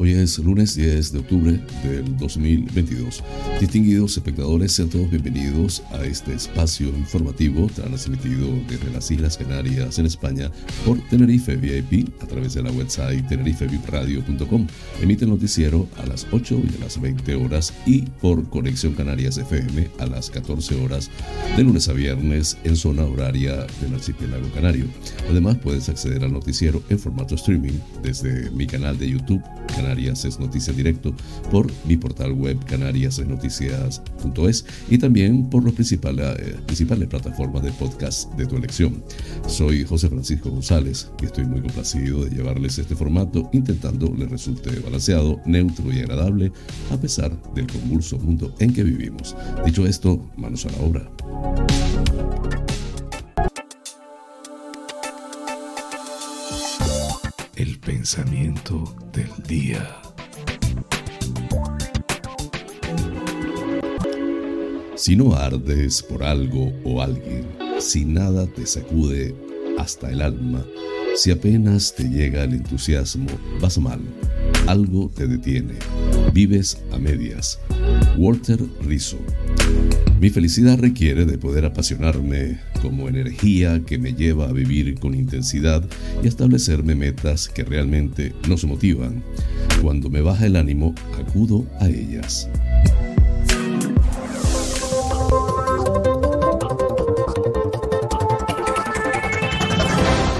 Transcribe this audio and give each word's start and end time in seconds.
Hoy 0.00 0.12
es 0.12 0.38
lunes 0.38 0.76
10 0.76 1.12
de 1.12 1.18
octubre 1.18 1.60
del 1.82 2.16
2022. 2.16 3.20
Distinguidos 3.58 4.16
espectadores, 4.16 4.70
sean 4.70 4.88
todos 4.88 5.10
bienvenidos 5.10 5.82
a 5.90 6.04
este 6.04 6.34
espacio 6.34 6.86
informativo 6.90 7.66
transmitido 7.66 8.46
desde 8.68 8.92
las 8.92 9.10
Islas 9.10 9.36
Canarias 9.36 9.98
en 9.98 10.06
España 10.06 10.52
por 10.86 11.00
Tenerife 11.08 11.56
VIP 11.56 12.10
a 12.22 12.26
través 12.26 12.54
de 12.54 12.62
la 12.62 12.70
website 12.70 13.26
tenerifevipradio.com. 13.26 14.68
Emite 15.02 15.24
el 15.24 15.30
noticiero 15.30 15.88
a 15.96 16.06
las 16.06 16.28
8 16.30 16.62
y 16.62 16.76
a 16.76 16.84
las 16.84 17.00
20 17.00 17.34
horas 17.34 17.74
y 17.84 18.02
por 18.02 18.48
Conexión 18.48 18.94
Canarias 18.94 19.36
FM 19.36 19.90
a 19.98 20.06
las 20.06 20.30
14 20.30 20.76
horas 20.76 21.10
de 21.56 21.64
lunes 21.64 21.88
a 21.88 21.92
viernes 21.92 22.56
en 22.62 22.76
zona 22.76 23.04
horaria 23.04 23.66
del 23.80 23.94
archipiélago 23.94 24.48
canario. 24.52 24.84
Además, 25.28 25.58
puedes 25.58 25.88
acceder 25.88 26.22
al 26.22 26.32
noticiero 26.32 26.84
en 26.88 27.00
formato 27.00 27.34
streaming 27.34 27.80
desde 28.00 28.48
mi 28.52 28.68
canal 28.68 28.96
de 28.96 29.10
YouTube, 29.10 29.42
Canarias 29.88 30.26
es 30.26 30.38
Noticia 30.38 30.74
Directo, 30.74 31.14
por 31.50 31.66
mi 31.86 31.96
portal 31.96 32.32
web 32.32 32.62
canariasesnoticias.es 32.66 34.66
y 34.90 34.98
también 34.98 35.48
por 35.48 35.64
las 35.64 35.72
principales, 35.72 36.38
eh, 36.40 36.56
principales 36.66 37.08
plataformas 37.08 37.62
de 37.62 37.72
podcast 37.72 38.30
de 38.34 38.44
tu 38.44 38.58
elección. 38.58 39.02
Soy 39.46 39.84
José 39.84 40.10
Francisco 40.10 40.50
González 40.50 41.10
y 41.22 41.24
estoy 41.24 41.46
muy 41.46 41.62
complacido 41.62 42.22
de 42.22 42.36
llevarles 42.36 42.78
este 42.78 42.94
formato 42.94 43.48
intentando 43.54 44.12
les 44.14 44.28
resulte 44.28 44.78
balanceado, 44.80 45.40
neutro 45.46 45.90
y 45.90 46.00
agradable 46.00 46.52
a 46.90 46.98
pesar 46.98 47.34
del 47.54 47.66
convulso 47.66 48.18
mundo 48.18 48.54
en 48.58 48.74
que 48.74 48.84
vivimos. 48.84 49.34
Dicho 49.64 49.86
esto, 49.86 50.22
manos 50.36 50.66
a 50.66 50.72
la 50.72 50.80
obra. 50.80 51.10
El 57.58 57.80
pensamiento 57.80 58.94
del 59.12 59.26
día. 59.48 59.84
Si 64.94 65.16
no 65.16 65.34
ardes 65.34 66.04
por 66.04 66.22
algo 66.22 66.72
o 66.84 67.02
alguien, 67.02 67.48
si 67.80 68.04
nada 68.04 68.46
te 68.46 68.64
sacude 68.64 69.34
hasta 69.76 70.08
el 70.08 70.22
alma, 70.22 70.64
si 71.16 71.32
apenas 71.32 71.96
te 71.96 72.04
llega 72.04 72.44
el 72.44 72.54
entusiasmo, 72.54 73.26
vas 73.60 73.76
mal, 73.78 74.02
algo 74.68 75.10
te 75.12 75.26
detiene, 75.26 75.74
vives 76.32 76.80
a 76.92 76.98
medias. 76.98 77.58
Walter 78.16 78.60
Rizzo. 78.82 79.18
Mi 80.20 80.30
felicidad 80.30 80.78
requiere 80.78 81.26
de 81.26 81.38
poder 81.38 81.64
apasionarme 81.64 82.60
como 82.80 83.08
energía 83.08 83.82
que 83.84 83.98
me 83.98 84.12
lleva 84.12 84.48
a 84.48 84.52
vivir 84.52 84.98
con 84.98 85.14
intensidad 85.14 85.84
y 86.22 86.26
a 86.26 86.28
establecerme 86.28 86.94
metas 86.94 87.48
que 87.48 87.64
realmente 87.64 88.34
nos 88.48 88.64
motivan. 88.64 89.22
Cuando 89.82 90.10
me 90.10 90.20
baja 90.20 90.46
el 90.46 90.56
ánimo, 90.56 90.94
acudo 91.18 91.66
a 91.80 91.88
ellas. 91.88 92.48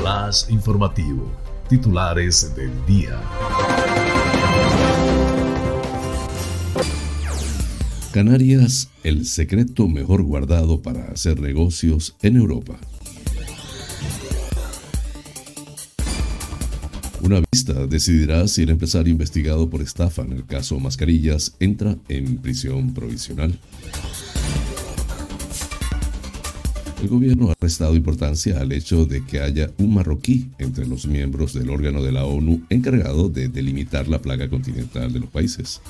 Más 0.03 0.49
informativo. 0.51 1.31
Titulares 1.69 2.55
del 2.57 2.73
día. 2.87 3.21
Canarias, 8.19 8.89
el 9.05 9.27
secreto 9.27 9.87
mejor 9.87 10.25
guardado 10.25 10.83
para 10.83 11.05
hacer 11.05 11.41
negocios 11.41 12.17
en 12.21 12.35
Europa. 12.35 12.77
Una 17.23 17.41
vista 17.53 17.87
decidirá 17.87 18.49
si 18.49 18.65
el 18.65 18.71
empresario 18.71 19.13
investigado 19.13 19.71
por 19.71 19.83
estafa 19.83 20.23
en 20.23 20.33
el 20.33 20.45
caso 20.45 20.81
Mascarillas 20.81 21.55
entra 21.61 21.97
en 22.09 22.39
prisión 22.39 22.93
provisional. 22.93 23.57
El 27.01 27.07
gobierno 27.07 27.53
ha 27.53 27.55
prestado 27.55 27.95
importancia 27.95 28.59
al 28.59 28.73
hecho 28.73 29.05
de 29.05 29.25
que 29.25 29.39
haya 29.39 29.71
un 29.79 29.95
marroquí 29.95 30.51
entre 30.59 30.89
los 30.89 31.07
miembros 31.07 31.53
del 31.55 31.71
órgano 31.71 32.03
de 32.03 32.11
la 32.11 32.25
ONU 32.25 32.63
encargado 32.69 33.29
de 33.29 33.49
delimitar 33.49 34.09
la 34.09 34.21
plaga 34.21 34.49
continental 34.49 35.13
de 35.13 35.21
los 35.21 35.31
países. 35.31 35.81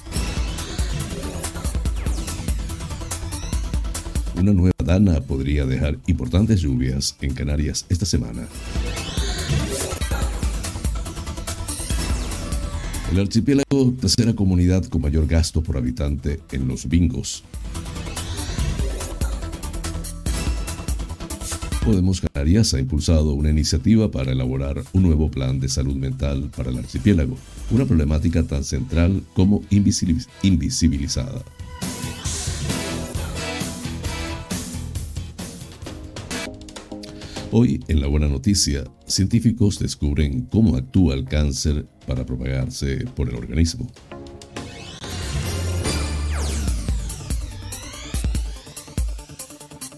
Una 4.41 4.53
nueva 4.53 4.73
dana 4.85 5.21
podría 5.21 5.67
dejar 5.67 5.99
importantes 6.07 6.61
lluvias 6.61 7.17
en 7.21 7.35
Canarias 7.35 7.85
esta 7.89 8.07
semana. 8.07 8.47
El 13.11 13.19
archipiélago, 13.19 13.95
tercera 14.01 14.35
comunidad 14.35 14.85
con 14.85 15.03
mayor 15.03 15.27
gasto 15.27 15.61
por 15.61 15.77
habitante 15.77 16.39
en 16.53 16.69
los 16.69 16.89
bingos. 16.89 17.43
Podemos 21.85 22.21
Canarias 22.21 22.75
ha 22.75 22.81
impulsado 22.81 23.33
una 23.33 23.51
iniciativa 23.51 24.11
para 24.11 24.31
elaborar 24.31 24.85
un 24.93 25.03
nuevo 25.03 25.31
plan 25.31 25.59
de 25.59 25.69
salud 25.69 25.97
mental 25.97 26.49
para 26.57 26.71
el 26.71 26.79
archipiélago, 26.79 27.37
una 27.73 27.87
problemática 27.87 28.45
tan 28.45 28.63
central 28.63 29.23
como 29.35 29.63
invisibilizada. 29.71 31.43
Hoy, 37.51 37.83
en 37.89 38.03
la 38.03 38.09
buena 38.09 38.29
noticia, 38.29 38.85
científicos 39.07 39.79
descubren 39.79 40.43
cómo 40.43 40.77
actúa 40.77 41.15
el 41.15 41.25
cáncer 41.25 41.87
para 42.07 42.27
propagarse 42.27 43.07
por 43.17 43.31
el 43.31 43.37
organismo. 43.37 43.91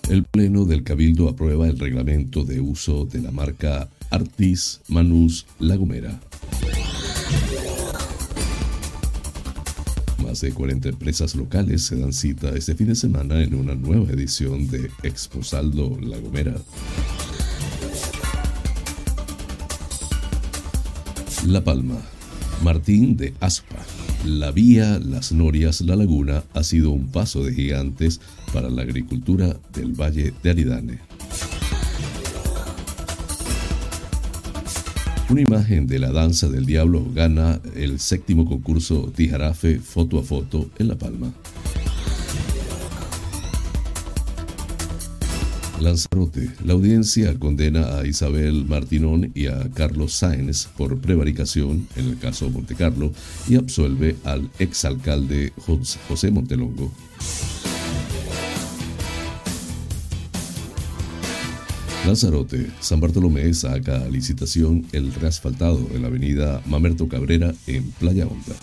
El 0.08 0.22
Pleno 0.22 0.64
del 0.64 0.84
Cabildo 0.84 1.28
aprueba 1.28 1.66
el 1.66 1.76
reglamento 1.76 2.44
de 2.44 2.60
uso 2.60 3.04
de 3.04 3.20
la 3.20 3.32
marca 3.32 3.88
Artis 4.10 4.80
Manus 4.86 5.44
La 5.58 5.74
Gomera. 5.74 6.20
Más 10.22 10.40
de 10.40 10.52
40 10.52 10.90
empresas 10.90 11.34
locales 11.34 11.82
se 11.82 11.96
dan 11.96 12.12
cita 12.12 12.50
este 12.50 12.76
fin 12.76 12.86
de 12.86 12.94
semana 12.94 13.42
en 13.42 13.56
una 13.56 13.74
nueva 13.74 14.12
edición 14.12 14.68
de 14.68 14.88
Exposaldo 15.02 15.98
La 16.00 16.18
Gomera. 16.18 16.54
La 21.46 21.64
Palma. 21.64 21.96
Martín 22.62 23.16
de 23.16 23.32
Aspa. 23.40 23.76
La 24.26 24.50
vía 24.50 24.98
Las 24.98 25.32
Norias 25.32 25.80
La 25.80 25.96
Laguna 25.96 26.44
ha 26.52 26.62
sido 26.62 26.90
un 26.90 27.06
paso 27.06 27.42
de 27.42 27.54
gigantes 27.54 28.20
para 28.52 28.68
la 28.68 28.82
agricultura 28.82 29.56
del 29.72 29.98
Valle 29.98 30.34
de 30.42 30.50
Aridane. 30.50 30.98
Una 35.30 35.40
imagen 35.40 35.86
de 35.86 35.98
la 35.98 36.12
danza 36.12 36.48
del 36.50 36.66
diablo 36.66 37.06
gana 37.14 37.60
el 37.74 38.00
séptimo 38.00 38.44
concurso 38.44 39.10
Tijarafe 39.16 39.78
Foto 39.78 40.18
a 40.18 40.22
Foto 40.22 40.68
en 40.78 40.88
La 40.88 40.96
Palma. 40.96 41.32
Lanzarote. 45.80 46.50
La 46.64 46.74
audiencia 46.74 47.34
condena 47.38 47.98
a 47.98 48.06
Isabel 48.06 48.64
Martinón 48.66 49.32
y 49.34 49.46
a 49.46 49.70
Carlos 49.74 50.12
Sáenz 50.12 50.66
por 50.76 50.98
prevaricación 51.00 51.88
en 51.96 52.06
el 52.06 52.18
caso 52.18 52.50
Montecarlo 52.50 53.12
y 53.48 53.56
absuelve 53.56 54.16
al 54.24 54.50
exalcalde 54.58 55.52
José 56.08 56.30
Montelongo. 56.30 56.92
Lanzarote, 62.06 62.70
San 62.80 63.00
Bartolomé 63.00 63.52
saca 63.54 64.02
a 64.04 64.08
licitación 64.08 64.86
el 64.92 65.12
reasfaltado 65.14 65.78
de 65.92 66.00
la 66.00 66.08
avenida 66.08 66.62
Mamerto 66.66 67.08
Cabrera 67.08 67.54
en 67.66 67.90
Playa 67.92 68.26
Honda. 68.26 68.54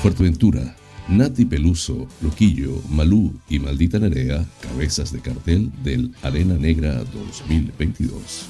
Fuerteventura, 0.00 0.76
Nati 1.08 1.44
Peluso, 1.44 2.08
Loquillo, 2.22 2.80
Malú 2.88 3.34
y 3.48 3.58
Maldita 3.58 3.98
Nerea, 3.98 4.44
cabezas 4.60 5.12
de 5.12 5.20
cartel 5.20 5.70
del 5.82 6.14
Arena 6.22 6.54
Negra 6.54 7.04
2022. 7.04 8.46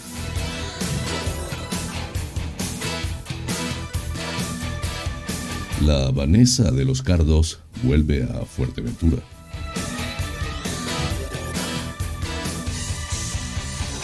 La 5.84 6.10
Vanessa 6.12 6.70
de 6.70 6.84
los 6.84 7.02
Cardos 7.02 7.58
vuelve 7.82 8.22
a 8.22 8.44
Fuerteventura. 8.44 9.18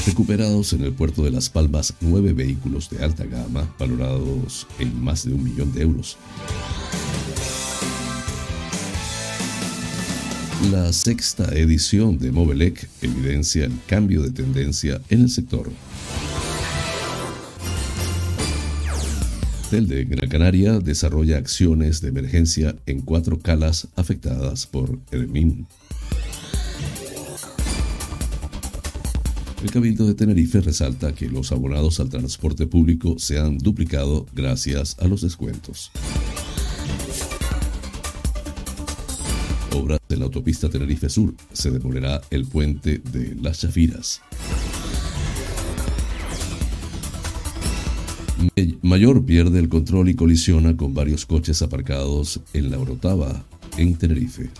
Recuperados 0.06 0.72
en 0.72 0.82
el 0.82 0.92
puerto 0.92 1.22
de 1.22 1.30
Las 1.30 1.48
Palmas 1.50 1.94
nueve 2.00 2.32
vehículos 2.32 2.90
de 2.90 3.04
alta 3.04 3.24
gama 3.24 3.72
valorados 3.78 4.66
en 4.80 5.00
más 5.00 5.24
de 5.24 5.34
un 5.34 5.44
millón 5.44 5.72
de 5.72 5.82
euros. 5.82 6.18
La 10.70 10.92
sexta 10.92 11.52
edición 11.56 12.16
de 12.18 12.30
Movelec 12.30 12.88
evidencia 13.02 13.64
el 13.64 13.72
cambio 13.88 14.22
de 14.22 14.30
tendencia 14.30 15.00
en 15.08 15.22
el 15.22 15.28
sector. 15.28 15.68
El 19.72 19.88
de 19.88 20.04
Gran 20.04 20.28
Canaria 20.28 20.78
desarrolla 20.78 21.38
acciones 21.38 22.00
de 22.00 22.10
emergencia 22.10 22.76
en 22.86 23.00
cuatro 23.00 23.40
calas 23.40 23.88
afectadas 23.96 24.68
por 24.68 24.96
Hermín. 25.10 25.66
El 29.64 29.72
Cabildo 29.72 30.06
de 30.06 30.14
Tenerife 30.14 30.60
resalta 30.60 31.12
que 31.14 31.28
los 31.28 31.50
abonados 31.50 31.98
al 31.98 32.10
transporte 32.10 32.68
público 32.68 33.18
se 33.18 33.40
han 33.40 33.58
duplicado 33.58 34.26
gracias 34.32 34.96
a 35.00 35.08
los 35.08 35.22
descuentos. 35.22 35.90
Obras 39.72 40.00
de 40.08 40.16
la 40.16 40.24
autopista 40.24 40.68
Tenerife 40.68 41.08
Sur. 41.08 41.34
Se 41.52 41.70
demolerá 41.70 42.20
el 42.30 42.46
puente 42.46 42.98
de 42.98 43.36
Las 43.40 43.60
Chafiras. 43.60 44.20
Mayor 48.82 49.24
pierde 49.24 49.58
el 49.58 49.68
control 49.68 50.08
y 50.08 50.14
colisiona 50.14 50.76
con 50.76 50.94
varios 50.94 51.26
coches 51.26 51.62
aparcados 51.62 52.40
en 52.52 52.70
la 52.70 52.78
Orotava, 52.78 53.44
en 53.76 53.96
Tenerife. 53.96 54.50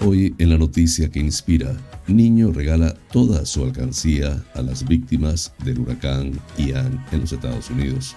Hoy 0.00 0.34
en 0.38 0.50
la 0.50 0.58
noticia 0.58 1.10
que 1.10 1.20
inspira, 1.20 1.76
Niño 2.08 2.50
regala 2.50 2.94
toda 3.12 3.46
su 3.46 3.62
alcancía 3.62 4.44
a 4.54 4.62
las 4.62 4.84
víctimas 4.84 5.52
del 5.64 5.78
huracán 5.78 6.32
Ian 6.58 7.04
en 7.12 7.20
los 7.20 7.32
Estados 7.32 7.70
Unidos. 7.70 8.16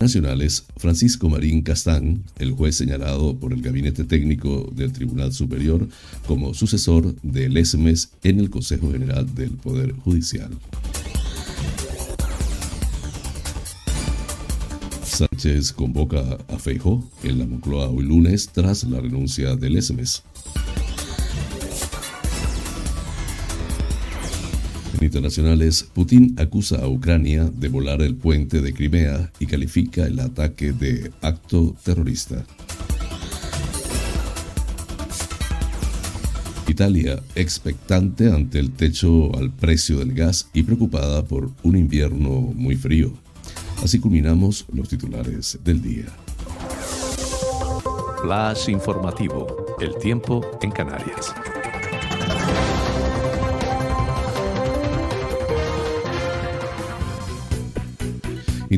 Nacionales, 0.00 0.64
Francisco 0.76 1.28
Marín 1.28 1.62
Castán, 1.62 2.22
el 2.38 2.52
juez 2.52 2.76
señalado 2.76 3.36
por 3.38 3.52
el 3.52 3.62
Gabinete 3.62 4.04
Técnico 4.04 4.70
del 4.74 4.92
Tribunal 4.92 5.32
Superior 5.32 5.88
como 6.26 6.54
sucesor 6.54 7.14
del 7.22 7.56
ESMES 7.56 8.10
en 8.22 8.38
el 8.40 8.50
Consejo 8.50 8.92
General 8.92 9.34
del 9.34 9.50
Poder 9.50 9.92
Judicial. 9.92 10.50
Sánchez 15.04 15.72
convoca 15.72 16.38
a 16.48 16.58
Feijo 16.58 17.04
en 17.24 17.40
la 17.40 17.46
Moncloa 17.46 17.88
hoy 17.88 18.04
lunes 18.04 18.50
tras 18.52 18.84
la 18.84 19.00
renuncia 19.00 19.56
del 19.56 19.76
ESMES. 19.76 20.22
Internacionales, 25.18 25.82
Putin 25.92 26.36
acusa 26.38 26.76
a 26.76 26.88
Ucrania 26.88 27.50
de 27.52 27.68
volar 27.68 28.02
el 28.02 28.14
puente 28.14 28.60
de 28.60 28.72
Crimea 28.72 29.32
y 29.40 29.46
califica 29.46 30.06
el 30.06 30.20
ataque 30.20 30.72
de 30.72 31.10
acto 31.22 31.74
terrorista. 31.82 32.44
Italia, 36.68 37.20
expectante 37.34 38.30
ante 38.30 38.60
el 38.60 38.70
techo 38.70 39.36
al 39.36 39.50
precio 39.50 39.98
del 39.98 40.14
gas 40.14 40.48
y 40.52 40.62
preocupada 40.62 41.24
por 41.24 41.50
un 41.64 41.76
invierno 41.76 42.52
muy 42.54 42.76
frío. 42.76 43.12
Así 43.82 43.98
culminamos 43.98 44.66
los 44.72 44.88
titulares 44.88 45.58
del 45.64 45.82
día. 45.82 46.04
Flash 48.22 48.68
informativo. 48.68 49.66
El 49.80 49.96
tiempo 49.96 50.48
en 50.62 50.70
Canarias. 50.70 51.34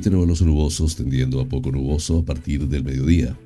Intervalos 0.00 0.40
nubosos 0.40 0.96
tendiendo 0.96 1.42
a 1.42 1.44
poco 1.46 1.70
nuboso 1.70 2.20
a 2.20 2.24
partir 2.24 2.66
del 2.66 2.82
mediodía. 2.82 3.36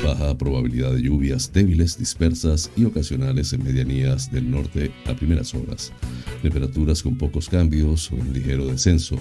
Baja 0.00 0.38
probabilidad 0.38 0.92
de 0.92 1.02
lluvias 1.02 1.52
débiles, 1.52 1.98
dispersas 1.98 2.70
y 2.76 2.84
ocasionales 2.84 3.52
en 3.52 3.64
medianías 3.64 4.30
del 4.30 4.48
norte 4.48 4.92
a 5.06 5.14
primeras 5.14 5.52
horas. 5.56 5.92
Temperaturas 6.40 7.02
con 7.02 7.18
pocos 7.18 7.48
cambios 7.48 8.12
o 8.12 8.14
un 8.14 8.32
ligero 8.32 8.66
descenso. 8.66 9.16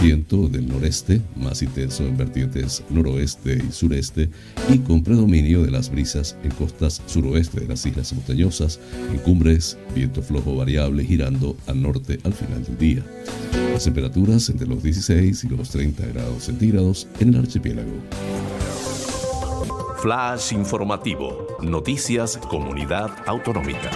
Viento 0.00 0.46
del 0.48 0.68
noreste, 0.68 1.20
más 1.34 1.62
intenso 1.62 2.06
en 2.06 2.16
vertientes 2.16 2.84
noroeste 2.90 3.60
y 3.68 3.72
sureste 3.72 4.30
y 4.72 4.78
con 4.78 5.02
predominio 5.02 5.64
de 5.64 5.72
las 5.72 5.90
brisas 5.90 6.36
en 6.44 6.52
costas 6.52 7.02
suroeste 7.06 7.58
de 7.58 7.66
las 7.66 7.84
islas 7.86 8.12
montañosas, 8.12 8.78
en 9.10 9.18
cumbres, 9.18 9.76
viento 9.96 10.22
flojo 10.22 10.54
variable 10.54 11.04
girando 11.04 11.56
al 11.66 11.82
norte 11.82 12.20
al 12.22 12.34
final 12.34 12.62
del 12.62 12.78
día. 12.78 13.04
Las 13.72 13.84
temperaturas 13.84 14.48
entre 14.48 14.66
los 14.66 14.82
16 14.82 15.44
y 15.44 15.48
los 15.48 15.70
30 15.70 16.06
grados 16.06 16.35
centígrados 16.44 17.06
en 17.20 17.34
el 17.34 17.40
archipiélago. 17.40 17.92
Flash 19.98 20.52
informativo. 20.52 21.46
Noticias 21.60 22.36
Comunidad 22.36 23.10
Autonómica. 23.26 23.90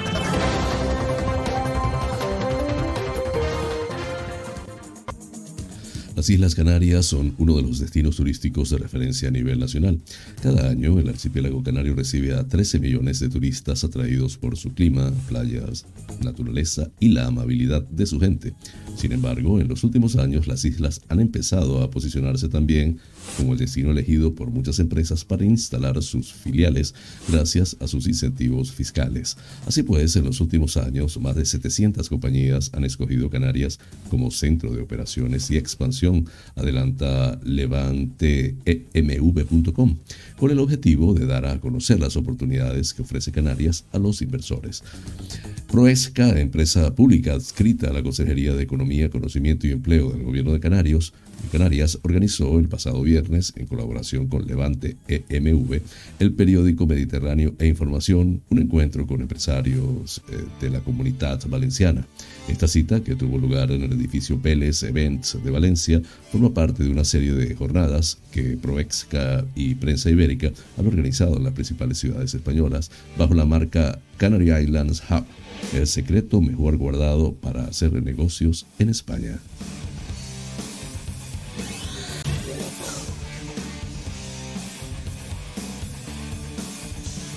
Las 6.20 6.28
Islas 6.28 6.54
Canarias 6.54 7.06
son 7.06 7.34
uno 7.38 7.56
de 7.56 7.62
los 7.62 7.78
destinos 7.78 8.16
turísticos 8.16 8.68
de 8.68 8.76
referencia 8.76 9.28
a 9.28 9.30
nivel 9.30 9.58
nacional. 9.58 9.98
Cada 10.42 10.68
año 10.68 10.98
el 10.98 11.08
archipiélago 11.08 11.62
canario 11.62 11.94
recibe 11.94 12.34
a 12.34 12.46
13 12.46 12.78
millones 12.78 13.20
de 13.20 13.30
turistas 13.30 13.84
atraídos 13.84 14.36
por 14.36 14.58
su 14.58 14.74
clima, 14.74 15.10
playas, 15.30 15.86
naturaleza 16.22 16.90
y 17.00 17.08
la 17.08 17.26
amabilidad 17.26 17.88
de 17.88 18.04
su 18.04 18.20
gente. 18.20 18.52
Sin 18.96 19.12
embargo, 19.12 19.60
en 19.60 19.68
los 19.68 19.82
últimos 19.82 20.16
años 20.16 20.46
las 20.46 20.66
islas 20.66 21.00
han 21.08 21.20
empezado 21.20 21.82
a 21.82 21.90
posicionarse 21.90 22.50
también 22.50 22.98
como 23.36 23.52
el 23.52 23.58
destino 23.58 23.90
elegido 23.90 24.34
por 24.34 24.50
muchas 24.50 24.78
empresas 24.78 25.24
para 25.24 25.44
instalar 25.44 26.00
sus 26.02 26.32
filiales 26.32 26.94
gracias 27.28 27.76
a 27.80 27.86
sus 27.86 28.06
incentivos 28.06 28.72
fiscales. 28.72 29.36
Así 29.66 29.82
pues, 29.82 30.16
en 30.16 30.24
los 30.24 30.40
últimos 30.40 30.76
años, 30.76 31.18
más 31.20 31.36
de 31.36 31.44
700 31.44 32.08
compañías 32.08 32.70
han 32.72 32.84
escogido 32.84 33.30
Canarias 33.30 33.78
como 34.08 34.30
centro 34.30 34.72
de 34.72 34.82
operaciones 34.82 35.50
y 35.50 35.56
expansión, 35.56 36.28
adelanta 36.56 37.38
levantemv.com, 37.42 39.96
con 40.36 40.50
el 40.50 40.58
objetivo 40.58 41.14
de 41.14 41.26
dar 41.26 41.46
a 41.46 41.60
conocer 41.60 42.00
las 42.00 42.16
oportunidades 42.16 42.94
que 42.94 43.02
ofrece 43.02 43.32
Canarias 43.32 43.84
a 43.92 43.98
los 43.98 44.22
inversores. 44.22 44.82
Proesca, 45.70 46.40
empresa 46.40 46.94
pública 46.94 47.34
adscrita 47.34 47.90
a 47.90 47.92
la 47.92 48.02
Consejería 48.02 48.54
de 48.54 48.62
Economía, 48.62 49.10
Conocimiento 49.10 49.66
y 49.66 49.70
Empleo 49.70 50.10
del 50.10 50.24
Gobierno 50.24 50.52
de 50.52 50.60
Canarios, 50.60 51.12
Canarias 51.50 51.98
organizó 52.02 52.58
el 52.58 52.68
pasado 52.68 53.02
viernes, 53.02 53.52
en 53.56 53.66
colaboración 53.66 54.28
con 54.28 54.46
Levante 54.46 54.96
EMV, 55.08 55.80
el 56.18 56.32
periódico 56.32 56.86
Mediterráneo 56.86 57.54
e 57.58 57.66
Información, 57.66 58.42
un 58.50 58.58
encuentro 58.58 59.06
con 59.06 59.20
empresarios 59.20 60.22
eh, 60.30 60.44
de 60.60 60.70
la 60.70 60.80
comunidad 60.80 61.40
valenciana. 61.48 62.06
Esta 62.48 62.68
cita, 62.68 63.02
que 63.02 63.16
tuvo 63.16 63.38
lugar 63.38 63.70
en 63.70 63.82
el 63.82 63.92
edificio 63.92 64.40
Pérez 64.40 64.82
Events 64.82 65.38
de 65.42 65.50
Valencia, 65.50 66.02
forma 66.30 66.54
parte 66.54 66.84
de 66.84 66.90
una 66.90 67.04
serie 67.04 67.32
de 67.32 67.54
jornadas 67.54 68.18
que 68.32 68.56
Proexca 68.56 69.44
y 69.54 69.74
Prensa 69.74 70.10
Ibérica 70.10 70.52
han 70.78 70.86
organizado 70.86 71.36
en 71.36 71.44
las 71.44 71.52
principales 71.52 71.98
ciudades 71.98 72.34
españolas 72.34 72.90
bajo 73.18 73.34
la 73.34 73.44
marca 73.44 73.98
Canary 74.16 74.52
Islands 74.52 75.02
Hub, 75.10 75.24
el 75.74 75.86
secreto 75.86 76.40
mejor 76.40 76.76
guardado 76.76 77.32
para 77.32 77.64
hacer 77.64 77.92
negocios 78.02 78.66
en 78.78 78.88
España. 78.88 79.38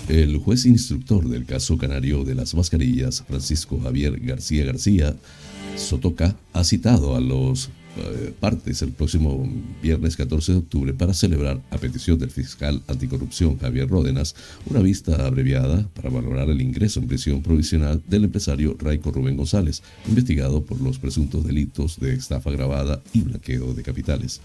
El 0.09 0.37
juez 0.37 0.65
instructor 0.65 1.29
del 1.29 1.45
caso 1.45 1.77
canario 1.77 2.25
de 2.25 2.35
las 2.35 2.53
mascarillas, 2.55 3.23
Francisco 3.27 3.79
Javier 3.81 4.19
García 4.19 4.65
García, 4.65 5.15
Sotoca, 5.77 6.35
ha 6.51 6.63
citado 6.63 7.15
a 7.15 7.21
los 7.21 7.69
partes 8.39 8.81
el 8.81 8.91
próximo 8.91 9.47
viernes 9.81 10.15
14 10.15 10.53
de 10.53 10.57
octubre 10.57 10.93
para 10.93 11.13
celebrar, 11.13 11.61
a 11.69 11.77
petición 11.77 12.17
del 12.17 12.31
fiscal 12.31 12.81
anticorrupción 12.87 13.59
Javier 13.59 13.87
Ródenas, 13.87 14.35
una 14.69 14.79
vista 14.79 15.25
abreviada 15.25 15.87
para 15.93 16.09
valorar 16.09 16.49
el 16.49 16.61
ingreso 16.61 16.99
en 16.99 17.07
prisión 17.07 17.41
provisional 17.41 18.01
del 18.07 18.25
empresario 18.25 18.75
Raico 18.79 19.11
Rubén 19.11 19.37
González, 19.37 19.83
investigado 20.07 20.63
por 20.63 20.81
los 20.81 20.97
presuntos 20.97 21.45
delitos 21.45 21.99
de 21.99 22.13
estafa 22.13 22.51
grabada 22.51 23.01
y 23.13 23.21
blanqueo 23.21 23.73
de 23.73 23.83
capitales. 23.83 24.41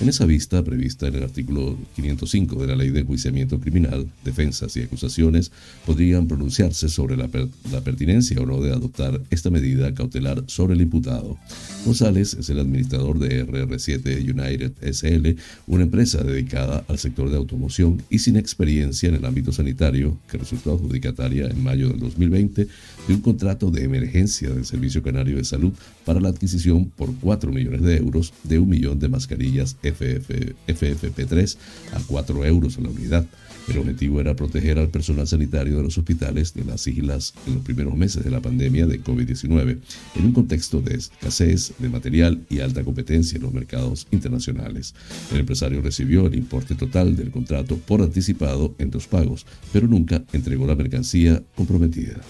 En 0.00 0.08
esa 0.08 0.24
vista, 0.24 0.62
prevista 0.62 1.08
en 1.08 1.16
el 1.16 1.24
artículo 1.24 1.76
505 1.96 2.60
de 2.60 2.66
la 2.66 2.76
Ley 2.76 2.90
de 2.90 3.00
Enjuiciamiento 3.00 3.58
Criminal, 3.58 4.06
defensas 4.24 4.76
y 4.76 4.82
acusaciones 4.82 5.50
podrían 5.84 6.28
pronunciarse 6.28 6.88
sobre 6.88 7.16
la, 7.16 7.28
la 7.70 7.80
pertinencia 7.80 8.40
o 8.40 8.46
no 8.46 8.60
de 8.60 8.72
adoptar 8.72 9.20
esta 9.30 9.50
medida 9.50 9.92
cautelar 9.94 10.44
sobre 10.46 10.74
el 10.74 10.82
imputado. 10.82 11.36
González 11.84 12.34
es 12.34 12.48
el 12.48 12.60
administrador 12.60 12.91
de 12.92 13.46
RR7 13.46 14.20
United 14.20 14.72
SL, 14.92 15.36
una 15.66 15.84
empresa 15.84 16.22
dedicada 16.22 16.84
al 16.88 16.98
sector 16.98 17.30
de 17.30 17.36
automoción 17.36 18.02
y 18.10 18.18
sin 18.18 18.36
experiencia 18.36 19.08
en 19.08 19.14
el 19.14 19.24
ámbito 19.24 19.50
sanitario, 19.50 20.18
que 20.30 20.36
resultó 20.38 20.74
adjudicataria 20.74 21.46
en 21.46 21.62
mayo 21.62 21.88
del 21.88 22.00
2020 22.00 22.68
de 23.08 23.14
un 23.14 23.20
contrato 23.20 23.70
de 23.70 23.84
emergencia 23.84 24.50
del 24.50 24.66
Servicio 24.66 25.02
Canario 25.02 25.36
de 25.36 25.44
Salud 25.44 25.72
para 26.04 26.20
la 26.20 26.28
adquisición 26.28 26.90
por 26.90 27.14
4 27.16 27.50
millones 27.50 27.82
de 27.82 27.96
euros 27.96 28.34
de 28.44 28.58
un 28.58 28.68
millón 28.68 28.98
de 28.98 29.08
mascarillas 29.08 29.76
FFP3 29.82 31.56
a 31.94 32.00
4 32.06 32.44
euros 32.44 32.76
a 32.78 32.82
la 32.82 32.90
unidad. 32.90 33.26
El 33.68 33.78
objetivo 33.78 34.20
era 34.20 34.34
proteger 34.34 34.78
al 34.78 34.88
personal 34.88 35.26
sanitario 35.26 35.76
de 35.76 35.82
los 35.84 35.96
hospitales 35.96 36.54
de 36.54 36.64
las 36.64 36.80
siglas 36.80 37.34
en 37.46 37.54
los 37.54 37.62
primeros 37.62 37.96
meses 37.96 38.24
de 38.24 38.30
la 38.30 38.40
pandemia 38.40 38.86
de 38.86 39.02
COVID-19, 39.02 39.78
en 40.16 40.24
un 40.24 40.32
contexto 40.32 40.80
de 40.80 40.96
escasez 40.96 41.72
de 41.78 41.88
material 41.88 42.44
y 42.50 42.60
alta 42.60 42.82
competencia 42.84 43.36
en 43.36 43.42
los 43.42 43.52
mercados 43.52 44.06
internacionales. 44.10 44.94
El 45.32 45.40
empresario 45.40 45.80
recibió 45.80 46.26
el 46.26 46.34
importe 46.34 46.74
total 46.74 47.16
del 47.16 47.30
contrato 47.30 47.76
por 47.76 48.02
anticipado 48.02 48.74
en 48.78 48.90
dos 48.90 49.06
pagos, 49.06 49.46
pero 49.72 49.86
nunca 49.86 50.22
entregó 50.32 50.66
la 50.66 50.74
mercancía 50.74 51.42
comprometida. 51.54 52.20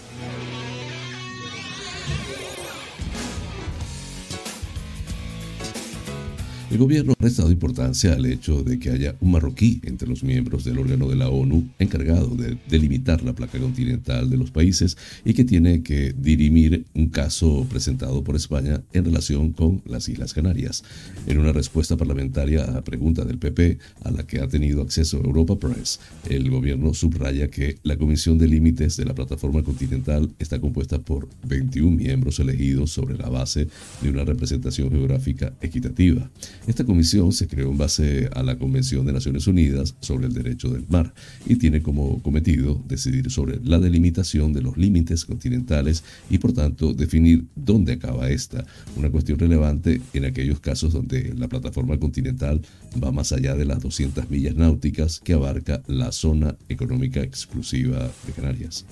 El 6.72 6.78
gobierno 6.78 7.12
ha 7.12 7.16
prestado 7.16 7.52
importancia 7.52 8.14
al 8.14 8.24
hecho 8.24 8.62
de 8.62 8.78
que 8.78 8.88
haya 8.88 9.14
un 9.20 9.32
marroquí 9.32 9.82
entre 9.84 10.08
los 10.08 10.24
miembros 10.24 10.64
del 10.64 10.78
órgano 10.78 11.06
de 11.06 11.16
la 11.16 11.28
ONU 11.28 11.68
encargado 11.78 12.34
de 12.34 12.56
delimitar 12.66 13.22
la 13.22 13.34
placa 13.34 13.58
continental 13.58 14.30
de 14.30 14.38
los 14.38 14.50
países 14.50 14.96
y 15.22 15.34
que 15.34 15.44
tiene 15.44 15.82
que 15.82 16.14
dirimir 16.14 16.86
un 16.94 17.10
caso 17.10 17.66
presentado 17.68 18.24
por 18.24 18.36
España 18.36 18.80
en 18.94 19.04
relación 19.04 19.52
con 19.52 19.82
las 19.84 20.08
Islas 20.08 20.32
Canarias. 20.32 20.82
En 21.26 21.36
una 21.36 21.52
respuesta 21.52 21.98
parlamentaria 21.98 22.64
a 22.64 22.82
pregunta 22.82 23.26
del 23.26 23.36
PP, 23.36 23.78
a 24.04 24.10
la 24.10 24.26
que 24.26 24.40
ha 24.40 24.48
tenido 24.48 24.80
acceso 24.80 25.18
Europa 25.18 25.58
Press, 25.58 26.00
el 26.30 26.48
gobierno 26.48 26.94
subraya 26.94 27.48
que 27.48 27.80
la 27.82 27.98
Comisión 27.98 28.38
de 28.38 28.48
Límites 28.48 28.96
de 28.96 29.04
la 29.04 29.14
Plataforma 29.14 29.62
Continental 29.62 30.30
está 30.38 30.58
compuesta 30.58 30.98
por 30.98 31.28
21 31.46 31.98
miembros 31.98 32.40
elegidos 32.40 32.92
sobre 32.92 33.18
la 33.18 33.28
base 33.28 33.68
de 34.00 34.08
una 34.08 34.24
representación 34.24 34.90
geográfica 34.90 35.52
equitativa. 35.60 36.30
Esta 36.66 36.84
comisión 36.84 37.32
se 37.32 37.48
creó 37.48 37.70
en 37.70 37.78
base 37.78 38.28
a 38.32 38.42
la 38.42 38.56
Convención 38.56 39.04
de 39.04 39.12
Naciones 39.12 39.46
Unidas 39.48 39.96
sobre 40.00 40.26
el 40.26 40.32
Derecho 40.32 40.68
del 40.68 40.84
Mar 40.88 41.12
y 41.44 41.56
tiene 41.56 41.82
como 41.82 42.22
cometido 42.22 42.80
decidir 42.86 43.30
sobre 43.30 43.58
la 43.64 43.80
delimitación 43.80 44.52
de 44.52 44.62
los 44.62 44.76
límites 44.76 45.24
continentales 45.24 46.04
y 46.30 46.38
por 46.38 46.52
tanto 46.52 46.94
definir 46.94 47.46
dónde 47.56 47.94
acaba 47.94 48.30
esta, 48.30 48.64
una 48.96 49.10
cuestión 49.10 49.40
relevante 49.40 50.00
en 50.12 50.24
aquellos 50.24 50.60
casos 50.60 50.92
donde 50.92 51.34
la 51.36 51.48
plataforma 51.48 51.98
continental 51.98 52.60
va 53.02 53.10
más 53.10 53.32
allá 53.32 53.56
de 53.56 53.64
las 53.64 53.80
200 53.80 54.30
millas 54.30 54.54
náuticas 54.54 55.20
que 55.20 55.32
abarca 55.32 55.82
la 55.88 56.12
zona 56.12 56.56
económica 56.68 57.22
exclusiva 57.22 58.10
de 58.26 58.32
Canarias. 58.32 58.86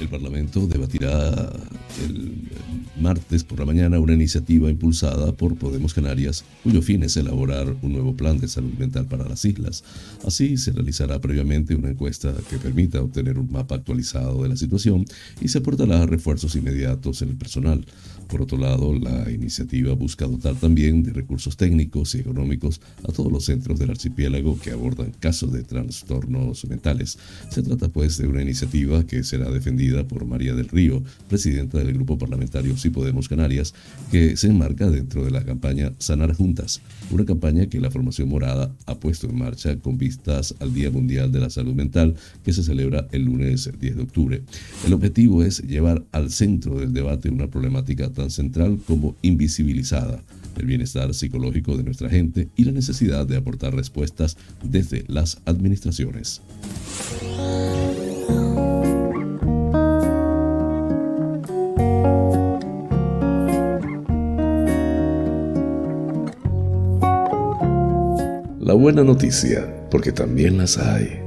El 0.00 0.08
Parlamento 0.08 0.66
debatirá 0.66 1.52
el 2.02 2.34
martes 3.00 3.44
por 3.44 3.58
la 3.58 3.66
mañana 3.66 3.98
una 3.98 4.14
iniciativa 4.14 4.70
impulsada 4.70 5.32
por 5.32 5.56
Podemos 5.56 5.94
Canarias, 5.94 6.44
cuyo 6.62 6.82
fin 6.82 7.02
es 7.02 7.16
elaborar 7.16 7.74
un 7.82 7.92
nuevo 7.92 8.16
plan 8.16 8.38
de 8.38 8.48
salud 8.48 8.72
mental 8.78 9.06
para 9.06 9.28
las 9.28 9.44
islas. 9.44 9.84
Así 10.24 10.56
se 10.56 10.72
realizará 10.72 11.20
previamente 11.20 11.74
una 11.74 11.90
encuesta 11.90 12.34
que 12.48 12.58
permita 12.58 13.02
obtener 13.02 13.38
un 13.38 13.50
mapa 13.50 13.76
actualizado 13.76 14.42
de 14.42 14.48
la 14.48 14.56
situación 14.56 15.04
y 15.40 15.48
se 15.48 15.58
aportará 15.58 16.06
refuerzos 16.06 16.54
inmediatos 16.56 17.22
en 17.22 17.30
el 17.30 17.36
personal. 17.36 17.84
Por 18.28 18.40
otro 18.42 18.56
lado, 18.58 18.94
la 18.98 19.30
iniciativa 19.30 19.92
busca 19.94 20.26
dotar 20.26 20.54
también 20.54 21.02
de 21.02 21.12
recursos 21.12 21.56
técnicos 21.56 22.14
y 22.14 22.20
económicos 22.20 22.80
a 23.06 23.12
todos 23.12 23.30
los 23.30 23.44
centros 23.44 23.78
del 23.78 23.90
archipiélago 23.90 24.58
que 24.58 24.70
abordan 24.70 25.12
casos 25.20 25.52
de 25.52 25.62
trastornos 25.62 26.64
mentales. 26.66 27.18
Se 27.50 27.62
trata 27.62 27.88
pues 27.88 28.16
de 28.16 28.26
una 28.26 28.42
iniciativa 28.42 29.06
que 29.06 29.22
será 29.24 29.50
defendida 29.50 30.08
por 30.08 30.24
María 30.24 30.54
del 30.54 30.68
Río, 30.68 31.02
presidenta 31.28 31.83
del 31.86 31.94
Grupo 31.94 32.18
Parlamentario 32.18 32.76
Si 32.76 32.90
Podemos 32.90 33.28
Canarias, 33.28 33.74
que 34.10 34.36
se 34.36 34.48
enmarca 34.48 34.90
dentro 34.90 35.24
de 35.24 35.30
la 35.30 35.44
campaña 35.44 35.92
Sanar 35.98 36.34
Juntas, 36.34 36.80
una 37.10 37.24
campaña 37.24 37.66
que 37.66 37.80
la 37.80 37.90
formación 37.90 38.28
morada 38.28 38.74
ha 38.86 38.94
puesto 38.94 39.28
en 39.28 39.38
marcha 39.38 39.76
con 39.78 39.98
vistas 39.98 40.54
al 40.60 40.74
Día 40.74 40.90
Mundial 40.90 41.32
de 41.32 41.40
la 41.40 41.50
Salud 41.50 41.74
Mental 41.74 42.14
que 42.44 42.52
se 42.52 42.62
celebra 42.62 43.08
el 43.12 43.24
lunes 43.24 43.70
10 43.78 43.96
de 43.96 44.02
octubre. 44.02 44.42
El 44.86 44.92
objetivo 44.92 45.42
es 45.42 45.62
llevar 45.62 46.04
al 46.12 46.30
centro 46.30 46.78
del 46.78 46.92
debate 46.92 47.30
una 47.30 47.48
problemática 47.48 48.10
tan 48.10 48.30
central 48.30 48.78
como 48.86 49.16
invisibilizada, 49.22 50.22
el 50.56 50.66
bienestar 50.66 51.12
psicológico 51.14 51.76
de 51.76 51.84
nuestra 51.84 52.08
gente 52.08 52.48
y 52.56 52.64
la 52.64 52.72
necesidad 52.72 53.26
de 53.26 53.36
aportar 53.36 53.74
respuestas 53.74 54.36
desde 54.62 55.04
las 55.08 55.40
administraciones. 55.44 56.40
La 68.74 68.80
buena 68.80 69.04
noticia, 69.04 69.72
porque 69.88 70.10
también 70.10 70.58
las 70.58 70.78
hay. 70.78 71.23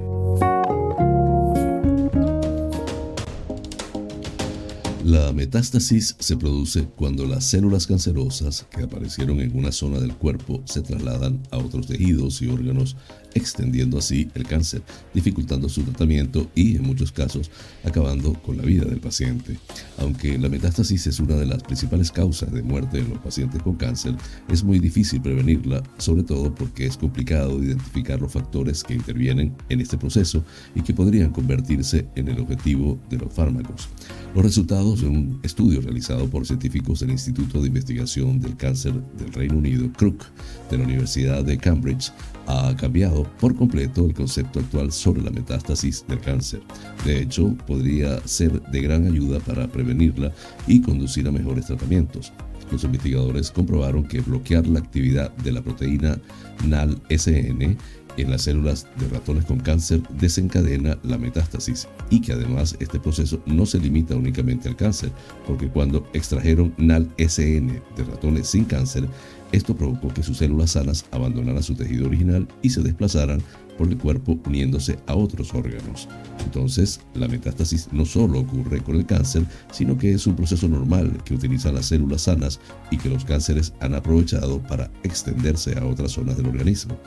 La 5.08 5.32
metástasis 5.32 6.18
se 6.20 6.36
produce 6.36 6.84
cuando 6.84 7.26
las 7.26 7.46
células 7.46 7.88
cancerosas 7.88 8.66
que 8.70 8.84
aparecieron 8.84 9.40
en 9.40 9.58
una 9.58 9.72
zona 9.72 10.02
del 10.02 10.14
cuerpo 10.14 10.62
se 10.66 10.82
trasladan 10.82 11.40
a 11.50 11.60
otros 11.60 11.88
tejidos 11.88 12.42
y 12.42 12.50
órganos 12.50 12.98
extendiendo 13.34 14.00
así 14.00 14.30
el 14.36 14.44
cáncer, 14.44 14.82
dificultando 15.14 15.70
su 15.70 15.84
tratamiento 15.84 16.50
y, 16.56 16.76
en 16.76 16.84
muchos 16.84 17.14
casos, 17.14 17.52
acabando 17.86 18.34
con 18.42 18.58
la 18.58 18.64
vida 18.64 18.84
del 18.84 19.00
paciente. 19.00 19.58
Aunque 19.98 20.38
la 20.38 20.50
metástasis 20.50 21.08
es 21.08 21.22
una 21.22 21.36
de 21.36 21.46
las 21.46 21.64
principales 21.64 22.12
causas 22.12 22.52
de 22.52 22.62
muerte 22.62 23.00
en 23.00 23.10
los 23.10 23.20
pacientes 23.20 23.62
con 23.62 23.76
cáncer, 23.76 24.16
es 24.50 24.62
muy 24.64 24.80
difícil 24.80 25.22
prevenirla, 25.22 25.84
sobre 26.00 26.24
todo 26.24 26.54
porque 26.54 26.86
es 26.86 26.98
complicado 26.98 27.64
identificar 27.64 28.20
los 28.20 28.34
factores 28.34 28.84
que 28.84 28.96
intervienen 28.96 29.56
en 29.70 29.80
este 29.80 29.98
proceso 29.98 30.44
y 30.76 30.82
que 30.82 30.94
podrían 30.94 31.32
convertirse 31.32 32.08
en 32.16 32.28
el 32.28 32.40
objetivo 32.40 33.00
de 33.10 33.20
los 33.20 33.32
fármacos. 33.32 33.88
Los 34.36 34.44
resultados 34.44 34.97
un 35.04 35.40
estudio 35.44 35.82
realizado 35.82 36.28
por 36.30 36.46
científicos 36.46 37.00
del 37.00 37.12
Instituto 37.12 37.62
de 37.62 37.68
Investigación 37.68 38.40
del 38.40 38.56
Cáncer 38.56 38.94
del 38.94 39.34
Reino 39.34 39.58
Unido, 39.58 39.90
CRUC, 39.98 40.24
de 40.70 40.78
la 40.78 40.84
Universidad 40.84 41.44
de 41.44 41.58
Cambridge, 41.58 42.12
ha 42.48 42.76
cambiado 42.76 43.24
por 43.40 43.56
completo 43.56 44.06
el 44.06 44.14
concepto 44.14 44.60
actual 44.60 44.92
sobre 44.92 45.22
la 45.22 45.32
metástasis 45.32 46.06
del 46.08 46.20
cáncer. 46.20 46.62
De 47.06 47.22
hecho, 47.22 47.56
podría 47.68 48.26
ser 48.26 48.62
de 48.62 48.82
gran 48.82 49.06
ayuda 49.06 49.40
para 49.40 49.68
prevenirla 49.68 50.32
y 50.66 50.82
conducir 50.82 51.28
a 51.28 51.32
mejores 51.32 51.66
tratamientos. 51.66 52.32
Los 52.72 52.84
investigadores 52.84 53.52
comprobaron 53.52 54.04
que 54.04 54.22
bloquear 54.22 54.68
la 54.68 54.80
actividad 54.80 55.36
de 55.38 55.52
la 55.52 55.62
proteína 55.62 56.20
NAL-SN 56.66 57.78
en 58.18 58.32
las 58.32 58.44
células 58.44 58.88
de 59.00 59.08
ratones 59.08 59.46
con 59.46 59.60
cáncer 59.60 60.02
desencadena 60.10 60.98
la 61.04 61.18
metástasis 61.18 61.88
y 62.10 62.22
que 62.22 62.34
además 62.34 62.76
este 62.80 63.00
proceso 63.00 63.42
no 63.46 63.66
se 63.66 63.80
limita 63.80 64.16
únicamente 64.16 64.68
al 64.68 64.76
cáncer, 64.76 65.12
porque 65.46 65.68
cuando 65.70 66.08
extrajeron 66.14 66.74
NAL-SN 66.78 67.82
de 67.96 68.04
ratones 68.04 68.48
sin 68.48 68.66
cáncer, 68.66 69.08
esto 69.52 69.76
provocó 69.76 70.10
que 70.14 70.24
sus 70.24 70.38
células 70.38 70.72
sanas 70.72 71.06
abandonaran 71.12 71.64
su 71.64 71.76
tejido 71.76 72.08
original 72.08 72.48
y 72.62 72.70
se 72.70 72.82
desplazaran 72.82 73.42
por 73.78 73.88
el 73.88 73.98
cuerpo 73.98 74.40
uniéndose 74.46 74.98
a 75.08 75.16
otros 75.16 75.54
órganos. 75.54 76.08
Entonces, 76.44 77.02
la 77.14 77.28
metástasis 77.28 77.90
no 77.92 78.06
solo 78.06 78.40
ocurre 78.40 78.82
con 78.82 78.96
el 78.96 79.06
cáncer, 79.06 79.46
sino 79.72 79.98
que 79.98 80.14
es 80.14 80.28
un 80.28 80.36
proceso 80.36 80.68
normal 80.68 81.22
que 81.26 81.34
utilizan 81.34 81.76
las 81.76 81.88
células 81.88 82.24
sanas 82.24 82.60
y 82.92 82.98
que 82.98 83.10
los 83.10 83.26
cánceres 83.26 83.74
han 83.80 83.94
aprovechado 83.94 84.62
para 84.64 84.90
extenderse 85.04 85.78
a 85.78 85.86
otras 85.86 86.14
zonas 86.14 86.38
del 86.38 86.48
organismo. 86.48 86.98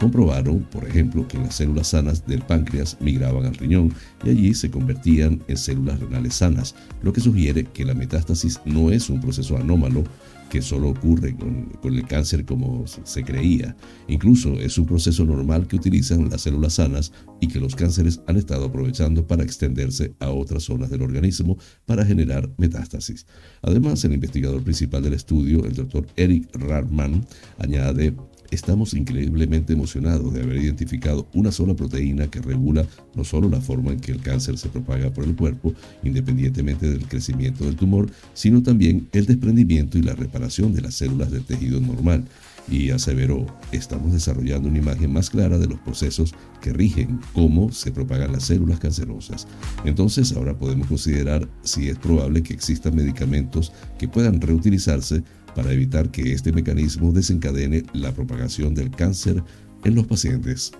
Comprobaron, 0.00 0.60
por 0.64 0.86
ejemplo, 0.86 1.26
que 1.26 1.38
las 1.38 1.56
células 1.56 1.88
sanas 1.88 2.26
del 2.26 2.42
páncreas 2.42 2.96
migraban 3.00 3.46
al 3.46 3.54
riñón 3.54 3.92
y 4.24 4.30
allí 4.30 4.54
se 4.54 4.70
convertían 4.70 5.42
en 5.48 5.56
células 5.56 6.00
renales 6.00 6.34
sanas, 6.34 6.74
lo 7.02 7.12
que 7.12 7.20
sugiere 7.20 7.64
que 7.64 7.84
la 7.84 7.94
metástasis 7.94 8.60
no 8.64 8.90
es 8.90 9.10
un 9.10 9.20
proceso 9.20 9.56
anómalo, 9.56 10.04
que 10.50 10.62
solo 10.62 10.90
ocurre 10.90 11.34
con, 11.36 11.70
el 11.84 12.06
cáncer 12.06 12.44
como 12.44 12.86
se 12.86 13.22
creía. 13.22 13.76
Incluso 14.08 14.54
es 14.54 14.78
un 14.78 14.86
proceso 14.86 15.24
normal 15.24 15.66
que 15.66 15.76
utilizan 15.76 16.30
las 16.30 16.42
células 16.42 16.74
sanas 16.74 17.12
y 17.40 17.48
que 17.48 17.60
los 17.60 17.74
cánceres 17.74 18.20
han 18.26 18.36
estado 18.36 18.66
aprovechando 18.66 19.26
para 19.26 19.44
extenderse 19.44 20.14
a 20.20 20.30
otras 20.30 20.64
zonas 20.64 20.90
del 20.90 21.02
organismo 21.02 21.58
para 21.86 22.04
generar 22.04 22.50
metástasis. 22.56 23.26
Además, 23.62 24.04
el 24.04 24.14
investigador 24.14 24.62
principal 24.62 25.02
del 25.02 25.14
estudio, 25.14 25.64
el 25.64 25.74
doctor 25.74 26.06
Eric 26.16 26.48
Rarman, 26.54 27.26
añade 27.58 28.14
Estamos 28.50 28.94
increíblemente 28.94 29.74
emocionados 29.74 30.32
de 30.32 30.42
haber 30.42 30.56
identificado 30.56 31.28
una 31.34 31.52
sola 31.52 31.74
proteína 31.74 32.28
que 32.28 32.40
regula 32.40 32.86
no 33.14 33.22
solo 33.22 33.48
la 33.48 33.60
forma 33.60 33.92
en 33.92 34.00
que 34.00 34.12
el 34.12 34.22
cáncer 34.22 34.56
se 34.56 34.70
propaga 34.70 35.10
por 35.10 35.24
el 35.24 35.36
cuerpo, 35.36 35.74
independientemente 36.02 36.88
del 36.88 37.06
crecimiento 37.06 37.64
del 37.64 37.76
tumor, 37.76 38.10
sino 38.32 38.62
también 38.62 39.08
el 39.12 39.26
desprendimiento 39.26 39.98
y 39.98 40.02
la 40.02 40.14
reparación 40.14 40.72
de 40.72 40.80
las 40.80 40.94
células 40.94 41.30
del 41.30 41.44
tejido 41.44 41.80
normal. 41.80 42.24
Y 42.70 42.90
aseveró, 42.90 43.46
estamos 43.72 44.12
desarrollando 44.12 44.68
una 44.68 44.78
imagen 44.78 45.10
más 45.10 45.30
clara 45.30 45.56
de 45.56 45.66
los 45.66 45.78
procesos 45.80 46.34
que 46.60 46.72
rigen 46.72 47.18
cómo 47.32 47.72
se 47.72 47.92
propagan 47.92 48.32
las 48.32 48.44
células 48.44 48.78
cancerosas. 48.78 49.46
Entonces 49.86 50.32
ahora 50.32 50.58
podemos 50.58 50.86
considerar 50.86 51.48
si 51.62 51.88
es 51.88 51.98
probable 51.98 52.42
que 52.42 52.52
existan 52.52 52.94
medicamentos 52.94 53.72
que 53.98 54.06
puedan 54.06 54.40
reutilizarse 54.42 55.22
para 55.58 55.72
evitar 55.72 56.08
que 56.12 56.32
este 56.32 56.52
mecanismo 56.52 57.10
desencadene 57.10 57.82
la 57.92 58.12
propagación 58.12 58.76
del 58.76 58.92
cáncer 58.92 59.42
en 59.82 59.96
los 59.96 60.06
pacientes. 60.06 60.70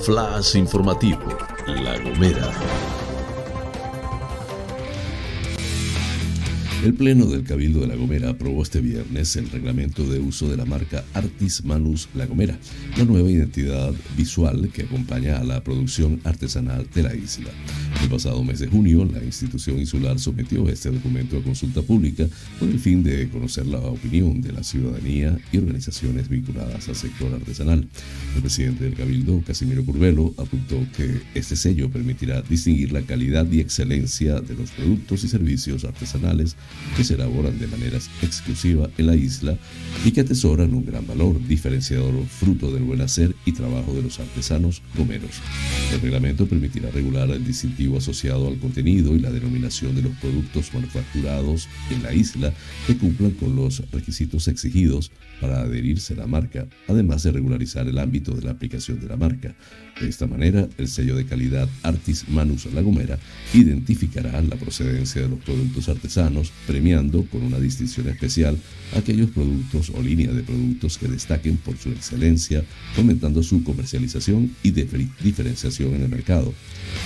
Flash 0.00 0.56
informativo, 0.56 1.22
La 1.66 1.98
Gomera. 1.98 2.52
El 6.84 6.92
Pleno 6.92 7.24
del 7.24 7.44
Cabildo 7.44 7.80
de 7.80 7.86
La 7.86 7.96
Gomera 7.96 8.28
aprobó 8.28 8.62
este 8.62 8.82
viernes 8.82 9.36
el 9.36 9.48
reglamento 9.48 10.06
de 10.06 10.20
uso 10.20 10.50
de 10.50 10.58
la 10.58 10.66
marca 10.66 11.02
Artis 11.14 11.64
Manus 11.64 12.10
La 12.14 12.26
Gomera, 12.26 12.58
la 12.98 13.06
nueva 13.06 13.30
identidad 13.30 13.94
visual 14.18 14.68
que 14.70 14.82
acompaña 14.82 15.38
a 15.38 15.44
la 15.44 15.64
producción 15.64 16.20
artesanal 16.24 16.86
de 16.94 17.02
la 17.02 17.14
isla. 17.14 17.48
El 18.02 18.10
pasado 18.10 18.44
mes 18.44 18.58
de 18.58 18.66
junio, 18.66 19.06
la 19.06 19.24
institución 19.24 19.78
insular 19.78 20.18
sometió 20.18 20.68
este 20.68 20.90
documento 20.90 21.38
a 21.38 21.42
consulta 21.42 21.80
pública 21.80 22.26
con 22.58 22.68
el 22.68 22.78
fin 22.78 23.02
de 23.02 23.30
conocer 23.30 23.64
la 23.64 23.78
opinión 23.78 24.42
de 24.42 24.52
la 24.52 24.62
ciudadanía 24.62 25.38
y 25.52 25.56
organizaciones 25.56 26.28
vinculadas 26.28 26.86
al 26.86 26.96
sector 26.96 27.32
artesanal. 27.32 27.88
El 28.34 28.42
presidente 28.42 28.84
del 28.84 28.94
Cabildo, 28.94 29.42
Casimiro 29.46 29.82
Curvelo, 29.86 30.34
apuntó 30.36 30.76
que 30.94 31.22
este 31.34 31.56
sello 31.56 31.88
permitirá 31.88 32.42
distinguir 32.42 32.92
la 32.92 33.00
calidad 33.00 33.50
y 33.50 33.60
excelencia 33.60 34.42
de 34.42 34.54
los 34.54 34.70
productos 34.72 35.24
y 35.24 35.28
servicios 35.28 35.84
artesanales 35.86 36.56
que 36.96 37.04
se 37.04 37.14
elaboran 37.14 37.58
de 37.58 37.66
manera 37.66 37.98
exclusiva 38.22 38.88
en 38.98 39.06
la 39.06 39.16
isla 39.16 39.56
y 40.04 40.12
que 40.12 40.20
atesoran 40.20 40.74
un 40.74 40.84
gran 40.84 41.06
valor 41.06 41.44
diferenciador 41.46 42.14
fruto 42.26 42.70
del 42.72 42.84
buen 42.84 43.00
hacer 43.00 43.34
y 43.44 43.52
trabajo 43.52 43.94
de 43.94 44.02
los 44.02 44.20
artesanos 44.20 44.82
gomeros. 44.96 45.40
El 45.92 46.00
reglamento 46.00 46.46
permitirá 46.46 46.90
regular 46.90 47.30
el 47.30 47.44
distintivo 47.44 47.98
asociado 47.98 48.48
al 48.48 48.58
contenido 48.58 49.14
y 49.14 49.20
la 49.20 49.30
denominación 49.30 49.94
de 49.94 50.02
los 50.02 50.12
productos 50.16 50.72
manufacturados 50.72 51.68
en 51.90 52.02
la 52.02 52.12
isla 52.12 52.52
que 52.86 52.96
cumplan 52.96 53.32
con 53.32 53.56
los 53.56 53.82
requisitos 53.90 54.48
exigidos 54.48 55.10
para 55.40 55.60
adherirse 55.60 56.14
a 56.14 56.18
la 56.18 56.26
marca, 56.26 56.66
además 56.88 57.22
de 57.22 57.32
regularizar 57.32 57.86
el 57.88 57.98
ámbito 57.98 58.34
de 58.34 58.42
la 58.42 58.52
aplicación 58.52 59.00
de 59.00 59.08
la 59.08 59.16
marca. 59.16 59.54
De 60.00 60.08
esta 60.08 60.26
manera, 60.26 60.68
el 60.76 60.88
sello 60.88 61.14
de 61.14 61.24
calidad 61.24 61.68
Artis 61.82 62.28
Manus 62.28 62.66
La 62.72 62.82
Gomera 62.82 63.18
identificará 63.52 64.42
la 64.42 64.56
procedencia 64.56 65.22
de 65.22 65.28
los 65.28 65.38
productos 65.38 65.88
artesanos, 65.88 66.52
premiando 66.66 67.24
con 67.26 67.42
una 67.42 67.60
distinción 67.60 68.08
especial 68.08 68.58
aquellos 68.96 69.30
productos 69.30 69.90
o 69.90 70.02
líneas 70.02 70.34
de 70.34 70.42
productos 70.42 70.98
que 70.98 71.06
destaquen 71.06 71.58
por 71.58 71.76
su 71.78 71.90
excelencia, 71.90 72.64
fomentando 72.94 73.42
su 73.42 73.62
comercialización 73.62 74.50
y 74.64 74.72
diferenciación 74.72 75.94
en 75.94 76.02
el 76.02 76.08
mercado. 76.08 76.52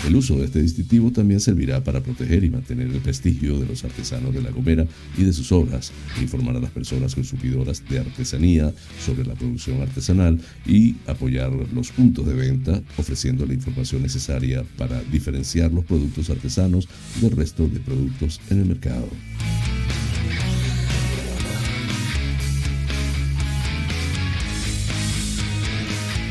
El 0.07 0.16
uso 0.16 0.37
de 0.37 0.46
este 0.46 0.62
distintivo 0.62 1.11
también 1.12 1.40
servirá 1.40 1.85
para 1.85 2.03
proteger 2.03 2.44
y 2.44 2.51
mantener 2.51 2.88
el 2.88 3.01
prestigio 3.01 3.59
de 3.59 3.66
los 3.66 3.85
artesanos 3.85 4.35
de 4.35 4.42
La 4.42 4.51
Gomera 4.51 4.87
y 5.16 5.24
de 5.24 5.33
sus 5.33 5.53
obras, 5.53 5.92
informar 6.20 6.57
a 6.57 6.61
las 6.61 6.70
personas 6.70 7.14
consumidoras 7.14 7.83
de 7.88 7.98
artesanía 7.98 8.72
sobre 9.05 9.27
la 9.27 9.35
producción 9.35 9.83
artesanal 9.83 10.40
y 10.66 10.96
apoyar 11.07 11.53
los 11.53 11.90
puntos 11.90 12.27
de 12.27 12.35
venta 12.35 12.77
ofreciendo 12.96 13.46
la 13.46 13.54
información 13.54 14.02
necesaria 14.02 14.64
para 14.76 15.02
diferenciar 15.02 15.72
los 15.72 15.84
productos 15.84 16.30
artesanos 16.30 16.88
del 17.20 17.32
resto 17.32 17.68
de 17.68 17.80
productos 17.80 18.40
en 18.50 18.60
el 18.60 18.66
mercado. 18.66 19.08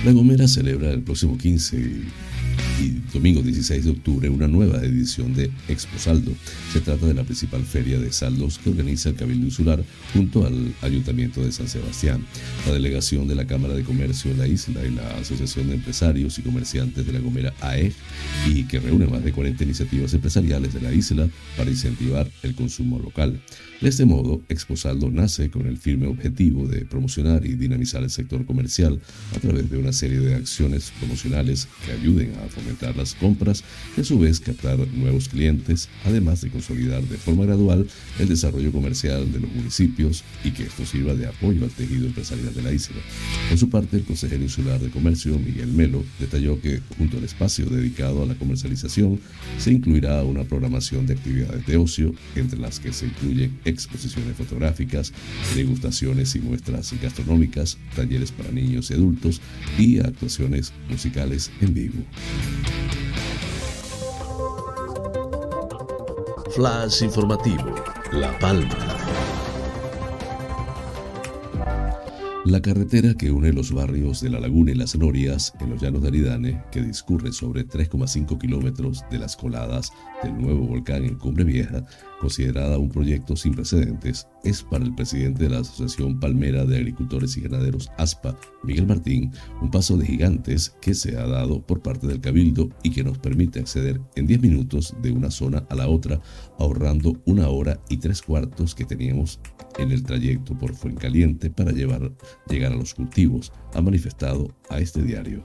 La 0.05 0.11
Gomera 0.11 0.47
celebra 0.47 0.91
el 0.91 1.01
próximo 1.01 1.37
15 1.37 2.01
y 2.79 3.01
domingo 3.11 3.41
16 3.41 3.85
de 3.85 3.91
octubre 3.91 4.29
una 4.29 4.47
nueva 4.47 4.83
edición 4.83 5.33
de 5.33 5.49
Expo 5.67 5.97
Saldo. 5.97 6.31
Se 6.71 6.81
trata 6.81 7.07
de 7.07 7.13
la 7.13 7.23
principal 7.23 7.63
feria 7.63 7.97
de 7.97 8.11
saldos 8.11 8.59
que 8.59 8.69
organiza 8.69 9.09
el 9.09 9.15
Cabildo 9.15 9.45
Insular 9.45 9.83
junto 10.13 10.45
al 10.45 10.73
Ayuntamiento 10.81 11.43
de 11.43 11.51
San 11.51 11.67
Sebastián. 11.67 12.23
La 12.67 12.73
delegación 12.73 13.27
de 13.27 13.35
la 13.35 13.47
Cámara 13.47 13.73
de 13.73 13.83
Comercio 13.83 14.31
de 14.31 14.37
la 14.37 14.47
isla 14.47 14.85
y 14.85 14.91
la 14.91 15.07
Asociación 15.17 15.69
de 15.69 15.75
Empresarios 15.75 16.37
y 16.37 16.41
Comerciantes 16.43 17.05
de 17.05 17.13
la 17.13 17.19
Gomera 17.19 17.53
AEG 17.61 17.93
y 18.47 18.63
que 18.65 18.79
reúne 18.79 19.07
más 19.07 19.23
de 19.23 19.31
40 19.31 19.63
iniciativas 19.63 20.13
empresariales 20.13 20.73
de 20.73 20.81
la 20.81 20.93
isla 20.93 21.27
para 21.55 21.71
incentivar 21.71 22.29
el 22.43 22.53
consumo 22.53 22.99
local. 22.99 23.39
De 23.81 23.89
este 23.89 24.05
modo, 24.05 24.41
Exposaldo 24.49 25.11
nace 25.11 25.49
con 25.49 25.67
el 25.67 25.77
firme 25.77 26.07
objetivo 26.07 26.67
de 26.67 26.85
promocionar 26.85 27.45
y 27.45 27.53
dinamizar 27.53 28.03
el 28.03 28.09
sector 28.09 28.45
comercial 28.45 28.99
a 29.35 29.39
través 29.39 29.69
de 29.69 29.77
una 29.77 29.93
serie 29.93 30.19
de 30.19 30.35
acciones 30.35 30.91
promocionales 30.99 31.67
que 31.85 31.91
ayuden 31.91 32.33
a 32.43 32.47
fomentar 32.49 32.66
las 32.95 33.15
compras 33.15 33.63
y 33.95 34.01
a 34.01 34.03
su 34.03 34.19
vez 34.19 34.39
captar 34.39 34.77
nuevos 34.93 35.29
clientes, 35.29 35.89
además 36.05 36.41
de 36.41 36.49
consolidar 36.49 37.03
de 37.03 37.17
forma 37.17 37.45
gradual 37.45 37.87
el 38.19 38.27
desarrollo 38.27 38.71
comercial 38.71 39.31
de 39.31 39.39
los 39.39 39.51
municipios 39.51 40.23
y 40.43 40.51
que 40.51 40.63
esto 40.63 40.85
sirva 40.85 41.13
de 41.15 41.27
apoyo 41.27 41.63
al 41.63 41.71
tejido 41.71 42.05
empresarial 42.07 42.53
de 42.53 42.61
la 42.61 42.71
isla. 42.71 42.97
Por 43.49 43.57
su 43.57 43.69
parte, 43.69 43.97
el 43.97 44.03
consejero 44.03 44.43
insular 44.43 44.79
de 44.79 44.89
comercio, 44.89 45.37
Miguel 45.37 45.71
Melo, 45.71 46.03
detalló 46.19 46.59
que 46.61 46.81
junto 46.97 47.17
al 47.17 47.23
espacio 47.23 47.65
dedicado 47.65 48.23
a 48.23 48.25
la 48.25 48.35
comercialización 48.35 49.19
se 49.57 49.71
incluirá 49.71 50.23
una 50.23 50.43
programación 50.43 51.05
de 51.05 51.13
actividades 51.13 51.65
de 51.65 51.77
ocio, 51.77 52.13
entre 52.35 52.59
las 52.59 52.79
que 52.79 52.93
se 52.93 53.05
incluyen 53.05 53.59
exposiciones 53.65 54.35
fotográficas, 54.35 55.13
degustaciones 55.55 56.35
y 56.35 56.39
muestras 56.39 56.93
gastronómicas, 57.01 57.77
talleres 57.95 58.31
para 58.31 58.51
niños 58.51 58.91
y 58.91 58.93
adultos 58.93 59.41
y 59.77 59.99
actuaciones 59.99 60.73
musicales 60.89 61.51
en 61.61 61.73
vivo. 61.73 62.03
Flash 66.51 67.03
informativo, 67.03 67.75
La 68.11 68.37
Palma. 68.39 68.75
La 72.45 72.61
carretera 72.61 73.13
que 73.13 73.29
une 73.29 73.51
los 73.51 73.73
barrios 73.73 74.21
de 74.21 74.29
La 74.29 74.39
Laguna 74.39 74.71
y 74.71 74.75
Las 74.75 74.95
Norias, 74.95 75.53
en 75.59 75.69
los 75.69 75.81
llanos 75.81 76.01
de 76.01 76.07
Aridane, 76.07 76.63
que 76.71 76.81
discurre 76.81 77.33
sobre 77.33 77.67
3,5 77.67 78.39
kilómetros 78.39 79.03
de 79.11 79.19
las 79.19 79.35
coladas 79.35 79.91
del 80.23 80.37
nuevo 80.37 80.67
volcán 80.67 81.03
en 81.03 81.15
Cumbre 81.15 81.43
Vieja, 81.43 81.85
considerada 82.19 82.77
un 82.77 82.89
proyecto 82.89 83.35
sin 83.35 83.53
precedentes, 83.53 84.27
es 84.43 84.63
para 84.63 84.85
el 84.85 84.95
presidente 84.95 85.43
de 85.43 85.49
la 85.49 85.59
Asociación 85.59 86.19
Palmera 86.19 86.65
de 86.65 86.77
Agricultores 86.77 87.37
y 87.37 87.41
Ganaderos 87.41 87.89
ASPA, 87.97 88.35
Miguel 88.63 88.87
Martín, 88.87 89.31
un 89.61 89.69
paso 89.69 89.97
de 89.97 90.05
gigantes 90.05 90.75
que 90.81 90.93
se 90.93 91.17
ha 91.17 91.27
dado 91.27 91.65
por 91.65 91.81
parte 91.81 92.07
del 92.07 92.21
Cabildo 92.21 92.69
y 92.83 92.91
que 92.91 93.03
nos 93.03 93.17
permite 93.19 93.59
acceder 93.59 94.01
en 94.15 94.27
10 94.27 94.41
minutos 94.41 94.95
de 95.01 95.11
una 95.11 95.31
zona 95.31 95.65
a 95.69 95.75
la 95.75 95.87
otra, 95.87 96.21
ahorrando 96.59 97.21
una 97.25 97.49
hora 97.49 97.79
y 97.89 97.97
tres 97.97 98.21
cuartos 98.21 98.73
que 98.73 98.85
teníamos 98.85 99.39
en 99.77 99.91
el 99.91 100.03
trayecto 100.03 100.57
por 100.57 100.73
Fuencaliente 100.73 101.49
para 101.49 101.71
llegar 101.71 102.71
a 102.71 102.75
los 102.75 102.93
cultivos, 102.93 103.51
ha 103.73 103.81
manifestado 103.81 104.55
a 104.69 104.79
este 104.79 105.03
diario. 105.03 105.43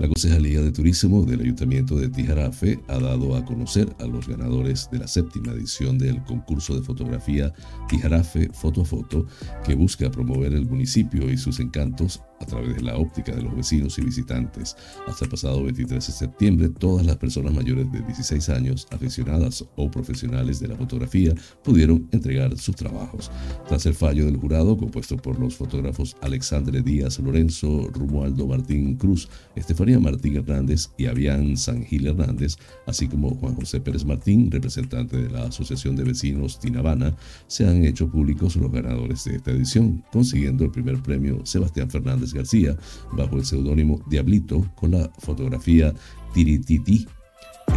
La 0.00 0.06
Concejalía 0.06 0.60
de 0.60 0.70
Turismo 0.70 1.24
del 1.24 1.40
Ayuntamiento 1.40 1.96
de 1.96 2.08
Tijarafe 2.08 2.78
ha 2.86 3.00
dado 3.00 3.34
a 3.34 3.44
conocer 3.44 3.88
a 3.98 4.06
los 4.06 4.28
ganadores 4.28 4.88
de 4.92 4.98
la 4.98 5.08
séptima 5.08 5.52
edición 5.52 5.98
del 5.98 6.22
concurso 6.22 6.76
de 6.76 6.82
fotografía 6.82 7.52
Tijarafe 7.88 8.48
Foto 8.52 8.82
a 8.82 8.84
Foto, 8.84 9.26
que 9.64 9.74
busca 9.74 10.08
promover 10.08 10.52
el 10.52 10.66
municipio 10.66 11.28
y 11.28 11.36
sus 11.36 11.58
encantos 11.58 12.22
a 12.40 12.46
través 12.46 12.76
de 12.76 12.82
la 12.82 12.96
óptica 12.96 13.34
de 13.34 13.42
los 13.42 13.54
vecinos 13.54 13.98
y 13.98 14.02
visitantes. 14.02 14.76
Hasta 15.06 15.24
el 15.24 15.30
pasado 15.30 15.62
23 15.64 16.06
de 16.06 16.12
septiembre, 16.12 16.68
todas 16.68 17.04
las 17.04 17.16
personas 17.16 17.52
mayores 17.54 17.90
de 17.92 18.00
16 18.02 18.48
años, 18.50 18.86
aficionadas 18.90 19.64
o 19.76 19.90
profesionales 19.90 20.60
de 20.60 20.68
la 20.68 20.76
fotografía, 20.76 21.34
pudieron 21.62 22.08
entregar 22.12 22.56
sus 22.56 22.76
trabajos. 22.76 23.30
Tras 23.68 23.86
el 23.86 23.94
fallo 23.94 24.26
del 24.26 24.36
jurado, 24.36 24.76
compuesto 24.76 25.16
por 25.16 25.38
los 25.38 25.56
fotógrafos 25.56 26.16
Alexandre 26.22 26.82
Díaz 26.82 27.18
Lorenzo, 27.18 27.88
Rumualdo 27.92 28.46
Martín 28.46 28.96
Cruz, 28.96 29.28
Estefanía 29.56 29.98
Martín 29.98 30.36
Hernández 30.36 30.90
y 30.96 31.06
Avián 31.06 31.56
Sangil 31.56 32.06
Hernández, 32.06 32.56
así 32.86 33.08
como 33.08 33.30
Juan 33.30 33.54
José 33.54 33.80
Pérez 33.80 34.04
Martín, 34.04 34.50
representante 34.50 35.16
de 35.16 35.30
la 35.30 35.44
Asociación 35.44 35.96
de 35.96 36.04
Vecinos 36.04 36.58
Tinabana, 36.60 37.16
se 37.46 37.66
han 37.66 37.84
hecho 37.84 38.08
públicos 38.08 38.56
los 38.56 38.70
ganadores 38.70 39.24
de 39.24 39.36
esta 39.36 39.50
edición, 39.50 40.04
consiguiendo 40.12 40.64
el 40.64 40.70
primer 40.70 41.02
premio 41.02 41.44
Sebastián 41.44 41.90
Fernández 41.90 42.27
García, 42.34 42.76
bajo 43.12 43.36
el 43.36 43.44
seudónimo 43.44 44.00
Diablito, 44.08 44.70
con 44.74 44.92
la 44.92 45.10
fotografía 45.18 45.94
Tirititi. 46.34 47.06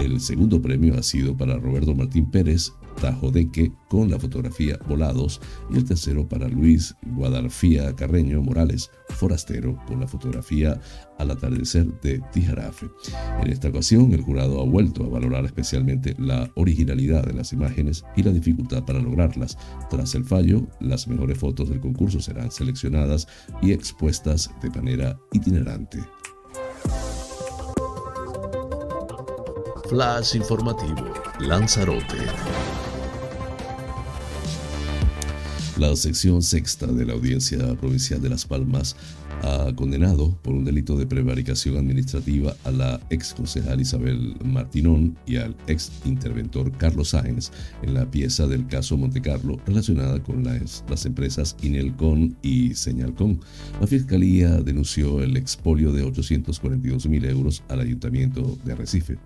El 0.01 0.19
segundo 0.19 0.61
premio 0.61 0.97
ha 0.97 1.03
sido 1.03 1.35
para 1.35 1.57
Roberto 1.57 1.93
Martín 1.93 2.31
Pérez, 2.31 2.73
Tajodeque, 2.99 3.71
con 3.89 4.09
la 4.09 4.19
fotografía 4.19 4.77
Volados, 4.87 5.41
y 5.69 5.77
el 5.77 5.85
tercero 5.85 6.27
para 6.27 6.47
Luis 6.47 6.95
Guadarfía 7.03 7.95
Carreño 7.95 8.41
Morales, 8.41 8.89
Forastero, 9.09 9.77
con 9.87 9.99
la 9.99 10.07
fotografía 10.07 10.79
Al 11.17 11.31
atardecer 11.31 11.87
de 12.01 12.21
Tijarafe. 12.31 12.87
En 13.41 13.51
esta 13.51 13.69
ocasión, 13.69 14.13
el 14.13 14.21
jurado 14.21 14.61
ha 14.61 14.65
vuelto 14.65 15.03
a 15.03 15.09
valorar 15.09 15.45
especialmente 15.45 16.15
la 16.17 16.49
originalidad 16.55 17.25
de 17.25 17.33
las 17.33 17.53
imágenes 17.53 18.03
y 18.15 18.23
la 18.23 18.31
dificultad 18.31 18.83
para 18.85 18.99
lograrlas. 18.99 19.57
Tras 19.89 20.15
el 20.15 20.25
fallo, 20.25 20.67
las 20.79 21.07
mejores 21.07 21.37
fotos 21.37 21.69
del 21.69 21.79
concurso 21.79 22.19
serán 22.19 22.51
seleccionadas 22.51 23.27
y 23.61 23.71
expuestas 23.71 24.49
de 24.61 24.69
manera 24.69 25.19
itinerante. 25.31 25.99
Flash 29.91 30.35
informativo, 30.35 31.13
Lanzarote. 31.39 32.70
La 35.81 35.95
sección 35.95 36.43
sexta 36.43 36.85
de 36.85 37.07
la 37.07 37.13
Audiencia 37.13 37.57
Provincial 37.73 38.21
de 38.21 38.29
Las 38.29 38.45
Palmas 38.45 38.95
ha 39.43 39.73
condenado 39.75 40.37
por 40.43 40.53
un 40.53 40.63
delito 40.63 40.95
de 40.95 41.07
prevaricación 41.07 41.77
administrativa 41.77 42.55
a 42.63 42.69
la 42.69 43.01
ex 43.09 43.33
concejal 43.33 43.81
Isabel 43.81 44.35
Martinón 44.43 45.17
y 45.25 45.37
al 45.37 45.55
ex 45.65 45.91
interventor 46.05 46.71
Carlos 46.73 47.09
Sáenz 47.09 47.51
en 47.81 47.95
la 47.95 48.05
pieza 48.05 48.45
del 48.45 48.67
caso 48.67 48.97
Montecarlo 48.97 49.59
relacionada 49.65 50.21
con 50.21 50.43
las, 50.43 50.83
las 50.87 51.07
empresas 51.07 51.55
Inelcon 51.63 52.35
y 52.43 52.75
Señalcon. 52.75 53.39
La 53.79 53.87
fiscalía 53.87 54.61
denunció 54.61 55.23
el 55.23 55.35
expolio 55.35 55.91
de 55.91 56.03
842 56.03 57.07
mil 57.07 57.25
euros 57.25 57.63
al 57.69 57.79
ayuntamiento 57.79 58.57
de 58.63 58.73
Arrecife. 58.73 59.17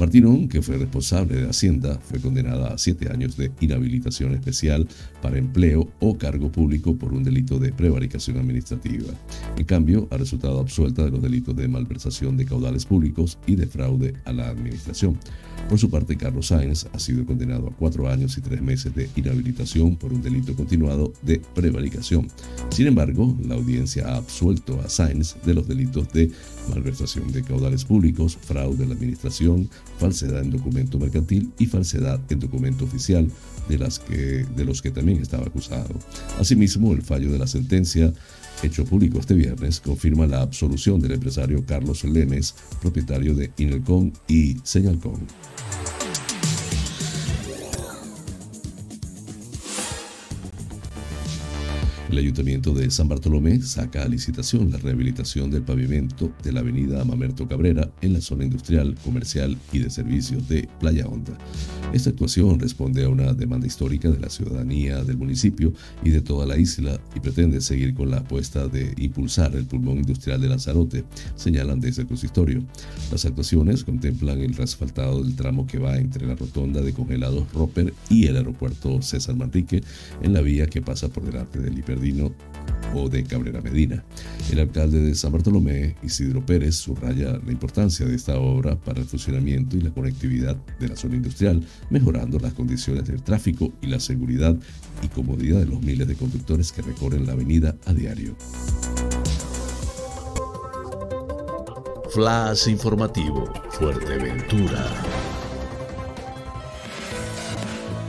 Martinón, 0.00 0.48
que 0.48 0.62
fue 0.62 0.78
responsable 0.78 1.42
de 1.42 1.48
Hacienda, 1.50 1.98
fue 2.00 2.18
condenada 2.20 2.68
a 2.68 2.78
siete 2.78 3.10
años 3.10 3.36
de 3.36 3.52
inhabilitación 3.60 4.32
especial 4.32 4.88
para 5.20 5.36
empleo 5.36 5.90
o 6.00 6.16
cargo 6.16 6.50
público 6.50 6.96
por 6.96 7.12
un 7.12 7.24
delito 7.24 7.58
de 7.58 7.72
prevaricación 7.72 8.38
administrativa. 8.38 9.12
En 9.56 9.64
cambio, 9.64 10.08
ha 10.10 10.16
resultado 10.16 10.60
absuelta 10.60 11.04
de 11.04 11.10
los 11.10 11.22
delitos 11.22 11.56
de 11.56 11.68
malversación 11.68 12.36
de 12.36 12.44
caudales 12.44 12.84
públicos 12.84 13.38
y 13.46 13.56
de 13.56 13.66
fraude 13.66 14.14
a 14.24 14.32
la 14.32 14.48
administración. 14.48 15.18
Por 15.68 15.78
su 15.78 15.90
parte, 15.90 16.16
Carlos 16.16 16.46
Sáenz 16.46 16.86
ha 16.92 16.98
sido 16.98 17.26
condenado 17.26 17.66
a 17.66 17.72
cuatro 17.72 18.08
años 18.08 18.38
y 18.38 18.40
tres 18.40 18.62
meses 18.62 18.94
de 18.94 19.10
inhabilitación 19.16 19.96
por 19.96 20.12
un 20.12 20.22
delito 20.22 20.54
continuado 20.54 21.12
de 21.22 21.42
prevaricación. 21.54 22.28
Sin 22.70 22.86
embargo, 22.86 23.36
la 23.46 23.56
audiencia 23.56 24.08
ha 24.08 24.16
absuelto 24.16 24.80
a 24.80 24.88
Sáenz 24.88 25.36
de 25.44 25.54
los 25.54 25.68
delitos 25.68 26.10
de 26.12 26.30
malversación 26.70 27.30
de 27.32 27.42
caudales 27.42 27.84
públicos, 27.84 28.38
fraude 28.40 28.84
a 28.84 28.86
la 28.86 28.94
administración, 28.94 29.68
falsedad 29.98 30.42
en 30.42 30.50
documento 30.50 30.98
mercantil 30.98 31.52
y 31.58 31.66
falsedad 31.66 32.20
en 32.30 32.40
documento 32.40 32.84
oficial, 32.84 33.28
de, 33.68 34.64
los 34.64 34.82
que 34.82 34.90
también 34.90 35.20
estaba 35.20 35.46
acusado. 35.46 35.94
Asimismo, 36.38 36.92
el 36.92 37.02
fallo 37.02 37.30
de 37.30 37.38
la 37.38 37.46
sentencia 37.46 38.12
hecho 38.62 38.84
público 38.84 39.18
este 39.20 39.34
viernes, 39.34 39.80
confirma 39.80 40.26
la 40.26 40.40
absolución 40.40 41.00
del 41.00 41.12
empresario 41.12 41.64
Carlos 41.64 42.04
Lemes, 42.04 42.54
propietario 42.80 43.34
de 43.34 43.50
Inelcon 43.56 44.12
y 44.26 44.56
Señalcon. 44.64 45.20
El 52.08 52.16
Ayuntamiento 52.16 52.72
de 52.72 52.90
San 52.90 53.06
Bartolomé 53.06 53.60
saca 53.60 54.02
a 54.02 54.08
licitación 54.08 54.70
la 54.70 54.78
rehabilitación 54.78 55.50
del 55.50 55.62
pavimento 55.62 56.32
de 56.42 56.52
la 56.52 56.60
avenida 56.60 57.04
Mamerto 57.04 57.46
Cabrera 57.46 57.90
en 58.00 58.14
la 58.14 58.22
zona 58.22 58.44
industrial, 58.44 58.94
comercial 59.04 59.58
y 59.72 59.80
de 59.80 59.90
servicios 59.90 60.48
de 60.48 60.66
Playa 60.80 61.06
Honda. 61.06 61.36
Esta 61.92 62.08
actuación 62.08 62.58
responde 62.58 63.04
a 63.04 63.10
una 63.10 63.34
demanda 63.34 63.66
histórica 63.66 64.10
de 64.10 64.20
la 64.20 64.30
ciudadanía 64.30 65.04
del 65.04 65.18
municipio 65.18 65.74
y 66.02 66.08
de 66.08 66.22
toda 66.22 66.46
la 66.46 66.56
isla 66.56 66.98
y 67.14 67.20
pretende 67.20 67.60
seguir 67.60 67.92
con 67.92 68.10
la 68.10 68.18
apuesta 68.18 68.68
de 68.68 68.94
impulsar 68.96 69.54
el 69.54 69.66
pulmón 69.66 69.98
industrial 69.98 70.40
de 70.40 70.48
Lanzarote, 70.48 71.04
señalan 71.36 71.78
desde 71.78 72.02
el 72.02 72.08
consistorio. 72.08 72.64
Las 73.12 73.26
actuaciones 73.26 73.84
contemplan 73.84 74.40
el 74.40 74.58
asfaltado 74.58 75.22
del 75.22 75.36
tramo 75.36 75.66
que 75.66 75.78
va 75.78 75.98
entre 75.98 76.26
la 76.26 76.36
rotonda 76.36 76.80
de 76.80 76.94
congelados 76.94 77.52
Roper 77.52 77.92
y 78.08 78.28
el 78.28 78.38
aeropuerto 78.38 79.02
César 79.02 79.36
Manrique 79.36 79.82
en 80.22 80.32
la 80.32 80.40
vía 80.40 80.68
que 80.68 80.80
pasa 80.80 81.08
por 81.08 81.24
delante 81.24 81.60
del 81.60 81.78
hiper 81.78 81.97
O 82.94 83.08
de 83.08 83.22
Cabrera 83.24 83.60
Medina. 83.60 84.02
El 84.50 84.60
alcalde 84.60 85.00
de 85.00 85.14
San 85.14 85.32
Bartolomé, 85.32 85.96
Isidro 86.02 86.44
Pérez, 86.44 86.76
subraya 86.76 87.38
la 87.44 87.52
importancia 87.52 88.06
de 88.06 88.14
esta 88.14 88.38
obra 88.38 88.76
para 88.76 89.00
el 89.00 89.06
funcionamiento 89.06 89.76
y 89.76 89.82
la 89.82 89.90
conectividad 89.90 90.56
de 90.80 90.88
la 90.88 90.96
zona 90.96 91.16
industrial, 91.16 91.62
mejorando 91.90 92.38
las 92.38 92.54
condiciones 92.54 93.06
del 93.06 93.22
tráfico 93.22 93.72
y 93.82 93.88
la 93.88 94.00
seguridad 94.00 94.56
y 95.02 95.08
comodidad 95.08 95.60
de 95.60 95.66
los 95.66 95.82
miles 95.82 96.08
de 96.08 96.14
conductores 96.14 96.72
que 96.72 96.82
recorren 96.82 97.26
la 97.26 97.32
avenida 97.32 97.76
a 97.84 97.92
diario. 97.92 98.34
Flash 102.10 102.68
informativo, 102.68 103.52
Fuerteventura. 103.70 105.27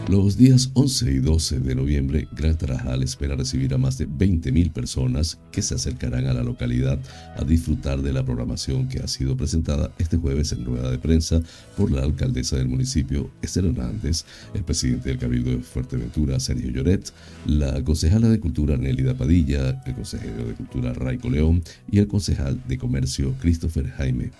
Los 0.10 0.38
días 0.38 0.72
11 0.74 1.12
y 1.12 1.20
12 1.20 1.60
de 1.60 1.76
noviembre, 1.76 2.28
Gran 2.32 2.58
Tarajal 2.58 3.04
espera 3.04 3.36
recibir 3.36 3.76
a 3.76 3.78
más 3.78 4.00
de 4.00 4.10
20.000 4.10 4.72
personas 4.74 5.38
que 5.52 5.62
se 5.62 5.76
acercarán 5.76 6.26
a 6.26 6.34
la 6.34 6.42
localidad 6.42 6.98
a 7.38 7.44
disfrutar 7.44 8.02
de 8.02 8.12
la 8.12 8.26
programación 8.26 8.88
que 8.88 9.02
ha 9.02 9.08
sido 9.08 9.38
presentada 9.38 9.92
este 10.00 10.18
jueves 10.18 10.52
en 10.52 10.66
rueda 10.66 10.90
de 10.90 10.98
prensa 10.98 11.44
por 11.78 11.92
la 11.92 12.02
alcaldesa 12.02 12.58
del 12.58 12.70
municipio, 12.70 13.30
Esther 13.44 13.66
Hernández, 13.66 14.26
el 14.56 14.64
presidente 14.64 15.10
del 15.10 15.20
Cabildo 15.20 15.52
de 15.52 15.60
Fuerteventura, 15.60 16.40
Sergio 16.40 16.72
Lloret, 16.72 17.14
la 17.46 17.84
concejala 17.84 18.30
de 18.30 18.40
Cultura, 18.40 18.78
Nélida 18.78 19.14
Padilla, 19.14 19.80
el 19.86 19.94
consejero 19.94 20.44
de 20.44 20.56
Cultura, 20.56 20.92
Raico 20.92 21.30
León, 21.30 21.62
y 21.92 22.00
el 22.00 22.08
concejal 22.08 22.60
de 22.68 22.80
Comercio, 22.80 23.36
Christopher 23.40 23.88
Jaime. 23.92 24.32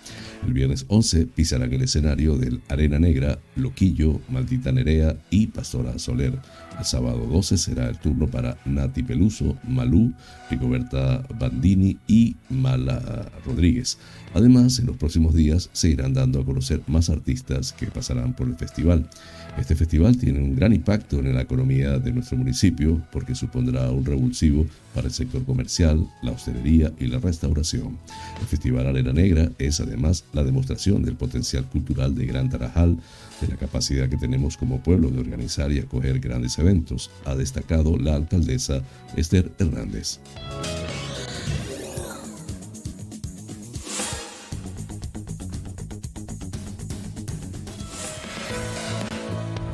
El 0.48 0.54
viernes 0.54 0.86
11 0.88 1.28
pisarán 1.28 1.72
el 1.74 1.84
escenario 1.84 2.38
del 2.38 2.60
Arena 2.70 2.98
Negra, 2.98 3.38
Loquillo, 3.56 4.20
Maldita 4.30 4.72
Nerea 4.72 5.16
y 5.30 5.46
Pastora 5.60 6.00
Soler. 6.00 6.40
El 6.78 6.86
sábado 6.86 7.28
12 7.30 7.58
será 7.58 7.90
el 7.90 7.98
turno 7.98 8.28
para 8.28 8.58
Nati 8.64 9.04
Peluso, 9.04 9.58
Malú, 9.68 10.14
Rigoberta 10.50 11.22
Bandini 11.38 11.98
y 12.08 12.38
Mala 12.50 13.30
Rodríguez. 13.46 13.98
Además, 14.34 14.80
en 14.80 14.86
los 14.86 14.96
próximos 14.96 15.34
días 15.36 15.70
se 15.74 15.90
irán 15.90 16.14
dando 16.14 16.40
a 16.40 16.46
conocer 16.46 16.82
más 16.88 17.10
artistas 17.10 17.74
que 17.74 17.88
pasarán 17.88 18.34
por 18.34 18.48
el 18.48 18.56
festival. 18.56 19.10
Este 19.58 19.76
festival 19.76 20.16
tiene 20.16 20.40
un 20.40 20.56
gran 20.56 20.72
impacto 20.72 21.20
en 21.20 21.36
la 21.36 21.42
economía 21.42 22.00
de 22.00 22.14
nuestro 22.14 22.38
municipio 22.38 23.02
porque 23.12 23.36
supondrá 23.36 23.92
un 23.92 24.06
revulsivo 24.06 24.66
para 24.96 25.08
el 25.08 25.14
sector 25.14 25.44
comercial, 25.44 26.08
la 26.22 26.32
hostelería 26.32 26.94
y 26.98 27.08
la 27.08 27.20
restauración. 27.20 27.98
El 28.40 28.48
Festival 28.48 28.88
Arena 28.88 29.12
Negra 29.12 29.52
es 29.58 29.82
además 29.82 30.24
la 30.32 30.46
demostración 30.46 31.04
del 31.04 31.16
potencial 31.16 31.66
cultural 31.66 32.16
de 32.16 32.26
Gran 32.26 32.50
Tarajal, 32.50 32.98
de 33.42 33.48
la 33.48 33.58
capacidad 33.58 34.10
que 34.10 34.18
tenemos 34.18 34.58
como 34.58 34.82
pueblo 34.82 35.10
de 35.10 35.20
organizar 35.20 35.72
y 35.72 35.80
acoger 35.80 36.20
grandes 36.20 36.58
eventos, 36.60 37.12
ha 37.26 37.36
destacado 37.36 37.98
la 37.98 38.16
alcaldesa 38.16 38.82
Esther 39.16 39.52
Hernández. 39.60 40.20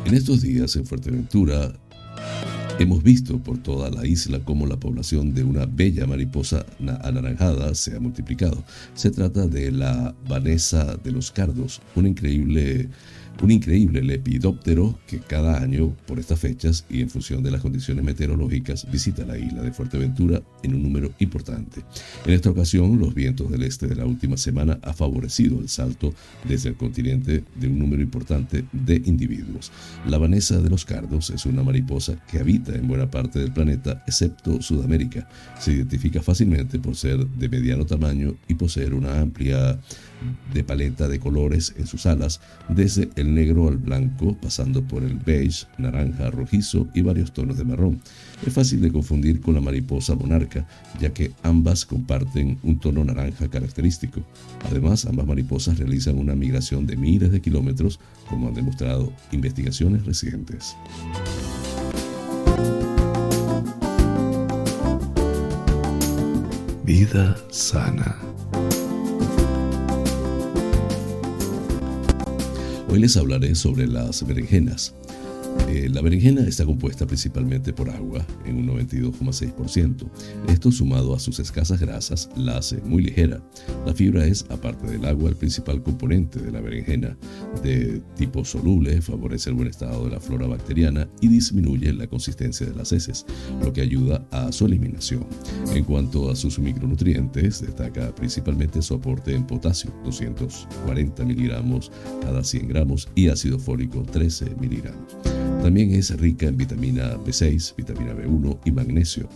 En 0.06 0.13
estos 0.13 0.41
días 0.41 0.75
en 0.75 0.86
Fuerteventura 0.86 1.73
hemos 2.79 3.03
visto 3.03 3.39
por 3.39 3.57
toda 3.57 3.89
la 3.89 4.05
isla 4.05 4.39
cómo 4.43 4.65
la 4.67 4.77
población 4.77 5.33
de 5.33 5.43
una 5.43 5.65
bella 5.65 6.05
mariposa 6.05 6.65
anaranjada 7.03 7.73
se 7.75 7.95
ha 7.95 7.99
multiplicado. 7.99 8.63
Se 8.93 9.11
trata 9.11 9.47
de 9.47 9.71
la 9.71 10.13
Vanessa 10.27 10.97
de 10.97 11.11
los 11.11 11.31
Cardos, 11.31 11.81
una 11.95 12.09
increíble 12.09 12.89
un 13.41 13.51
increíble 13.51 14.01
lepidóptero 14.01 14.97
que 15.07 15.19
cada 15.19 15.61
año, 15.61 15.95
por 16.07 16.19
estas 16.19 16.39
fechas 16.39 16.85
y 16.89 17.01
en 17.01 17.09
función 17.09 17.43
de 17.43 17.51
las 17.51 17.61
condiciones 17.61 18.03
meteorológicas, 18.03 18.89
visita 18.91 19.25
la 19.25 19.38
isla 19.38 19.61
de 19.61 19.71
Fuerteventura 19.71 20.41
en 20.63 20.75
un 20.75 20.83
número 20.83 21.11
importante. 21.19 21.81
En 22.25 22.33
esta 22.33 22.49
ocasión, 22.49 22.97
los 22.99 23.13
vientos 23.13 23.51
del 23.51 23.63
este 23.63 23.88
de 23.88 23.95
la 23.95 24.05
última 24.05 24.38
semana 24.38 24.79
ha 24.81 24.93
favorecido 24.93 25.59
el 25.59 25.69
salto 25.69 26.13
desde 26.47 26.69
el 26.69 26.75
continente 26.75 27.43
de 27.55 27.67
un 27.67 27.79
número 27.79 28.01
importante 28.01 28.65
de 28.71 29.01
individuos. 29.05 29.71
La 30.07 30.17
Vanessa 30.17 30.59
de 30.59 30.69
los 30.69 30.85
Cardos 30.85 31.29
es 31.29 31.45
una 31.45 31.63
mariposa 31.63 32.15
que 32.31 32.39
habita 32.39 32.64
en 32.73 32.88
buena 32.88 33.10
parte 33.10 33.39
del 33.39 33.51
planeta, 33.51 34.04
excepto 34.08 34.62
Sudamérica. 34.62 35.28
Se 35.60 35.73
identifica 35.73 36.21
fácilmente 36.21 36.80
por 36.80 36.95
ser 36.95 37.25
de 37.25 37.49
mediano 37.49 37.86
tamaño 37.86 38.36
y 38.47 38.56
poseer 38.56 38.93
una 38.93 39.19
amplia 39.19 39.80
de 40.54 40.63
paleta 40.63 41.08
de 41.08 41.19
colores 41.19 41.73
en 41.78 41.88
sus 41.88 42.06
alas, 42.06 42.39
desde 42.69 43.10
el 43.15 43.34
negro 43.34 43.67
al 43.67 43.78
blanco, 43.78 44.36
pasando 44.41 44.82
por 44.82 45.04
el 45.04 45.15
beige, 45.15 45.67
naranja, 45.78 46.32
rojizo 46.32 46.88
y 46.93 47.01
varios 47.01 47.34
tonos 47.34 47.58
de 47.58 47.65
marrón. 47.65 48.01
Es 48.45 48.54
fácil 48.54 48.82
de 48.82 48.91
confundir 48.91 49.41
con 49.41 49.54
la 49.54 49.62
mariposa 49.62 50.15
monarca, 50.15 50.67
ya 50.99 51.13
que 51.13 51.32
ambas 51.43 51.86
comparten 51.86 52.58
un 52.63 52.80
tono 52.80 53.04
naranja 53.04 53.49
característico. 53.49 54.21
Además, 54.69 55.06
ambas 55.06 55.28
mariposas 55.28 55.78
realizan 55.78 56.17
una 56.17 56.36
migración 56.36 56.86
de 56.86 56.95
miles 56.95 57.32
de 57.32 57.41
kilómetros, 57.41 57.99
como 58.30 58.47
han 58.47 58.54
demostrado 58.54 59.12
investigaciones 59.32 60.06
recientes. 60.06 60.75
Vida 66.85 67.35
sana. 67.49 68.15
Hoy 72.87 72.99
les 72.99 73.17
hablaré 73.17 73.55
sobre 73.55 73.87
las 73.87 74.23
berenjenas. 74.23 74.93
Eh, 75.69 75.89
la 75.89 76.01
berenjena 76.01 76.41
está 76.41 76.65
compuesta 76.65 77.05
principalmente 77.05 77.73
por 77.73 77.89
agua, 77.89 78.25
en 78.45 78.57
un 78.57 78.67
92,6%. 78.67 80.07
Esto 80.49 80.71
sumado 80.71 81.15
a 81.15 81.19
sus 81.19 81.39
escasas 81.39 81.79
grasas 81.79 82.29
la 82.35 82.57
hace 82.57 82.81
muy 82.81 83.03
ligera. 83.03 83.41
La 83.85 83.93
fibra 83.93 84.25
es, 84.25 84.45
aparte 84.49 84.87
del 84.87 85.05
agua, 85.05 85.29
el 85.29 85.35
principal 85.35 85.81
componente 85.81 86.39
de 86.39 86.51
la 86.51 86.61
berenjena. 86.61 87.17
De 87.63 88.01
tipo 88.15 88.45
soluble, 88.45 89.01
favorece 89.01 89.49
el 89.49 89.55
buen 89.55 89.67
estado 89.67 90.05
de 90.05 90.11
la 90.11 90.19
flora 90.19 90.47
bacteriana 90.47 91.07
y 91.21 91.27
disminuye 91.27 91.91
la 91.93 92.07
consistencia 92.07 92.65
de 92.65 92.75
las 92.75 92.91
heces, 92.91 93.25
lo 93.61 93.73
que 93.73 93.81
ayuda 93.81 94.25
a 94.31 94.51
su 94.51 94.65
eliminación. 94.65 95.25
En 95.73 95.83
cuanto 95.83 96.29
a 96.29 96.35
sus 96.35 96.59
micronutrientes, 96.59 97.61
destaca 97.61 98.13
principalmente 98.13 98.81
su 98.81 98.93
aporte 98.93 99.35
en 99.35 99.45
potasio, 99.45 99.93
240 100.03 101.25
miligramos 101.25 101.91
cada 102.21 102.43
100 102.43 102.67
gramos, 102.67 103.09
y 103.15 103.29
ácido 103.29 103.59
fólico, 103.59 104.03
13 104.03 104.55
miligramos. 104.59 105.15
También 105.65 105.95
es 105.95 106.15
rica 106.19 106.45
en 106.45 106.58
vitamina 106.58 107.17
B6, 107.25 107.75
vitamina 107.75 108.13
B1 108.13 108.60
y 108.65 108.71
magnesio. 108.71 109.28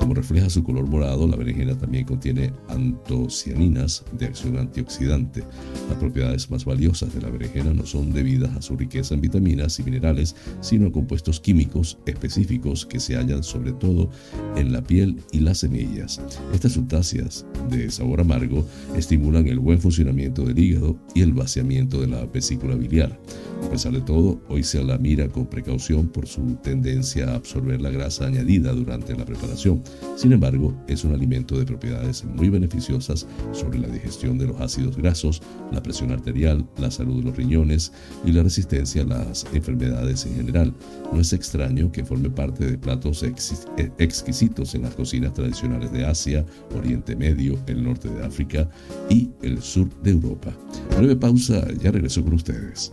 Como 0.00 0.14
refleja 0.14 0.50
su 0.50 0.64
color 0.64 0.88
morado, 0.88 1.28
la 1.28 1.36
berenjena 1.36 1.78
también 1.78 2.04
contiene 2.04 2.52
antocianinas 2.66 4.04
de 4.18 4.26
acción 4.26 4.58
antioxidante. 4.58 5.44
Las 5.88 5.98
propiedades 5.98 6.50
más 6.50 6.64
valiosas 6.64 7.14
de 7.14 7.20
la 7.20 7.30
berenjena 7.30 7.72
no 7.72 7.86
son 7.86 8.12
debidas 8.12 8.56
a 8.56 8.62
su 8.62 8.76
riqueza 8.76 9.14
en 9.14 9.20
vitaminas 9.20 9.78
y 9.78 9.84
minerales, 9.84 10.34
sino 10.60 10.88
a 10.88 10.92
compuestos 10.92 11.38
químicos 11.38 11.98
específicos 12.04 12.84
que 12.84 12.98
se 12.98 13.14
hallan 13.14 13.44
sobre 13.44 13.70
todo 13.70 14.10
en 14.56 14.72
la 14.72 14.82
piel 14.82 15.22
y 15.30 15.38
las 15.38 15.58
semillas. 15.58 16.20
Estas 16.52 16.72
sustancias 16.72 17.46
de 17.70 17.92
sabor 17.92 18.20
amargo 18.22 18.66
estimulan 18.96 19.46
el 19.46 19.60
buen 19.60 19.80
funcionamiento 19.80 20.44
del 20.44 20.58
hígado 20.58 20.98
y 21.14 21.20
el 21.20 21.32
vaciamiento 21.32 22.00
de 22.00 22.08
la 22.08 22.24
vesícula 22.26 22.74
biliar. 22.74 23.16
A 23.64 23.70
pesar 23.70 23.92
de 23.92 24.00
todo, 24.00 24.40
hoy 24.48 24.64
se 24.64 24.82
la 24.84 24.98
mira 24.98 25.28
con 25.28 25.46
precaución 25.46 25.75
por 26.12 26.26
su 26.26 26.56
tendencia 26.62 27.30
a 27.30 27.34
absorber 27.36 27.80
la 27.80 27.90
grasa 27.90 28.26
añadida 28.26 28.72
durante 28.72 29.14
la 29.16 29.24
preparación. 29.24 29.82
Sin 30.16 30.32
embargo, 30.32 30.74
es 30.88 31.04
un 31.04 31.12
alimento 31.12 31.58
de 31.58 31.66
propiedades 31.66 32.24
muy 32.24 32.48
beneficiosas 32.48 33.26
sobre 33.52 33.78
la 33.78 33.88
digestión 33.88 34.38
de 34.38 34.46
los 34.46 34.60
ácidos 34.60 34.96
grasos, 34.96 35.42
la 35.72 35.82
presión 35.82 36.12
arterial, 36.12 36.66
la 36.78 36.90
salud 36.90 37.18
de 37.18 37.24
los 37.24 37.36
riñones 37.36 37.92
y 38.24 38.32
la 38.32 38.42
resistencia 38.42 39.02
a 39.02 39.06
las 39.06 39.46
enfermedades 39.52 40.24
en 40.24 40.36
general. 40.36 40.74
No 41.12 41.20
es 41.20 41.32
extraño 41.32 41.92
que 41.92 42.04
forme 42.04 42.30
parte 42.30 42.64
de 42.64 42.78
platos 42.78 43.22
exquisitos 43.22 44.74
en 44.74 44.82
las 44.82 44.94
cocinas 44.94 45.34
tradicionales 45.34 45.92
de 45.92 46.06
Asia, 46.06 46.44
Oriente 46.74 47.14
Medio, 47.14 47.58
el 47.66 47.84
norte 47.84 48.08
de 48.08 48.24
África 48.24 48.68
y 49.10 49.30
el 49.42 49.60
sur 49.62 49.88
de 50.02 50.12
Europa. 50.12 50.56
Breve 50.96 51.16
pausa, 51.16 51.66
ya 51.82 51.90
regreso 51.90 52.24
con 52.24 52.34
ustedes. 52.34 52.92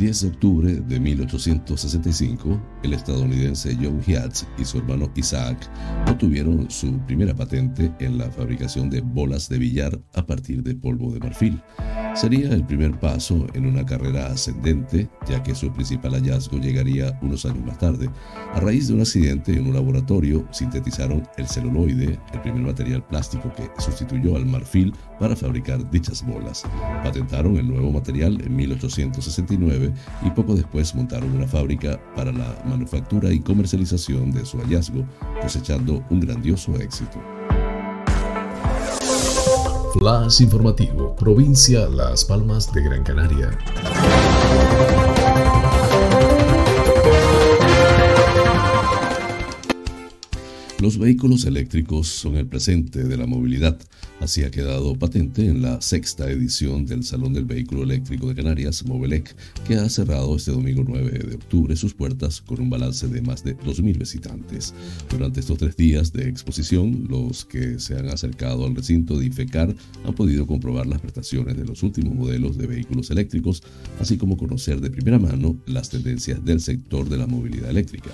10 0.00 0.22
de 0.22 0.28
octubre 0.28 0.72
de 0.72 0.98
1865, 0.98 2.58
el 2.82 2.94
estadounidense 2.94 3.76
John 3.78 4.00
Hiatt 4.06 4.44
y 4.56 4.64
su 4.64 4.78
hermano 4.78 5.10
Isaac 5.14 5.70
obtuvieron 6.08 6.70
su 6.70 6.98
primera 7.00 7.34
patente 7.34 7.92
en 8.00 8.16
la 8.16 8.30
fabricación 8.30 8.88
de 8.88 9.02
bolas 9.02 9.50
de 9.50 9.58
billar 9.58 10.00
a 10.14 10.24
partir 10.24 10.62
de 10.62 10.74
polvo 10.74 11.12
de 11.12 11.20
marfil. 11.20 11.60
Sería 12.14 12.48
el 12.48 12.64
primer 12.64 12.98
paso 12.98 13.46
en 13.52 13.66
una 13.66 13.84
carrera 13.84 14.28
ascendente, 14.28 15.10
ya 15.28 15.42
que 15.42 15.54
su 15.54 15.70
principal 15.70 16.14
hallazgo 16.14 16.58
llegaría 16.58 17.18
unos 17.20 17.44
años 17.44 17.66
más 17.66 17.78
tarde. 17.78 18.08
A 18.54 18.60
raíz 18.60 18.88
de 18.88 18.94
un 18.94 19.02
accidente 19.02 19.52
en 19.52 19.66
un 19.66 19.74
laboratorio, 19.74 20.48
sintetizaron 20.50 21.28
el 21.36 21.46
celuloide, 21.46 22.18
el 22.32 22.40
primer 22.40 22.62
material 22.62 23.06
plástico 23.06 23.52
que 23.54 23.68
sustituyó 23.78 24.36
al 24.36 24.46
marfil 24.46 24.94
para 25.20 25.36
fabricar 25.36 25.88
dichas 25.90 26.26
bolas. 26.26 26.64
Patentaron 27.04 27.56
el 27.58 27.68
nuevo 27.68 27.92
material 27.92 28.40
en 28.40 28.56
1869 28.56 29.92
y 30.22 30.30
poco 30.30 30.56
después 30.56 30.94
montaron 30.94 31.30
una 31.30 31.46
fábrica 31.46 32.00
para 32.16 32.32
la 32.32 32.60
manufactura 32.64 33.30
y 33.30 33.38
comercialización 33.38 34.32
de 34.32 34.44
su 34.44 34.58
hallazgo, 34.58 35.04
cosechando 35.40 36.02
un 36.10 36.20
grandioso 36.20 36.74
éxito. 36.76 37.20
Flash 39.92 40.40
informativo, 40.40 41.14
provincia 41.16 41.86
Las 41.88 42.24
Palmas 42.24 42.72
de 42.72 42.82
Gran 42.82 43.04
Canaria. 43.04 43.50
Los 50.80 50.96
vehículos 50.96 51.44
eléctricos 51.44 52.08
son 52.08 52.36
el 52.36 52.46
presente 52.46 53.04
de 53.04 53.18
la 53.18 53.26
movilidad. 53.26 53.78
Así 54.18 54.44
ha 54.44 54.50
quedado 54.50 54.94
patente 54.94 55.46
en 55.46 55.60
la 55.60 55.82
sexta 55.82 56.30
edición 56.30 56.86
del 56.86 57.04
Salón 57.04 57.34
del 57.34 57.44
Vehículo 57.44 57.82
Eléctrico 57.82 58.26
de 58.28 58.34
Canarias, 58.34 58.86
Movelec, 58.86 59.36
que 59.66 59.74
ha 59.74 59.86
cerrado 59.90 60.34
este 60.34 60.52
domingo 60.52 60.82
9 60.86 61.18
de 61.18 61.34
octubre 61.34 61.76
sus 61.76 61.92
puertas 61.92 62.40
con 62.40 62.62
un 62.62 62.70
balance 62.70 63.08
de 63.08 63.20
más 63.20 63.44
de 63.44 63.58
2.000 63.58 63.98
visitantes. 63.98 64.72
Durante 65.10 65.40
estos 65.40 65.58
tres 65.58 65.76
días 65.76 66.14
de 66.14 66.26
exposición, 66.26 67.06
los 67.10 67.44
que 67.44 67.78
se 67.78 67.98
han 67.98 68.08
acercado 68.08 68.64
al 68.64 68.74
recinto 68.74 69.18
de 69.18 69.26
IFECAR 69.26 69.74
han 70.06 70.14
podido 70.14 70.46
comprobar 70.46 70.86
las 70.86 71.02
prestaciones 71.02 71.58
de 71.58 71.66
los 71.66 71.82
últimos 71.82 72.14
modelos 72.14 72.56
de 72.56 72.66
vehículos 72.66 73.10
eléctricos, 73.10 73.62
así 73.98 74.16
como 74.16 74.38
conocer 74.38 74.80
de 74.80 74.88
primera 74.88 75.18
mano 75.18 75.58
las 75.66 75.90
tendencias 75.90 76.42
del 76.42 76.60
sector 76.60 77.06
de 77.06 77.18
la 77.18 77.26
movilidad 77.26 77.68
eléctrica. 77.68 78.08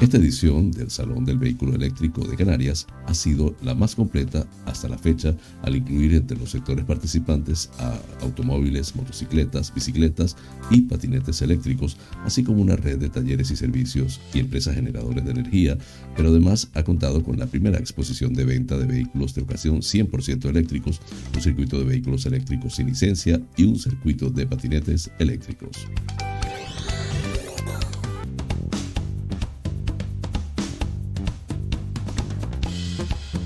Esta 0.00 0.18
edición 0.18 0.70
del 0.70 0.90
Salón 0.90 1.24
del 1.24 1.38
Vehículo 1.38 1.74
Eléctrico 1.74 1.87
de 1.88 2.36
Canarias 2.36 2.86
ha 3.06 3.14
sido 3.14 3.54
la 3.62 3.74
más 3.74 3.94
completa 3.94 4.46
hasta 4.66 4.88
la 4.88 4.98
fecha 4.98 5.34
al 5.62 5.76
incluir 5.76 6.14
entre 6.14 6.38
los 6.38 6.50
sectores 6.50 6.84
participantes 6.84 7.70
a 7.78 7.98
automóviles, 8.22 8.94
motocicletas, 8.94 9.72
bicicletas 9.74 10.36
y 10.70 10.82
patinetes 10.82 11.42
eléctricos, 11.42 11.96
así 12.24 12.44
como 12.44 12.62
una 12.62 12.76
red 12.76 12.98
de 12.98 13.08
talleres 13.08 13.50
y 13.50 13.56
servicios 13.56 14.20
y 14.34 14.40
empresas 14.40 14.74
generadoras 14.74 15.24
de 15.24 15.30
energía, 15.30 15.78
pero 16.16 16.28
además 16.30 16.68
ha 16.74 16.82
contado 16.82 17.22
con 17.22 17.38
la 17.38 17.46
primera 17.46 17.78
exposición 17.78 18.34
de 18.34 18.44
venta 18.44 18.76
de 18.76 18.86
vehículos 18.86 19.34
de 19.34 19.42
ocasión 19.42 19.78
100% 19.78 20.46
eléctricos, 20.46 21.00
un 21.34 21.40
circuito 21.40 21.78
de 21.78 21.84
vehículos 21.84 22.26
eléctricos 22.26 22.76
sin 22.76 22.86
licencia 22.86 23.40
y 23.56 23.64
un 23.64 23.78
circuito 23.78 24.30
de 24.30 24.46
patinetes 24.46 25.10
eléctricos. 25.18 25.88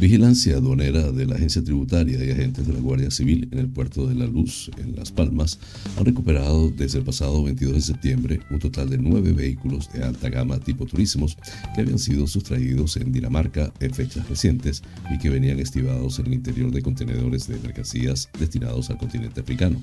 Vigilancia 0.02 0.56
aduanera 0.56 1.12
de 1.12 1.26
la 1.26 1.36
Agencia 1.36 1.62
Tributaria 1.62 2.24
y 2.24 2.30
agentes 2.32 2.66
de 2.66 2.72
la 2.72 2.80
Guardia 2.80 3.12
Civil 3.12 3.48
en 3.52 3.60
el 3.60 3.68
puerto 3.68 4.08
de 4.08 4.16
La 4.16 4.26
Luz, 4.26 4.68
en 4.76 4.96
Las 4.96 5.12
Palmas, 5.12 5.60
han 5.96 6.04
recuperado 6.04 6.70
desde 6.70 6.98
el 6.98 7.04
pasado 7.04 7.44
22 7.44 7.74
de 7.74 7.80
septiembre 7.82 8.40
un 8.50 8.58
total 8.58 8.90
de 8.90 8.98
nueve 8.98 9.32
vehículos 9.32 9.92
de 9.92 10.02
alta 10.02 10.28
gama 10.28 10.58
tipo 10.58 10.86
turismos 10.86 11.38
que 11.72 11.82
habían 11.82 12.00
sido 12.00 12.26
sustraídos 12.26 12.96
en 12.96 13.12
Dinamarca 13.12 13.72
en 13.78 13.94
fechas 13.94 14.28
recientes 14.28 14.82
y 15.14 15.18
que 15.18 15.30
venían 15.30 15.60
estivados 15.60 16.18
en 16.18 16.26
el 16.26 16.32
interior 16.32 16.72
de 16.72 16.82
contenedores 16.82 17.46
de 17.46 17.60
mercancías 17.60 18.28
destinados 18.40 18.90
al 18.90 18.98
continente 18.98 19.40
africano. 19.40 19.80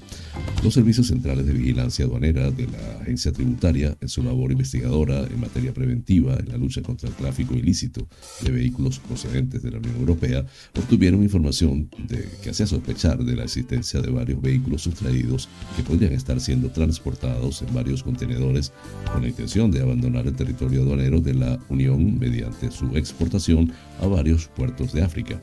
Los 0.61 0.73
servicios 0.73 1.07
centrales 1.07 1.45
de 1.45 1.53
vigilancia 1.53 2.03
aduanera 2.03 2.51
de 2.51 2.67
la 2.67 2.99
Agencia 2.99 3.31
Tributaria, 3.31 3.95
en 4.01 4.09
su 4.09 4.21
labor 4.21 4.51
investigadora 4.51 5.25
en 5.25 5.39
materia 5.39 5.73
preventiva 5.73 6.35
en 6.37 6.49
la 6.49 6.57
lucha 6.57 6.81
contra 6.81 7.07
el 7.07 7.15
tráfico 7.15 7.53
ilícito 7.53 8.05
de 8.41 8.51
vehículos 8.51 8.99
procedentes 8.99 9.63
de 9.63 9.71
la 9.71 9.77
Unión 9.77 9.95
Europea, 9.95 10.08
Europea 10.09 10.45
obtuvieron 10.77 11.23
información 11.23 11.89
de 12.07 12.27
que 12.41 12.49
hacía 12.49 12.67
sospechar 12.67 13.19
de 13.19 13.35
la 13.35 13.43
existencia 13.43 14.01
de 14.01 14.09
varios 14.09 14.41
vehículos 14.41 14.81
sustraídos 14.81 15.49
que 15.75 15.83
podrían 15.83 16.13
estar 16.13 16.39
siendo 16.39 16.69
transportados 16.69 17.61
en 17.61 17.73
varios 17.73 18.03
contenedores 18.03 18.71
con 19.11 19.21
la 19.21 19.29
intención 19.29 19.71
de 19.71 19.81
abandonar 19.81 20.27
el 20.27 20.35
territorio 20.35 20.81
aduanero 20.81 21.21
de 21.21 21.33
la 21.33 21.59
Unión 21.69 22.17
mediante 22.17 22.71
su 22.71 22.97
exportación 22.97 23.71
a 24.01 24.07
varios 24.07 24.47
puertos 24.47 24.93
de 24.93 25.03
África. 25.03 25.39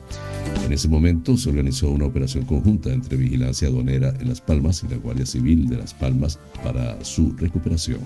En 0.65 0.73
ese 0.73 0.87
momento 0.87 1.37
se 1.37 1.49
organizó 1.49 1.89
una 1.89 2.05
operación 2.05 2.45
conjunta 2.45 2.91
entre 2.91 3.17
Vigilancia 3.17 3.67
Aduanera 3.67 4.13
en 4.19 4.29
Las 4.29 4.41
Palmas 4.41 4.83
y 4.83 4.91
la 4.91 4.97
Guardia 4.97 5.25
Civil 5.25 5.67
de 5.67 5.77
Las 5.77 5.93
Palmas 5.93 6.39
para 6.63 7.03
su 7.03 7.33
recuperación. 7.37 7.99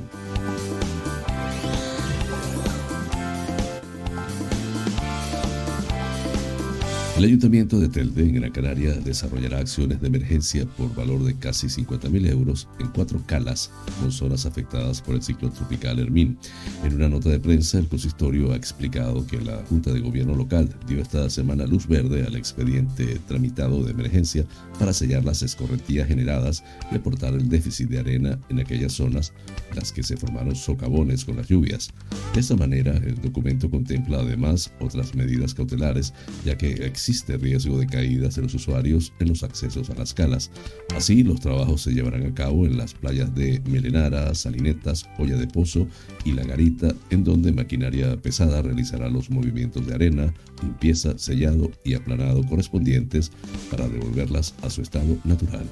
El 7.21 7.27
Ayuntamiento 7.27 7.79
de 7.79 7.87
Telde, 7.87 8.23
en 8.23 8.33
Gran 8.33 8.51
Canaria, 8.51 8.95
desarrollará 8.95 9.59
acciones 9.59 10.01
de 10.01 10.07
emergencia 10.07 10.65
por 10.65 10.95
valor 10.95 11.23
de 11.23 11.35
casi 11.35 11.67
50.000 11.67 12.27
euros 12.27 12.67
en 12.79 12.87
cuatro 12.87 13.21
calas 13.27 13.69
con 13.99 14.11
zonas 14.11 14.47
afectadas 14.47 15.03
por 15.03 15.13
el 15.13 15.21
ciclón 15.21 15.53
tropical 15.53 15.99
Hermín. 15.99 16.39
En 16.83 16.95
una 16.95 17.09
nota 17.09 17.29
de 17.29 17.39
prensa, 17.39 17.77
el 17.77 17.87
consistorio 17.87 18.51
ha 18.51 18.55
explicado 18.55 19.27
que 19.27 19.39
la 19.39 19.57
Junta 19.69 19.93
de 19.93 19.99
Gobierno 19.99 20.33
local 20.33 20.67
dio 20.87 20.99
esta 20.99 21.29
semana 21.29 21.67
luz 21.67 21.85
verde 21.85 22.25
al 22.25 22.35
expediente 22.35 23.19
tramitado 23.27 23.83
de 23.83 23.91
emergencia 23.91 24.43
para 24.79 24.91
sellar 24.91 25.23
las 25.23 25.43
escorrentías 25.43 26.07
generadas 26.07 26.63
y 26.91 26.95
aportar 26.95 27.35
el 27.35 27.49
déficit 27.49 27.87
de 27.89 27.99
arena 27.99 28.39
en 28.49 28.61
aquellas 28.61 28.93
zonas 28.93 29.31
las 29.75 29.91
que 29.91 30.01
se 30.01 30.17
formaron 30.17 30.55
socavones 30.55 31.23
con 31.23 31.35
las 31.37 31.47
lluvias. 31.47 31.91
De 32.33 32.39
esta 32.39 32.55
manera, 32.55 32.97
el 32.97 33.21
documento 33.21 33.69
contempla 33.69 34.21
además 34.21 34.73
otras 34.79 35.13
medidas 35.13 35.53
cautelares, 35.53 36.15
ya 36.43 36.57
que 36.57 36.71
existe 36.83 37.10
existe 37.11 37.35
riesgo 37.35 37.77
de 37.77 37.87
caídas 37.87 38.35
de 38.35 38.41
los 38.41 38.53
usuarios 38.53 39.11
en 39.19 39.27
los 39.27 39.43
accesos 39.43 39.89
a 39.89 39.95
las 39.95 40.13
calas. 40.13 40.49
Así, 40.95 41.23
los 41.23 41.41
trabajos 41.41 41.81
se 41.81 41.91
llevarán 41.91 42.25
a 42.25 42.33
cabo 42.33 42.65
en 42.65 42.77
las 42.77 42.93
playas 42.93 43.35
de 43.35 43.61
Melenara, 43.65 44.33
Salinetas, 44.33 45.09
Olla 45.19 45.35
de 45.35 45.45
Pozo 45.45 45.87
y 46.23 46.31
La 46.31 46.45
Garita, 46.45 46.95
en 47.09 47.25
donde 47.25 47.51
maquinaria 47.51 48.15
pesada 48.15 48.61
realizará 48.61 49.09
los 49.09 49.29
movimientos 49.29 49.85
de 49.85 49.93
arena, 49.93 50.33
limpieza, 50.61 51.17
sellado 51.17 51.69
y 51.83 51.95
aplanado 51.95 52.43
correspondientes 52.45 53.33
para 53.69 53.89
devolverlas 53.89 54.53
a 54.61 54.69
su 54.69 54.81
estado 54.81 55.17
natural. 55.25 55.65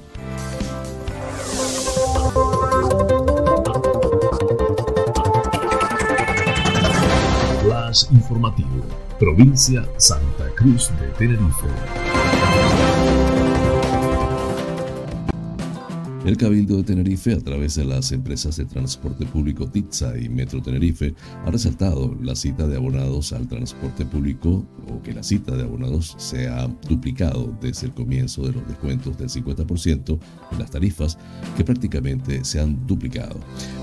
Flash 7.99 8.11
informativo. 8.11 8.85
Provincia 9.19 9.87
Santa 9.97 10.49
Cruz 10.55 10.91
de 10.99 11.07
Tenerife. 11.17 11.67
El 16.25 16.37
Cabildo 16.37 16.77
de 16.77 16.83
Tenerife, 16.83 17.33
a 17.33 17.39
través 17.39 17.75
de 17.75 17.85
las 17.85 18.11
empresas 18.11 18.57
de 18.57 18.65
transporte 18.65 19.25
público 19.25 19.67
TITSA 19.67 20.17
y 20.19 20.29
Metro 20.29 20.61
Tenerife, 20.61 21.15
ha 21.45 21.49
resaltado 21.49 22.15
la 22.21 22.35
cita 22.35 22.67
de 22.67 22.75
abonados 22.75 23.33
al 23.33 23.47
transporte 23.47 24.05
público 24.05 24.65
o 24.89 25.01
que 25.01 25.13
la 25.13 25.23
cita 25.23 25.55
de 25.55 25.63
abonados 25.63 26.15
se 26.17 26.47
ha 26.47 26.67
duplicado 26.87 27.57
desde 27.61 27.87
el 27.87 27.93
comienzo 27.93 28.43
de 28.43 28.51
los 28.51 28.67
descuentos 28.67 29.17
del 29.17 29.29
50% 29.29 30.19
en 30.51 30.59
las 30.59 30.69
tarifas, 30.69 31.17
que 31.57 31.63
prácticamente 31.63 32.43
se 32.43 32.59
han 32.59 32.85
duplicado. 32.85 33.39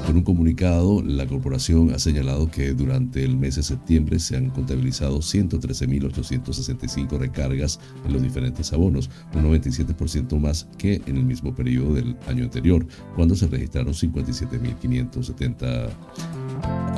Con 0.07 0.17
un 0.19 0.23
comunicado, 0.23 1.03
la 1.03 1.27
corporación 1.27 1.93
ha 1.93 1.99
señalado 1.99 2.49
que 2.49 2.75
durante 2.75 3.25
el 3.25 3.37
mes 3.37 3.57
de 3.57 3.65
septiembre 3.65 4.21
se 4.21 4.37
han 4.37 4.51
contabilizado 4.51 5.19
113.865 5.19 7.19
recargas 7.19 7.81
en 8.07 8.13
los 8.13 8.23
diferentes 8.23 8.73
abonos, 8.73 9.11
un 9.35 9.43
97% 9.43 10.39
más 10.39 10.69
que 10.79 11.03
en 11.07 11.17
el 11.17 11.25
mismo 11.25 11.57
periodo 11.57 11.95
del 11.95 12.17
año 12.29 12.45
anterior, 12.45 12.87
cuando 13.17 13.35
se 13.35 13.49
registraron 13.49 13.95
57.570 13.95 15.91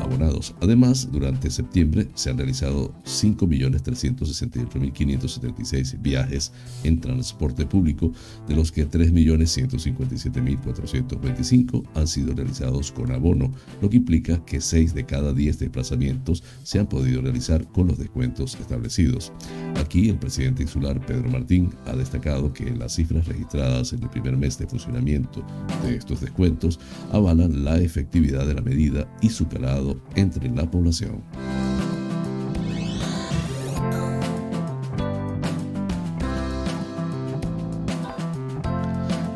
abonados. 0.02 0.54
Además, 0.60 1.08
durante 1.10 1.50
septiembre 1.50 2.10
se 2.14 2.28
han 2.28 2.36
realizado 2.36 2.92
5.368.576 3.04 6.02
viajes 6.02 6.52
en 6.84 7.00
transporte 7.00 7.64
público, 7.64 8.12
de 8.46 8.54
los 8.54 8.70
que 8.70 8.86
3.157.425 8.86 11.84
han 11.94 12.06
sido 12.06 12.34
realizados 12.34 12.92
con 12.98 13.12
abono, 13.12 13.52
lo 13.80 13.88
que 13.88 13.96
implica 13.96 14.44
que 14.44 14.60
6 14.60 14.94
de 14.94 15.06
cada 15.06 15.32
10 15.32 15.58
desplazamientos 15.58 16.42
se 16.62 16.78
han 16.78 16.86
podido 16.86 17.22
realizar 17.22 17.66
con 17.68 17.86
los 17.86 17.98
descuentos 17.98 18.56
establecidos. 18.60 19.32
Aquí 19.76 20.08
el 20.08 20.18
presidente 20.18 20.62
insular 20.62 21.04
Pedro 21.06 21.30
Martín 21.30 21.70
ha 21.86 21.94
destacado 21.94 22.52
que 22.52 22.70
las 22.70 22.94
cifras 22.94 23.26
registradas 23.26 23.92
en 23.92 24.02
el 24.02 24.10
primer 24.10 24.36
mes 24.36 24.58
de 24.58 24.66
funcionamiento 24.66 25.44
de 25.82 25.96
estos 25.96 26.20
descuentos 26.20 26.80
avalan 27.12 27.64
la 27.64 27.78
efectividad 27.78 28.46
de 28.46 28.54
la 28.54 28.62
medida 28.62 29.08
y 29.20 29.30
su 29.30 29.48
calado 29.48 30.00
entre 30.16 30.50
la 30.50 30.70
población. 30.70 31.22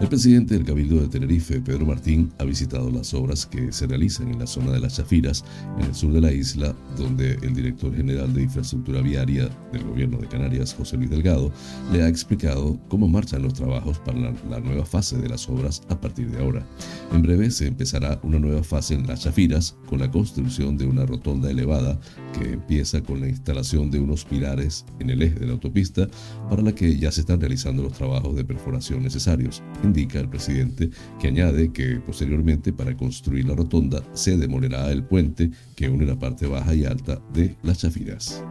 El 0.02 0.08
presidente 0.08 0.54
del 0.54 0.64
Cabildo 0.64 1.00
de 1.00 1.06
Tenerife, 1.06 1.60
Pedro 1.60 1.86
Martín, 1.86 2.32
ha 2.38 2.44
visitado 2.44 2.90
las 2.90 3.14
obras 3.14 3.46
que 3.46 3.70
se 3.70 3.86
realizan 3.86 4.32
en 4.32 4.40
la 4.40 4.48
zona 4.48 4.72
de 4.72 4.80
las 4.80 4.96
Chafiras, 4.96 5.44
en 5.78 5.84
el 5.84 5.94
sur 5.94 6.12
de 6.12 6.20
la 6.20 6.32
isla, 6.32 6.74
donde 6.98 7.34
el 7.34 7.54
director 7.54 7.94
general 7.94 8.34
de 8.34 8.42
Infraestructura 8.42 9.00
Viaria 9.00 9.48
del 9.72 9.84
Gobierno 9.84 10.18
de 10.18 10.26
Canarias, 10.26 10.74
José 10.74 10.96
Luis 10.96 11.08
Delgado, 11.08 11.52
le 11.92 12.02
ha 12.02 12.08
explicado 12.08 12.80
cómo 12.88 13.06
marchan 13.06 13.42
los 13.42 13.54
trabajos 13.54 14.00
para 14.00 14.18
la, 14.18 14.58
nueva 14.58 14.84
fase 14.84 15.18
de 15.18 15.28
las 15.28 15.48
obras 15.48 15.82
a 15.88 16.00
partir 16.00 16.32
de 16.32 16.40
ahora. 16.40 16.66
En 17.12 17.22
breve 17.22 17.52
se 17.52 17.68
empezará 17.68 18.18
una 18.24 18.40
nueva 18.40 18.64
fase 18.64 18.94
en 18.94 19.06
las 19.06 19.20
Chafiras 19.20 19.76
con 19.86 20.00
la 20.00 20.10
construcción 20.10 20.76
de 20.76 20.84
una 20.84 21.06
rotonda 21.06 21.48
elevada 21.48 22.00
que 22.36 22.54
empieza 22.54 23.02
con 23.02 23.20
la 23.20 23.28
instalación 23.28 23.88
de 23.92 24.00
unos 24.00 24.24
pilares 24.24 24.84
en 24.98 25.10
el 25.10 25.22
eje 25.22 25.38
de 25.38 25.46
la 25.46 25.52
autopista 25.52 26.08
para 26.50 26.62
la 26.62 26.74
que 26.74 26.98
ya 26.98 27.12
se 27.12 27.20
están 27.20 27.40
realizando 27.40 27.84
los 27.84 27.92
trabajos 27.92 28.34
de 28.34 28.44
perforación 28.44 29.04
necesarios 29.04 29.62
indica 29.92 30.18
el 30.18 30.28
presidente, 30.28 30.90
que 31.20 31.28
añade 31.28 31.70
que 31.70 32.00
posteriormente 32.00 32.72
para 32.72 32.96
construir 32.96 33.46
la 33.46 33.54
rotonda 33.54 34.02
se 34.14 34.38
demolerá 34.38 34.90
el 34.90 35.04
puente 35.04 35.50
que 35.76 35.88
une 35.90 36.06
la 36.06 36.18
parte 36.18 36.46
baja 36.46 36.74
y 36.74 36.86
alta 36.86 37.20
de 37.34 37.56
las 37.62 37.78
Chafiras. 37.78 38.42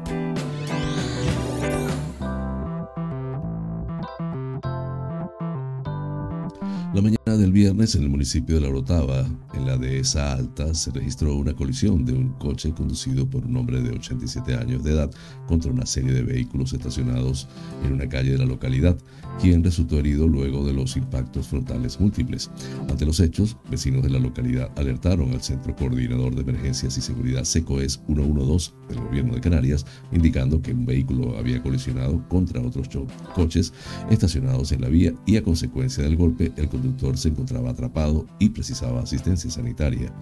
La 6.93 7.01
mañana 7.01 7.20
del 7.37 7.51
viernes 7.51 7.95
en 7.95 8.03
el 8.03 8.09
municipio 8.09 8.55
de 8.55 8.61
La 8.61 8.69
Orotava, 8.69 9.25
en 9.53 9.65
la 9.65 9.77
dehesa 9.77 10.33
alta, 10.33 10.73
se 10.73 10.91
registró 10.91 11.35
una 11.35 11.53
colisión 11.53 12.05
de 12.05 12.13
un 12.13 12.33
coche 12.33 12.73
conducido 12.73 13.29
por 13.29 13.45
un 13.45 13.55
hombre 13.57 13.81
de 13.81 13.91
87 13.91 14.55
años 14.55 14.83
de 14.83 14.91
edad 14.91 15.11
contra 15.47 15.71
una 15.71 15.85
serie 15.85 16.13
de 16.13 16.23
vehículos 16.23 16.73
estacionados 16.73 17.47
en 17.85 17.93
una 17.93 18.07
calle 18.07 18.31
de 18.31 18.37
la 18.37 18.45
localidad, 18.45 18.97
quien 19.39 19.63
resultó 19.63 19.99
herido 19.99 20.27
luego 20.27 20.65
de 20.65 20.73
los 20.73 20.97
impactos 20.97 21.47
frontales 21.47 21.99
múltiples. 21.99 22.49
Ante 22.89 23.05
los 23.05 23.19
hechos, 23.19 23.57
vecinos 23.69 24.03
de 24.03 24.09
la 24.09 24.19
localidad 24.19 24.71
alertaron 24.77 25.31
al 25.31 25.41
Centro 25.41 25.75
Coordinador 25.75 26.35
de 26.35 26.41
Emergencias 26.41 26.97
y 26.97 27.01
Seguridad 27.01 27.43
SECOES 27.43 28.01
112 28.07 28.71
del 28.89 28.99
Gobierno 28.99 29.35
de 29.35 29.41
Canarias, 29.41 29.85
indicando 30.11 30.61
que 30.61 30.73
un 30.73 30.85
vehículo 30.85 31.37
había 31.37 31.61
colisionado 31.61 32.27
contra 32.29 32.61
otros 32.61 32.89
coches 33.33 33.73
estacionados 34.09 34.71
en 34.71 34.81
la 34.81 34.89
vía 34.89 35.13
y 35.25 35.37
a 35.37 35.43
consecuencia 35.43 36.03
del 36.03 36.15
golpe 36.15 36.51
el 36.55 36.69
conductor 36.69 37.17
se 37.21 37.29
encontraba 37.29 37.71
atrapado 37.71 38.25
y 38.39 38.49
precisaba 38.49 39.01
asistencia 39.01 39.49
sanitaria. 39.49 40.13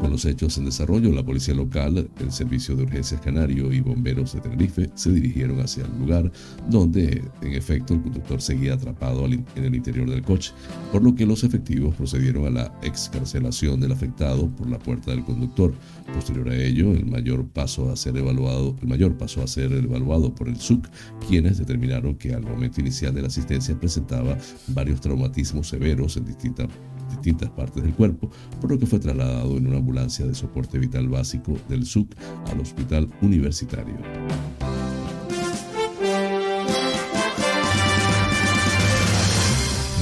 Con 0.00 0.10
los 0.10 0.24
hechos 0.24 0.56
en 0.58 0.64
desarrollo, 0.64 1.12
la 1.12 1.24
policía 1.24 1.54
local, 1.54 2.08
el 2.18 2.32
Servicio 2.32 2.76
de 2.76 2.84
Urgencias 2.84 3.20
Canario 3.20 3.72
y 3.72 3.80
bomberos 3.80 4.32
de 4.32 4.40
Tenerife 4.40 4.90
se 4.94 5.12
dirigieron 5.12 5.60
hacia 5.60 5.84
el 5.84 5.98
lugar 5.98 6.30
donde, 6.68 7.22
en 7.42 7.52
efecto, 7.52 7.94
el 7.94 8.02
conductor 8.02 8.40
seguía 8.40 8.74
atrapado 8.74 9.24
en 9.26 9.44
el 9.56 9.74
interior 9.74 10.08
del 10.08 10.22
coche, 10.22 10.52
por 10.92 11.02
lo 11.02 11.14
que 11.14 11.26
los 11.26 11.44
efectivos 11.44 11.94
procedieron 11.94 12.46
a 12.46 12.50
la 12.50 12.78
excarcelación 12.82 13.80
del 13.80 13.92
afectado 13.92 14.48
por 14.48 14.68
la 14.68 14.78
puerta 14.78 15.10
del 15.10 15.24
conductor. 15.24 15.74
Posterior 16.12 16.48
a 16.48 16.56
ello, 16.56 16.92
el 16.92 17.06
mayor 17.06 17.48
paso 17.48 17.90
a 17.90 17.96
ser 17.96 18.16
evaluado, 18.16 18.76
el 18.80 18.88
mayor 18.88 19.16
pasó 19.16 19.42
a 19.42 19.46
ser 19.46 19.72
evaluado 19.72 20.34
por 20.34 20.48
el 20.48 20.56
SUC, 20.56 20.86
quienes 21.28 21.58
determinaron 21.58 22.16
que 22.16 22.34
al 22.34 22.42
momento 22.42 22.80
inicial 22.80 23.14
de 23.14 23.22
la 23.22 23.28
asistencia 23.28 23.78
presentaba 23.78 24.36
varios 24.68 25.00
traumatismos 25.00 25.68
severos 25.68 26.16
en 26.16 26.26
distintas, 26.26 26.68
distintas 27.10 27.50
partes 27.50 27.82
del 27.82 27.94
cuerpo, 27.94 28.30
por 28.60 28.70
lo 28.70 28.78
que 28.78 28.86
fue 28.86 28.98
trasladado 28.98 29.56
en 29.56 29.66
una 29.66 29.78
ambulancia 29.78 30.26
de 30.26 30.34
soporte 30.34 30.78
vital 30.78 31.08
básico 31.08 31.56
del 31.68 31.86
SUC 31.86 32.14
al 32.50 32.60
hospital 32.60 33.08
universitario. 33.22 33.96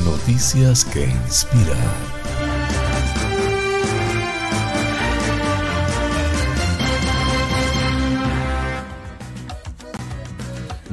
Noticias 0.04 0.84
que 0.84 1.04
inspiran. 1.04 2.21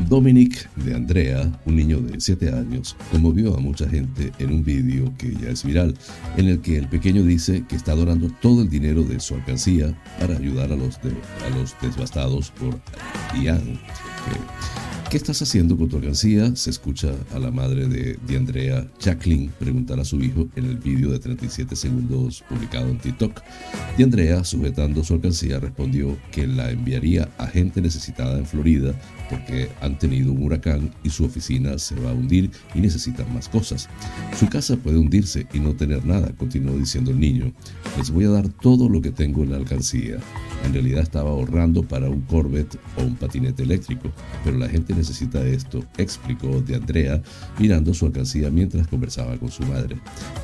Dominic 0.09 0.67
de 0.75 0.95
Andrea, 0.95 1.51
un 1.65 1.75
niño 1.75 1.99
de 2.01 2.19
7 2.19 2.49
años, 2.49 2.95
conmovió 3.11 3.55
a 3.55 3.59
mucha 3.59 3.87
gente 3.87 4.31
en 4.39 4.51
un 4.51 4.63
vídeo 4.63 5.13
que 5.19 5.35
ya 5.35 5.49
es 5.51 5.63
viral, 5.63 5.95
en 6.35 6.47
el 6.47 6.61
que 6.61 6.79
el 6.79 6.87
pequeño 6.87 7.21
dice 7.21 7.63
que 7.69 7.75
está 7.75 7.93
donando 7.93 8.27
todo 8.41 8.63
el 8.63 8.69
dinero 8.69 9.03
de 9.03 9.19
su 9.19 9.35
alcancía 9.35 9.95
para 10.19 10.35
ayudar 10.35 10.71
a 10.71 10.75
los, 10.75 10.97
a 10.97 11.49
los 11.55 11.75
devastados 11.79 12.49
por 12.49 12.79
Ian. 13.39 13.79
¿Qué 15.09 15.17
estás 15.17 15.41
haciendo 15.41 15.75
con 15.75 15.89
tu 15.89 15.97
alcancía? 15.97 16.55
Se 16.55 16.69
escucha 16.69 17.11
a 17.33 17.39
la 17.39 17.49
madre 17.49 17.87
de, 17.87 18.19
de 18.27 18.37
Andrea, 18.37 18.87
Jacqueline, 18.99 19.49
preguntar 19.57 19.99
a 19.99 20.05
su 20.05 20.21
hijo 20.21 20.47
en 20.55 20.65
el 20.65 20.77
vídeo 20.77 21.09
de 21.09 21.17
37 21.17 21.75
segundos 21.75 22.43
publicado 22.47 22.89
en 22.89 22.99
TikTok. 22.99 23.41
Y 23.97 24.03
Andrea, 24.03 24.43
sujetando 24.43 25.03
su 25.03 25.15
alcancía, 25.15 25.59
respondió 25.59 26.15
que 26.31 26.45
la 26.45 26.69
enviaría 26.69 27.27
a 27.39 27.47
gente 27.47 27.81
necesitada 27.81 28.37
en 28.37 28.45
Florida 28.45 28.93
porque 29.31 29.69
han 29.81 29.97
tenido 29.97 30.31
un 30.31 30.43
huracán 30.43 30.91
y 31.03 31.09
su 31.09 31.25
oficina 31.25 31.79
se 31.79 31.95
va 31.95 32.11
a 32.11 32.13
hundir 32.13 32.51
y 32.75 32.79
necesitan 32.79 33.33
más 33.33 33.49
cosas. 33.49 33.89
Su 34.39 34.47
casa 34.47 34.77
puede 34.77 34.99
hundirse 34.99 35.47
y 35.53 35.59
no 35.59 35.73
tener 35.73 36.05
nada, 36.05 36.31
continuó 36.37 36.77
diciendo 36.77 37.09
el 37.09 37.19
niño. 37.19 37.51
Les 37.97 38.11
voy 38.11 38.25
a 38.25 38.29
dar 38.29 38.47
todo 38.47 38.87
lo 38.89 39.01
que 39.01 39.11
tengo 39.11 39.43
en 39.43 39.51
la 39.51 39.57
alcancía. 39.57 40.19
En 40.65 40.73
realidad 40.73 41.01
estaba 41.01 41.31
ahorrando 41.31 41.83
para 41.83 42.09
un 42.09 42.21
Corvette 42.21 42.77
o 42.97 43.03
un 43.03 43.15
patinete 43.15 43.63
eléctrico, 43.63 44.11
pero 44.43 44.57
la 44.57 44.67
gente 44.67 44.93
necesita 44.99 45.45
esto, 45.45 45.83
explicó 45.97 46.61
de 46.61 46.75
Andrea, 46.75 47.21
mirando 47.57 47.93
su 47.93 48.05
alcancía 48.05 48.49
mientras 48.49 48.87
conversaba 48.87 49.37
con 49.37 49.49
su 49.49 49.63
madre. 49.63 49.97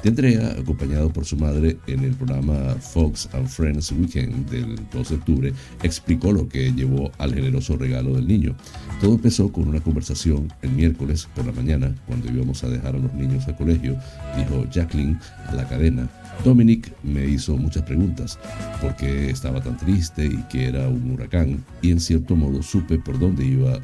De 0.03 0.10
Andrea, 0.10 0.56
acompañado 0.58 1.10
por 1.12 1.26
su 1.26 1.38
madre 1.38 1.78
en 1.88 2.03
el 2.03 2.14
programa 2.14 2.76
Fox 2.80 3.30
and 3.34 3.47
Friends 3.47 3.91
Weekend 3.91 4.49
del 4.49 4.80
2 4.91 5.10
de 5.10 5.16
octubre, 5.16 5.53
explicó 5.84 6.32
lo 6.32 6.47
que 6.47 6.72
llevó 6.72 7.12
al 7.18 7.34
generoso 7.34 7.78
regalo 7.78 8.16
del 8.16 8.28
niño. 8.28 8.56
Todo 9.01 9.16
empezó 9.16 9.51
con 9.51 9.68
una 9.68 9.82
conversación 9.82 10.51
el 10.62 10.72
miércoles 10.72 11.28
por 11.36 11.45
la 11.45 11.51
mañana, 11.51 11.93
cuando 12.08 12.32
íbamos 12.32 12.64
a 12.64 12.70
dejar 12.70 12.95
a 12.95 12.99
los 12.99 13.14
niños 13.14 13.47
al 13.47 13.58
colegio, 13.58 13.97
dijo 14.38 14.66
Jacqueline 14.72 15.20
a 15.47 15.53
la 15.53 15.68
cadena. 15.68 16.10
Dominic 16.43 16.93
me 17.03 17.25
hizo 17.25 17.57
muchas 17.57 17.83
preguntas, 17.83 18.38
por 18.81 18.95
qué 18.95 19.29
estaba 19.29 19.61
tan 19.61 19.77
triste 19.77 20.25
y 20.25 20.43
que 20.49 20.65
era 20.65 20.88
un 20.88 21.11
huracán, 21.11 21.63
y 21.81 21.91
en 21.91 21.99
cierto 21.99 22.36
modo 22.36 22.61
supe 22.61 22.99
por 22.99 23.17
dónde 23.19 23.45
iba 23.45 23.79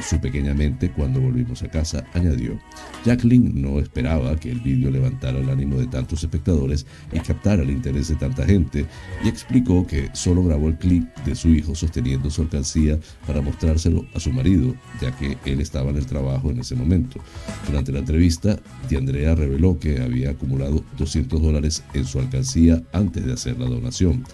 su 0.00 0.20
pequeña 0.20 0.52
mente 0.52 0.90
cuando 0.90 1.20
volvimos 1.20 1.62
a 1.62 1.68
casa, 1.68 2.04
añadió. 2.12 2.58
Jacqueline 3.04 3.62
no 3.62 3.78
esperaba 3.78 4.36
que 4.36 4.50
el 4.50 4.60
vídeo 4.60 4.90
levantara 4.90 5.38
el 5.38 5.48
ánimo 5.48 5.78
de 5.78 5.86
tantos 5.86 6.22
espectadores 6.22 6.86
y 7.12 7.20
captara 7.20 7.62
el 7.62 7.70
interés 7.70 8.08
de 8.08 8.16
tanta 8.16 8.44
gente 8.44 8.86
y 9.24 9.28
explicó 9.28 9.86
que 9.86 10.10
solo 10.12 10.44
grabó 10.44 10.68
el 10.68 10.76
clip 10.76 11.04
de 11.24 11.34
su 11.34 11.48
hijo 11.48 11.74
sosteniendo 11.74 12.30
su 12.30 12.42
alcancía 12.42 12.98
para 13.26 13.40
mostrárselo 13.40 14.04
a 14.14 14.20
su 14.20 14.32
marido, 14.32 14.74
ya 15.00 15.16
que 15.16 15.38
él 15.44 15.60
estaba 15.60 15.90
en 15.90 15.96
el 15.96 16.06
trabajo 16.06 16.50
en 16.50 16.60
ese 16.60 16.74
momento. 16.74 17.20
Durante 17.66 17.92
la 17.92 18.00
entrevista, 18.00 18.58
Andrea 18.96 19.34
reveló 19.34 19.78
que 19.78 20.00
había 20.00 20.30
acumulado 20.30 20.84
200 20.98 21.40
dólares 21.40 21.75
en 21.94 22.04
su 22.04 22.18
alcancía 22.18 22.82
antes 22.92 23.24
de 23.24 23.32
hacer 23.32 23.58
la 23.58 23.66
donación. 23.66 24.24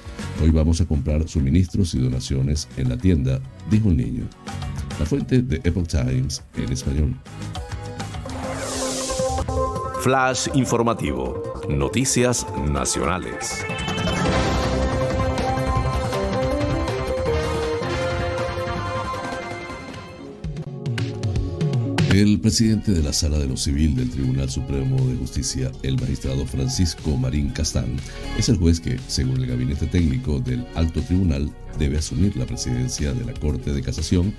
Hoy 0.42 0.50
vamos 0.50 0.80
a 0.80 0.86
comprar 0.86 1.28
suministros 1.28 1.94
y 1.94 1.98
donaciones 1.98 2.68
en 2.76 2.88
la 2.88 2.96
tienda, 2.96 3.40
dijo 3.70 3.90
el 3.90 3.96
niño. 3.96 4.24
La 4.98 5.06
fuente 5.06 5.42
de 5.42 5.56
Epoch 5.64 5.88
Times 5.88 6.42
en 6.56 6.72
español. 6.72 7.16
Flash 10.02 10.48
informativo. 10.54 11.60
Noticias 11.68 12.46
nacionales. 12.68 13.64
El 22.12 22.38
presidente 22.40 22.92
de 22.92 23.02
la 23.02 23.14
Sala 23.14 23.38
de 23.38 23.46
lo 23.46 23.56
Civil 23.56 23.96
del 23.96 24.10
Tribunal 24.10 24.50
Supremo 24.50 25.02
de 25.06 25.16
Justicia, 25.16 25.72
el 25.82 25.98
magistrado 25.98 26.44
Francisco 26.44 27.16
Marín 27.16 27.48
Castán, 27.48 27.96
es 28.38 28.50
el 28.50 28.58
juez 28.58 28.80
que, 28.80 29.00
según 29.06 29.38
el 29.38 29.46
gabinete 29.46 29.86
técnico 29.86 30.38
del 30.38 30.66
Alto 30.74 31.00
Tribunal, 31.00 31.50
debe 31.78 31.98
asumir 31.98 32.36
la 32.36 32.46
presidencia 32.46 33.12
de 33.12 33.24
la 33.24 33.34
Corte 33.34 33.72
de 33.72 33.82
Casación 33.82 34.32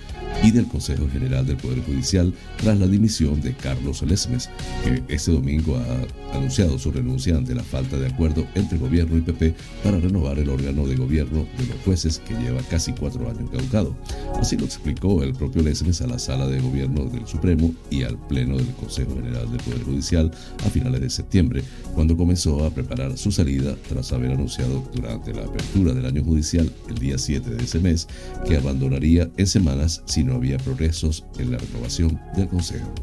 y 0.44 0.52
del 0.52 0.68
Consejo 0.68 1.08
General 1.12 1.46
del 1.46 1.58
Poder 1.58 1.84
Judicial 1.84 2.34
tras 2.58 2.78
la 2.80 2.88
dimisión 2.88 3.42
de 3.42 3.54
Carlos 3.54 4.02
Lesmes, 4.02 4.50
que 4.84 5.04
este 5.14 5.32
domingo 5.32 5.78
ha 5.78 6.38
anunciado 6.38 6.78
su 6.80 6.92
renuncia 6.92 7.36
ante 7.36 7.56
la 7.56 7.64
falta 7.64 7.98
de 7.98 8.08
acuerdo 8.08 8.46
entre 8.56 8.78
gobierno 8.78 9.18
y 9.18 9.22
PP 9.22 9.56
para 9.84 10.00
renovar 10.00 10.40
el 10.40 10.50
órgano 10.50 10.88
de 10.88 10.96
gobierno 10.96 11.46
de 11.58 11.66
los 11.68 11.78
jueces 11.86 12.20
que 12.20 12.34
lleva 12.36 12.62
casi 12.70 12.92
cuatro 12.94 13.30
años 13.30 13.50
caducado. 13.52 13.96
Así 14.40 14.58
lo 14.58 14.66
explicó 14.66 15.24
el 15.24 15.34
propio 15.34 15.64
Lesmes 15.64 16.02
a 16.02 16.08
la 16.08 16.20
Sala 16.20 16.48
de 16.48 16.60
Gobierno 16.60 17.06
del 17.06 17.28
Supremo 17.28 17.74
y 17.90 18.04
al 18.04 18.18
Pleno 18.28 18.58
del 18.58 18.74
Consejo 18.76 19.16
General 19.16 19.50
del 19.50 19.62
Poder 19.62 19.84
Judicial 19.84 20.32
a 20.66 20.70
finales 20.70 21.02
de 21.02 21.10
septiembre, 21.10 21.64
cuando 21.94 22.18
comenzó 22.18 22.66
a 22.66 22.72
preparar 22.72 23.18
su 23.18 23.32
salida 23.32 23.76
tras 23.88 24.12
haber 24.12 24.32
anunciado 24.32 24.84
durante 24.94 25.34
la 25.34 25.44
apertura 25.44 25.94
del 25.94 26.06
año 26.06 26.24
judicial 26.24 26.72
el 26.90 26.98
día 26.98 27.18
7 27.24 27.50
de 27.50 27.64
ese 27.64 27.80
mes 27.80 28.08
que 28.46 28.58
abandonaría 28.58 29.30
en 29.38 29.48
semanas 29.48 30.04
si 30.06 30.24
no 30.24 30.36
había 30.36 30.58
progresos 30.58 31.26
en 31.38 31.52
la 31.52 31.58
renovación 31.58 32.20
del 32.36 32.48
Consejo. 32.48 32.94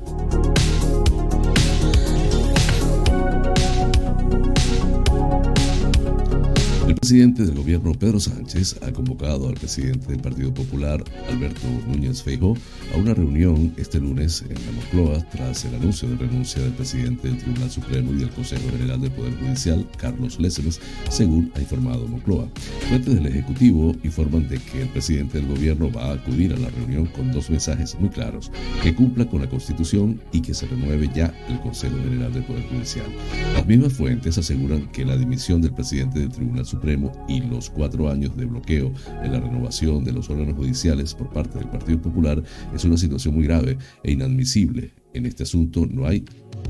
Presidente 7.01 7.47
del 7.47 7.55
gobierno 7.55 7.95
Pedro 7.95 8.21
Sánchez 8.21 8.77
ha 8.83 8.93
convocado 8.93 9.49
al 9.49 9.55
presidente 9.55 10.09
del 10.09 10.21
Partido 10.21 10.53
Popular, 10.53 11.03
Alberto 11.31 11.67
Núñez 11.89 12.23
Feijóo, 12.23 12.59
a 12.95 12.99
una 12.99 13.15
reunión 13.15 13.73
este 13.79 13.99
lunes 13.99 14.45
en 14.47 14.55
la 14.67 14.73
Moncloa 14.73 15.27
tras 15.31 15.65
el 15.65 15.77
anuncio 15.77 16.11
de 16.11 16.17
renuncia 16.17 16.61
del 16.61 16.73
presidente 16.73 17.29
del 17.29 17.39
Tribunal 17.39 17.71
Supremo 17.71 18.13
y 18.13 18.17
del 18.17 18.29
Consejo 18.29 18.69
General 18.71 19.01
del 19.01 19.11
Poder 19.13 19.35
Judicial, 19.41 19.89
Carlos 19.97 20.39
Lécemes, 20.39 20.79
según 21.09 21.51
ha 21.55 21.61
informado 21.61 22.07
Moncloa. 22.07 22.47
Fuentes 22.91 23.15
del 23.15 23.27
Ejecutivo 23.27 23.97
informan 24.03 24.47
de 24.47 24.59
que 24.59 24.83
el 24.83 24.89
presidente 24.89 25.39
del 25.39 25.49
gobierno 25.49 25.91
va 25.91 26.11
a 26.11 26.15
acudir 26.15 26.53
a 26.53 26.59
la 26.59 26.69
reunión 26.69 27.07
con 27.07 27.33
dos 27.33 27.49
mensajes 27.49 27.97
muy 27.99 28.11
claros, 28.11 28.53
que 28.83 28.95
cumpla 28.95 29.25
con 29.25 29.41
la 29.41 29.49
Constitución 29.49 30.21
y 30.33 30.43
que 30.43 30.53
se 30.53 30.67
renueve 30.67 31.09
ya 31.15 31.33
el 31.49 31.61
Consejo 31.61 31.97
General 31.97 32.31
del 32.31 32.45
Poder 32.45 32.69
Judicial. 32.69 33.07
Las 33.55 33.67
mismas 33.67 33.95
fuentes 33.95 34.37
aseguran 34.37 34.87
que 34.93 35.07
la 35.07 35.17
dimisión 35.17 35.63
del 35.63 35.73
presidente 35.73 36.19
del 36.21 36.29
Tribunal 36.29 36.67
Supremo 36.67 36.90
y 37.29 37.41
los 37.41 37.71
cuatro 37.71 38.11
años 38.11 38.37
de 38.37 38.47
bloqueo 38.47 38.93
en 39.23 39.33
la 39.33 39.41
renovación 39.41 40.05
de 40.05 40.13
los 40.13 40.29
órganos 40.31 40.57
judiciales 40.57 41.15
por 41.15 41.29
parte 41.31 41.59
del 41.59 41.69
Partido 41.69 42.01
Popular 42.01 42.43
es 42.75 42.85
una 42.85 42.97
situación 42.97 43.35
muy 43.35 43.45
grave 43.45 43.79
e 44.03 44.13
inadmisible. 44.13 44.93
En 45.13 45.27
este 45.27 45.43
asunto 45.43 45.87
no 45.87 46.07
hay 46.07 46.25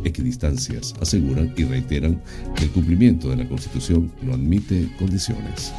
equidistancias, 0.05 0.95
aseguran 1.01 1.53
y 1.57 1.64
reiteran 1.64 2.23
que 2.55 2.64
el 2.64 2.71
cumplimiento 2.71 3.29
de 3.31 3.37
la 3.37 3.49
Constitución 3.49 4.11
no 4.23 4.35
admite 4.35 4.89
condiciones. 4.99 5.73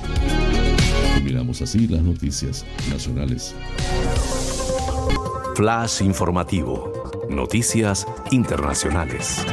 Terminamos 1.16 1.62
así 1.62 1.88
las 1.88 2.02
noticias 2.02 2.66
nacionales. 2.90 3.54
Flash 5.56 6.02
informativo. 6.02 6.92
Noticias 7.30 8.06
internacionales. 8.32 9.46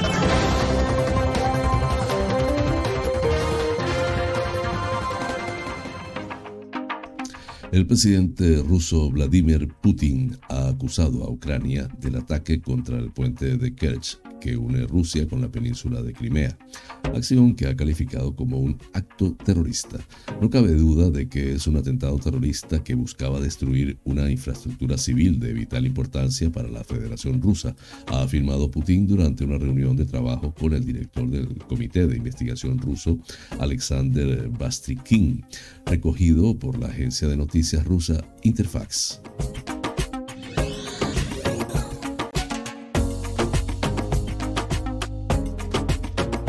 El 7.79 7.87
presidente 7.87 8.61
ruso 8.61 9.09
Vladimir 9.09 9.68
Putin 9.81 10.37
ha 10.49 10.66
acusado 10.66 11.22
a 11.22 11.31
Ucrania 11.31 11.87
del 12.01 12.16
ataque 12.16 12.61
contra 12.61 12.99
el 12.99 13.12
puente 13.12 13.57
de 13.57 13.72
Kerch 13.72 14.18
que 14.41 14.57
une 14.57 14.86
Rusia 14.86 15.26
con 15.26 15.41
la 15.41 15.51
península 15.51 16.03
de 16.03 16.12
Crimea, 16.12 16.57
acción 17.14 17.55
que 17.55 17.66
ha 17.66 17.76
calificado 17.76 18.34
como 18.34 18.59
un 18.59 18.78
acto 18.93 19.36
terrorista. 19.45 19.99
No 20.41 20.51
cabe 20.51 20.72
duda 20.74 21.11
de 21.11 21.28
que 21.28 21.53
es 21.53 21.66
un 21.66 21.76
atentado 21.76 22.18
terrorista 22.18 22.82
que 22.82 22.95
buscaba 22.95 23.41
destruir 23.41 23.99
una 24.05 24.30
infraestructura 24.30 24.99
civil 24.99 25.41
de 25.41 25.53
vital 25.53 25.86
importancia 25.86 26.51
para 26.51 26.68
la 26.68 26.84
Federación 26.84 27.41
Rusa, 27.41 27.74
ha 28.07 28.22
afirmado 28.22 28.70
Putin 28.70 29.07
durante 29.07 29.45
una 29.45 29.59
reunión 29.59 29.97
de 29.97 30.05
trabajo 30.05 30.55
con 30.55 30.72
el 30.72 30.84
director 30.84 31.28
del 31.28 31.59
Comité 31.68 32.07
de 32.07 32.16
Investigación 32.16 32.78
ruso, 32.78 33.18
Alexander 33.59 34.49
Bastrikin, 34.49 35.45
recogido 35.86 36.59
por 36.59 36.78
la 36.78 36.89
agencia 36.89 37.28
de 37.28 37.36
noticias 37.36 37.84
rusa 37.84 38.24
Interfax. 38.43 39.20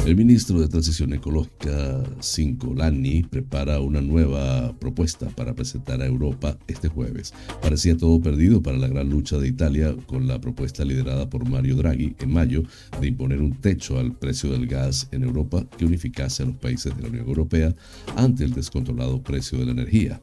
El 0.06 0.16
ministro 0.16 0.60
de 0.60 0.68
Transición 0.68 1.14
Ecológica, 1.14 2.04
Cinco 2.20 2.74
Lani, 2.74 3.22
prepara 3.24 3.80
una 3.80 4.02
nueva 4.02 4.74
propuesta 4.80 5.28
para 5.28 5.54
presentar 5.54 6.02
a 6.02 6.06
Europa 6.06 6.58
este 6.68 6.88
jueves. 6.88 7.34
Parecía 7.62 7.96
todo 7.96 8.20
perdido 8.20 8.64
para 8.64 8.78
la 8.78 8.88
gran 8.88 9.10
lucha 9.10 9.38
de 9.38 9.50
Italia 9.50 9.96
con 10.08 10.26
la 10.26 10.42
propuesta 10.42 10.84
liderada 10.84 11.30
por 11.30 11.48
Mario 11.48 11.76
Draghi 11.76 12.16
en 12.20 12.34
mayo 12.34 12.64
de 13.00 13.08
imponer 13.08 13.40
un 13.40 13.54
techo 13.54 14.00
al 14.00 14.14
precio 14.14 14.52
del 14.52 14.68
gas 14.68 15.08
en 15.12 15.24
Europa 15.24 15.68
que 15.78 15.86
unificase 15.86 16.44
a 16.44 16.48
los 16.48 16.56
países 16.56 16.96
de 16.96 17.04
la 17.04 17.10
Unión 17.10 17.28
Europea 17.28 17.76
ante 18.16 18.46
el 18.46 18.54
descontrolado 18.54 19.22
precio 19.22 19.60
de 19.60 19.66
la 19.66 19.74
energía. 19.74 20.22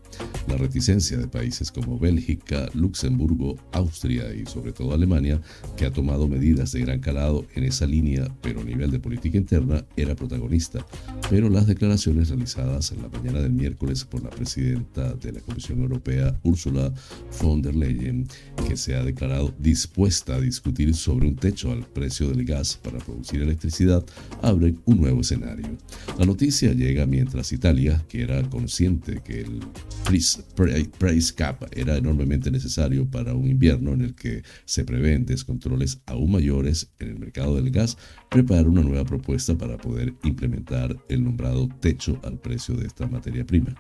La 0.49 0.57
reticencia 0.57 1.19
de 1.19 1.29
países 1.29 1.71
como 1.71 1.99
Bélgica, 1.99 2.69
Luxemburgo, 2.75 3.57
Austria 3.73 4.35
y 4.35 4.47
sobre 4.47 4.73
todo 4.73 4.95
Alemania, 4.95 5.41
que 5.77 5.87
ha 5.87 5.93
tomado 5.93 6.29
medidas 6.29 6.73
de 6.73 6.81
gran 6.81 7.01
calado 7.01 7.45
en 7.55 7.65
esa 7.65 7.87
línea, 7.87 8.27
pero 8.41 8.61
a 8.61 8.65
nivel 8.65 8.91
de 8.91 9.01
política 9.01 9.37
interna, 9.37 9.66
era 9.97 10.15
protagonista, 10.15 10.87
pero 11.31 11.49
las 11.49 11.67
declaraciones 11.67 12.29
realizadas 12.29 12.93
en 12.93 13.03
la 13.03 13.09
mañana 13.09 13.41
del 13.41 13.53
miércoles 13.53 14.05
por 14.05 14.23
la 14.23 14.31
presidenta 14.31 15.15
de 15.15 15.33
la 15.33 15.41
Comisión 15.41 15.81
Europea, 15.81 16.39
Ursula 16.43 16.93
von 17.41 17.63
der 17.63 17.75
Leyen, 17.75 18.27
que 18.69 18.77
se 18.77 18.95
ha 18.95 19.03
declarado 19.03 19.55
dispuesta 19.59 20.37
a 20.37 20.41
discutir 20.41 20.95
sobre 20.95 21.27
un 21.27 21.37
techo 21.37 21.73
al 21.73 21.87
precio 21.87 22.29
del 22.29 22.45
gas 22.45 22.79
para 22.83 22.99
producir 22.99 23.43
electricidad, 23.43 24.05
abren 24.43 24.81
un 24.85 25.01
nuevo 25.01 25.21
escenario. 25.21 25.77
La 26.19 26.27
noticia 26.27 26.73
llega 26.73 27.07
mientras 27.07 27.53
Italia, 27.53 28.05
que 28.09 28.23
era 28.23 28.43
consciente 28.49 29.23
que 29.23 29.41
el 29.41 29.61
price 30.05 31.35
cap 31.35 31.65
era 31.73 31.97
enormemente 31.97 32.51
necesario 32.51 33.07
para 33.11 33.35
un 33.35 33.49
invierno 33.49 33.93
en 33.93 34.03
el 34.03 34.15
que 34.15 34.43
se 34.65 34.85
prevén 34.85 35.27
descontroles 35.27 36.01
aún 36.07 36.31
mayores 36.31 36.91
en 36.99 37.09
el 37.09 37.19
mercado 37.19 37.57
del 37.57 37.71
gas, 37.71 37.97
prepara 38.31 38.69
una 38.69 38.83
nueva 38.83 39.05
propuesta 39.05 39.56
para 39.57 39.77
poder 39.77 40.15
implementar 40.25 40.97
el 41.09 41.25
nombrado 41.25 41.69
techo 41.81 42.19
al 42.25 42.39
precio 42.39 42.75
de 42.75 42.87
esta 42.87 43.07
materia 43.07 43.45
prima. 43.45 43.75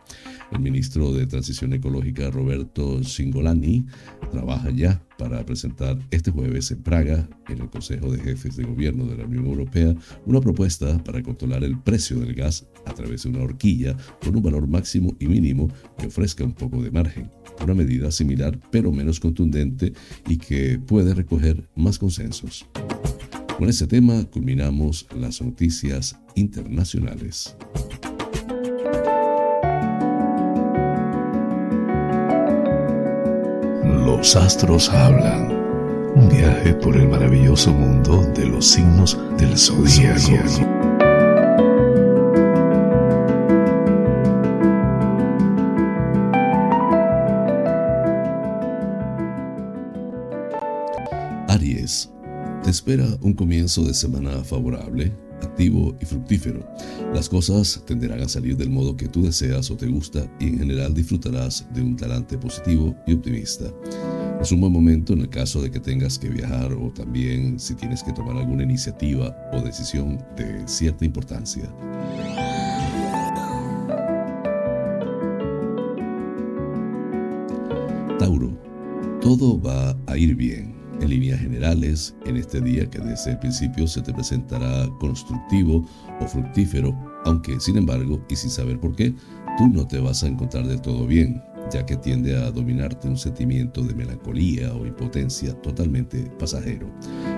El 0.52 0.60
ministro 0.60 1.12
de 1.12 1.26
Transición 1.26 1.72
Ecológica, 1.72 2.30
Roberto 2.30 3.02
Singolani, 3.02 3.86
trabaja 4.30 4.70
ya 4.70 5.02
para 5.18 5.44
presentar 5.44 5.98
este 6.10 6.30
jueves 6.30 6.70
en 6.70 6.82
Praga, 6.82 7.28
en 7.48 7.60
el 7.60 7.70
Consejo 7.70 8.10
de 8.10 8.18
Jefes 8.22 8.56
de 8.56 8.64
Gobierno 8.64 9.06
de 9.06 9.16
la 9.16 9.24
Unión 9.24 9.46
Europea, 9.46 9.94
una 10.24 10.40
propuesta 10.40 11.02
para 11.04 11.22
controlar 11.22 11.64
el 11.64 11.78
precio 11.78 12.18
del 12.20 12.34
gas 12.34 12.66
a 12.84 12.94
través 12.94 13.22
de 13.22 13.30
una 13.30 13.42
horquilla 13.42 13.96
con 14.22 14.36
un 14.36 14.42
valor 14.42 14.66
máximo 14.66 15.16
y 15.18 15.26
mínimo 15.26 15.68
que 15.98 16.06
ofrezca 16.06 16.44
un 16.44 16.52
poco 16.52 16.82
de 16.82 16.90
margen. 16.90 17.30
Una 17.62 17.74
medida 17.74 18.10
similar 18.10 18.58
pero 18.70 18.92
menos 18.92 19.20
contundente 19.20 19.92
y 20.28 20.36
que 20.36 20.78
puede 20.78 21.14
recoger 21.14 21.68
más 21.74 21.98
consensos. 21.98 22.66
Con 23.58 23.70
este 23.70 23.86
tema 23.86 24.22
culminamos 24.30 25.06
las 25.18 25.40
noticias 25.40 26.14
internacionales. 26.34 27.56
Los 34.04 34.36
astros 34.36 34.90
hablan. 34.90 35.56
Un 36.16 36.28
viaje 36.28 36.74
por 36.74 36.96
el 36.96 37.08
maravilloso 37.08 37.72
mundo 37.72 38.30
de 38.34 38.46
los 38.46 38.66
signos 38.66 39.18
del 39.38 39.56
zodiaco. 39.56 40.95
Espera 52.76 53.08
un 53.22 53.32
comienzo 53.32 53.84
de 53.84 53.94
semana 53.94 54.44
favorable 54.44 55.10
activo 55.40 55.96
y 55.98 56.04
fructífero. 56.04 56.60
Las 57.14 57.26
cosas 57.26 57.82
tenderán 57.86 58.20
a 58.20 58.28
salir 58.28 58.54
del 58.54 58.68
modo 58.68 58.98
que 58.98 59.08
tú 59.08 59.22
deseas 59.22 59.70
o 59.70 59.76
te 59.78 59.86
gusta 59.86 60.30
y 60.38 60.48
en 60.48 60.58
general 60.58 60.92
disfrutarás 60.92 61.66
de 61.72 61.80
un 61.80 61.96
talante 61.96 62.36
positivo 62.36 62.94
y 63.06 63.14
optimista. 63.14 63.64
Es 64.42 64.52
un 64.52 64.60
buen 64.60 64.74
momento 64.74 65.14
en 65.14 65.20
el 65.20 65.30
caso 65.30 65.62
de 65.62 65.70
que 65.70 65.80
tengas 65.80 66.18
que 66.18 66.28
viajar 66.28 66.70
o 66.74 66.90
también 66.90 67.58
si 67.58 67.74
tienes 67.74 68.02
que 68.02 68.12
tomar 68.12 68.36
alguna 68.36 68.64
iniciativa 68.64 69.34
o 69.54 69.62
decisión 69.62 70.22
de 70.36 70.68
cierta 70.68 71.06
importancia. 71.06 71.64
Tauro, 78.18 78.50
todo 79.22 79.58
va 79.58 79.96
a 80.06 80.18
ir 80.18 80.34
bien 80.34 80.75
en 81.00 81.10
líneas 81.10 81.40
generales, 81.40 82.14
en 82.24 82.36
este 82.36 82.60
día 82.60 82.88
que 82.88 82.98
desde 82.98 83.32
el 83.32 83.38
principio 83.38 83.86
se 83.86 84.02
te 84.02 84.12
presentará 84.12 84.88
constructivo 85.00 85.86
o 86.20 86.26
fructífero, 86.26 86.96
aunque 87.24 87.58
sin 87.60 87.76
embargo, 87.76 88.20
y 88.28 88.36
sin 88.36 88.50
saber 88.50 88.78
por 88.80 88.94
qué, 88.94 89.14
tú 89.58 89.68
no 89.68 89.86
te 89.86 89.98
vas 89.98 90.22
a 90.22 90.28
encontrar 90.28 90.66
de 90.66 90.78
todo 90.78 91.06
bien, 91.06 91.42
ya 91.72 91.84
que 91.84 91.96
tiende 91.96 92.36
a 92.36 92.50
dominarte 92.50 93.08
un 93.08 93.16
sentimiento 93.16 93.82
de 93.82 93.94
melancolía 93.94 94.72
o 94.74 94.86
impotencia 94.86 95.54
totalmente 95.62 96.30
pasajero, 96.38 96.88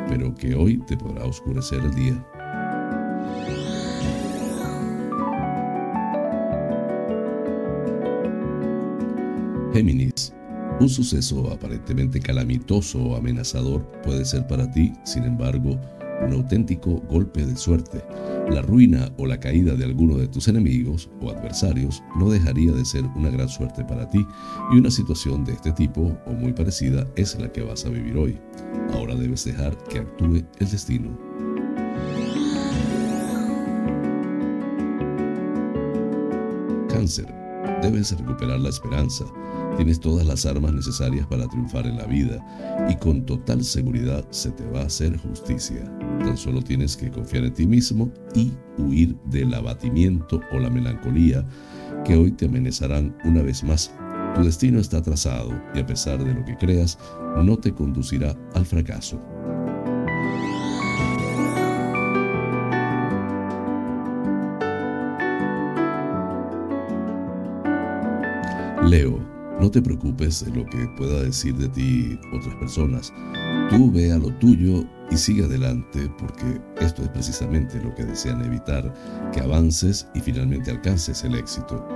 pero 0.09 0.35
que 0.35 0.55
hoy 0.55 0.79
te 0.87 0.97
podrá 0.97 1.25
oscurecer 1.25 1.81
el 1.81 1.95
día. 1.95 2.27
Géminis 9.73 10.18
un 10.81 10.89
suceso 10.89 11.53
aparentemente 11.53 12.21
calamitoso 12.21 13.03
o 13.03 13.17
amenazador 13.17 13.85
puede 14.03 14.25
ser 14.25 14.47
para 14.47 14.71
ti, 14.71 14.93
sin 15.05 15.25
embargo, 15.25 15.79
un 16.25 16.33
auténtico 16.33 17.01
golpe 17.09 17.45
de 17.45 17.57
suerte. 17.57 18.05
La 18.51 18.63
ruina 18.63 19.11
o 19.19 19.27
la 19.27 19.39
caída 19.39 19.75
de 19.75 19.85
alguno 19.85 20.17
de 20.17 20.29
tus 20.29 20.49
enemigos 20.49 21.11
o 21.21 21.31
adversarios 21.31 22.03
no 22.17 22.31
dejaría 22.31 22.73
de 22.73 22.85
ser 22.85 23.05
una 23.17 23.31
gran 23.31 23.49
suerte 23.49 23.85
para 23.85 24.09
ti 24.09 24.27
y 24.73 24.79
una 24.79 24.91
situación 24.91 25.45
de 25.45 25.53
este 25.53 25.73
tipo 25.73 26.17
o 26.27 26.33
muy 26.33 26.53
parecida 26.53 27.07
es 27.17 27.39
la 27.39 27.53
que 27.53 27.63
vas 27.63 27.85
a 27.85 27.91
vivir 27.91 28.17
hoy. 28.17 28.39
Ahora 28.93 29.15
debes 29.15 29.45
dejar 29.45 29.77
que 29.85 29.99
actúe 29.99 30.45
el 30.59 30.71
destino. 30.71 31.17
Cáncer. 36.89 37.27
Debes 37.83 38.17
recuperar 38.19 38.59
la 38.59 38.71
esperanza 38.71 39.25
Tienes 39.79 40.01
todas 40.01 40.27
las 40.27 40.45
armas 40.45 40.73
necesarias 40.73 41.25
para 41.29 41.47
triunfar 41.47 41.87
en 41.87 41.99
la 41.99 42.05
vida 42.05 42.45
y 42.91 42.97
con 42.97 43.25
total 43.25 43.63
seguridad 43.63 44.27
se 44.31 44.51
te 44.51 44.67
va 44.67 44.81
a 44.81 44.87
hacer 44.87 45.17
justicia. 45.19 45.85
Tan 46.19 46.37
solo 46.37 46.61
tienes 46.63 46.97
que 46.97 47.13
confiar 47.13 47.45
en 47.45 47.55
ti 47.55 47.65
mismo 47.65 48.11
y 48.35 48.53
huir 48.77 49.17
del 49.27 49.55
abatimiento 49.55 50.41
o 50.53 50.59
la 50.59 50.69
melancolía 50.69 51.47
que 52.05 52.17
hoy 52.17 52.33
te 52.33 52.47
amenazarán 52.47 53.17
una 53.25 53.41
vez 53.41 53.63
más. 53.63 53.93
Tu 54.35 54.43
destino 54.43 54.81
está 54.81 55.01
trazado 55.01 55.53
y 55.73 55.79
a 55.79 55.87
pesar 55.87 56.25
de 56.25 56.35
lo 56.35 56.45
que 56.45 56.57
creas, 56.57 56.99
no 57.37 57.57
te 57.57 57.73
conducirá 57.73 58.37
al 58.55 58.67
fracaso. 58.67 59.23
Leo 68.89 69.38
no 69.61 69.71
te 69.71 69.83
preocupes 69.83 70.45
de 70.45 70.53
lo 70.53 70.65
que 70.67 70.87
pueda 70.97 71.23
decir 71.23 71.55
de 71.57 71.69
ti 71.69 72.19
otras 72.33 72.55
personas. 72.57 73.13
Tú 73.71 73.91
ve 73.91 74.13
a 74.13 74.19
lo 74.19 74.33
tuyo 74.39 74.85
y 75.11 75.17
sigue 75.17 75.45
adelante 75.45 76.11
porque 76.19 76.61
esto 76.81 77.03
es 77.03 77.09
precisamente 77.09 77.83
lo 77.83 77.95
que 77.95 78.05
desean 78.05 78.45
evitar, 78.45 78.95
que 79.33 79.41
avances 79.41 80.07
y 80.15 80.21
finalmente 80.21 80.71
alcances 80.71 81.25
el 81.25 81.35
éxito. 81.35 81.87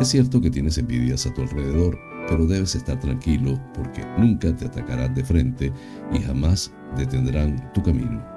Es 0.00 0.08
cierto 0.08 0.40
que 0.40 0.50
tienes 0.50 0.78
envidias 0.78 1.26
a 1.26 1.34
tu 1.34 1.42
alrededor, 1.42 1.98
pero 2.28 2.46
debes 2.46 2.74
estar 2.74 2.98
tranquilo 3.00 3.60
porque 3.74 4.04
nunca 4.18 4.54
te 4.54 4.66
atacarán 4.66 5.14
de 5.14 5.24
frente 5.24 5.72
y 6.12 6.20
jamás 6.20 6.72
detendrán 6.96 7.72
tu 7.72 7.82
camino. 7.82 8.35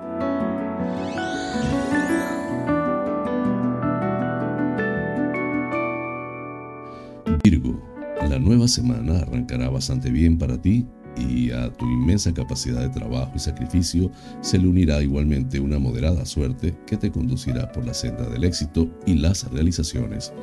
Nueva 8.49 8.67
semana 8.67 9.19
arrancará 9.19 9.69
bastante 9.69 10.09
bien 10.09 10.39
para 10.39 10.59
ti 10.59 10.87
y 11.15 11.51
a 11.51 11.71
tu 11.71 11.85
inmensa 11.85 12.33
capacidad 12.33 12.81
de 12.81 12.89
trabajo 12.89 13.31
y 13.35 13.39
sacrificio 13.39 14.09
se 14.41 14.57
le 14.57 14.67
unirá 14.67 15.03
igualmente 15.03 15.59
una 15.59 15.77
moderada 15.77 16.25
suerte 16.25 16.75
que 16.87 16.97
te 16.97 17.11
conducirá 17.11 17.71
por 17.71 17.85
la 17.85 17.93
senda 17.93 18.27
del 18.27 18.43
éxito 18.43 18.89
y 19.05 19.13
las 19.13 19.43
realizaciones. 19.51 20.33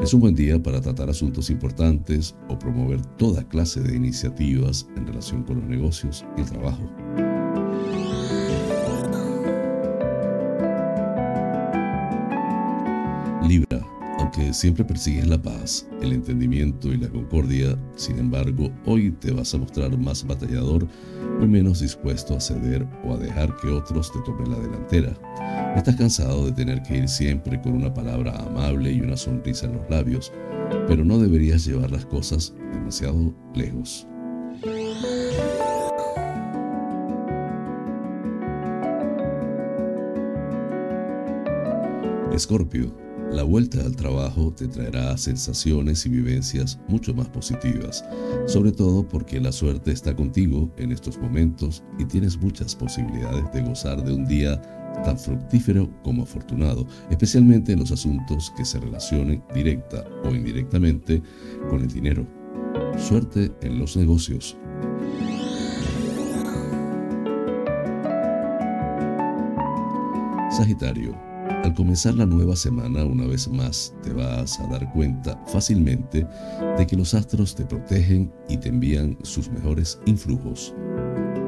Es 0.00 0.14
un 0.14 0.20
buen 0.20 0.36
día 0.36 0.62
para 0.62 0.80
tratar 0.80 1.10
asuntos 1.10 1.50
importantes 1.50 2.36
o 2.48 2.56
promover 2.56 3.04
toda 3.16 3.42
clase 3.48 3.80
de 3.80 3.96
iniciativas 3.96 4.86
en 4.96 5.04
relación 5.04 5.42
con 5.42 5.56
los 5.56 5.66
negocios 5.66 6.24
y 6.36 6.42
el 6.42 6.46
trabajo. 6.46 6.88
Libra 13.48 13.73
que 14.34 14.52
siempre 14.52 14.84
persigues 14.84 15.28
la 15.28 15.40
paz, 15.40 15.86
el 16.00 16.12
entendimiento 16.12 16.92
y 16.92 16.96
la 16.96 17.08
concordia, 17.08 17.78
sin 17.94 18.18
embargo, 18.18 18.70
hoy 18.84 19.12
te 19.12 19.30
vas 19.30 19.54
a 19.54 19.58
mostrar 19.58 19.96
más 19.96 20.26
batallador 20.26 20.88
y 21.40 21.46
menos 21.46 21.80
dispuesto 21.80 22.34
a 22.34 22.40
ceder 22.40 22.86
o 23.04 23.14
a 23.14 23.16
dejar 23.16 23.54
que 23.56 23.68
otros 23.68 24.12
te 24.12 24.18
tomen 24.22 24.50
la 24.50 24.58
delantera. 24.58 25.74
Estás 25.76 25.94
cansado 25.96 26.46
de 26.46 26.52
tener 26.52 26.82
que 26.82 26.98
ir 26.98 27.08
siempre 27.08 27.60
con 27.60 27.74
una 27.74 27.94
palabra 27.94 28.36
amable 28.38 28.92
y 28.92 29.00
una 29.00 29.16
sonrisa 29.16 29.66
en 29.66 29.74
los 29.74 29.88
labios, 29.88 30.32
pero 30.88 31.04
no 31.04 31.18
deberías 31.18 31.64
llevar 31.64 31.92
las 31.92 32.06
cosas 32.06 32.54
demasiado 32.72 33.32
lejos. 33.54 34.08
Escorpio 42.32 43.03
la 43.30 43.42
vuelta 43.42 43.80
al 43.80 43.96
trabajo 43.96 44.52
te 44.52 44.68
traerá 44.68 45.16
sensaciones 45.16 46.06
y 46.06 46.08
vivencias 46.08 46.78
mucho 46.88 47.14
más 47.14 47.28
positivas, 47.28 48.04
sobre 48.46 48.72
todo 48.72 49.06
porque 49.06 49.40
la 49.40 49.52
suerte 49.52 49.92
está 49.92 50.14
contigo 50.14 50.72
en 50.76 50.92
estos 50.92 51.18
momentos 51.18 51.82
y 51.98 52.04
tienes 52.04 52.36
muchas 52.36 52.74
posibilidades 52.76 53.44
de 53.52 53.62
gozar 53.62 54.04
de 54.04 54.12
un 54.12 54.24
día 54.26 54.60
tan 55.04 55.18
fructífero 55.18 55.90
como 56.02 56.22
afortunado, 56.22 56.86
especialmente 57.10 57.72
en 57.72 57.80
los 57.80 57.90
asuntos 57.90 58.52
que 58.56 58.64
se 58.64 58.78
relacionen 58.78 59.42
directa 59.52 60.04
o 60.24 60.34
indirectamente 60.34 61.22
con 61.68 61.82
el 61.82 61.88
dinero. 61.88 62.26
Suerte 62.96 63.50
en 63.62 63.78
los 63.78 63.96
negocios. 63.96 64.56
Sagitario 70.56 71.33
al 71.64 71.72
comenzar 71.72 72.14
la 72.14 72.26
nueva 72.26 72.56
semana, 72.56 73.06
una 73.06 73.24
vez 73.24 73.48
más, 73.48 73.94
te 74.02 74.12
vas 74.12 74.60
a 74.60 74.66
dar 74.66 74.92
cuenta 74.92 75.42
fácilmente 75.46 76.26
de 76.76 76.86
que 76.86 76.94
los 76.94 77.14
astros 77.14 77.54
te 77.54 77.64
protegen 77.64 78.30
y 78.50 78.58
te 78.58 78.68
envían 78.68 79.16
sus 79.22 79.50
mejores 79.50 79.98
influjos. 80.04 80.74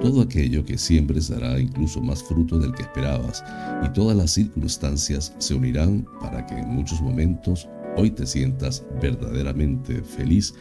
Todo 0.00 0.22
aquello 0.22 0.64
que 0.64 0.78
siembres 0.78 1.28
dará 1.28 1.60
incluso 1.60 2.00
más 2.00 2.22
fruto 2.22 2.58
del 2.58 2.72
que 2.72 2.84
esperabas 2.84 3.44
y 3.84 3.90
todas 3.90 4.16
las 4.16 4.30
circunstancias 4.30 5.34
se 5.36 5.54
unirán 5.54 6.06
para 6.18 6.46
que 6.46 6.54
en 6.54 6.68
muchos 6.70 7.02
momentos 7.02 7.68
hoy 7.98 8.10
te 8.10 8.26
sientas 8.26 8.86
verdaderamente 9.02 10.00
feliz 10.00 10.54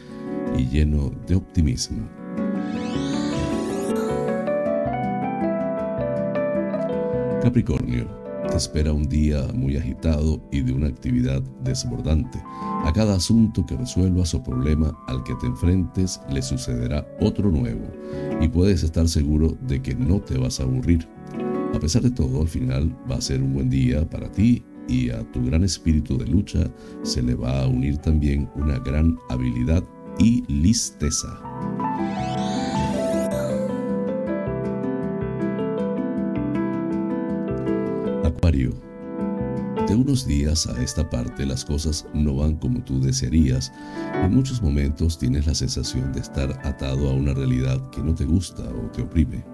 y 0.58 0.66
lleno 0.66 1.10
de 1.26 1.34
optimismo. 1.34 2.06
Capricornio 7.42 8.25
espera 8.56 8.92
un 8.92 9.08
día 9.08 9.46
muy 9.54 9.76
agitado 9.76 10.40
y 10.50 10.62
de 10.62 10.72
una 10.72 10.88
actividad 10.88 11.42
desbordante. 11.62 12.42
A 12.84 12.92
cada 12.92 13.16
asunto 13.16 13.64
que 13.66 13.76
resuelvas 13.76 14.34
o 14.34 14.42
problema 14.42 14.96
al 15.06 15.22
que 15.24 15.34
te 15.36 15.46
enfrentes 15.46 16.20
le 16.30 16.42
sucederá 16.42 17.06
otro 17.20 17.50
nuevo 17.50 17.86
y 18.40 18.48
puedes 18.48 18.82
estar 18.82 19.08
seguro 19.08 19.56
de 19.66 19.80
que 19.82 19.94
no 19.94 20.20
te 20.20 20.38
vas 20.38 20.60
a 20.60 20.64
aburrir. 20.64 21.06
A 21.74 21.78
pesar 21.78 22.02
de 22.02 22.10
todo, 22.10 22.40
al 22.40 22.48
final 22.48 22.96
va 23.10 23.16
a 23.16 23.20
ser 23.20 23.42
un 23.42 23.54
buen 23.54 23.70
día 23.70 24.08
para 24.08 24.30
ti 24.30 24.64
y 24.88 25.10
a 25.10 25.22
tu 25.32 25.44
gran 25.44 25.64
espíritu 25.64 26.16
de 26.16 26.26
lucha 26.26 26.70
se 27.02 27.22
le 27.22 27.34
va 27.34 27.62
a 27.62 27.66
unir 27.66 27.98
también 27.98 28.48
una 28.54 28.78
gran 28.78 29.18
habilidad 29.28 29.84
y 30.18 30.42
listeza. 30.50 31.38
De 38.46 39.94
unos 39.96 40.24
días 40.24 40.68
a 40.68 40.80
esta 40.80 41.10
parte 41.10 41.44
las 41.44 41.64
cosas 41.64 42.06
no 42.14 42.36
van 42.36 42.54
como 42.54 42.80
tú 42.84 43.00
desearías. 43.00 43.72
En 44.14 44.32
muchos 44.32 44.62
momentos 44.62 45.18
tienes 45.18 45.48
la 45.48 45.54
sensación 45.54 46.12
de 46.12 46.20
estar 46.20 46.52
atado 46.64 47.10
a 47.10 47.12
una 47.12 47.34
realidad 47.34 47.80
que 47.90 48.00
no 48.00 48.14
te 48.14 48.24
gusta 48.24 48.62
o 48.62 48.88
te 48.92 49.02
oprime. 49.02 49.44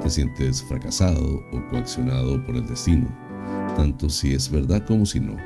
Te 0.00 0.08
sientes 0.08 0.62
fracasado 0.62 1.40
o 1.52 1.70
coaccionado 1.70 2.40
por 2.46 2.54
el 2.54 2.68
destino, 2.68 3.08
tanto 3.74 4.08
si 4.08 4.32
es 4.32 4.48
verdad 4.48 4.86
como 4.86 5.06
si 5.06 5.18
no. 5.18 5.36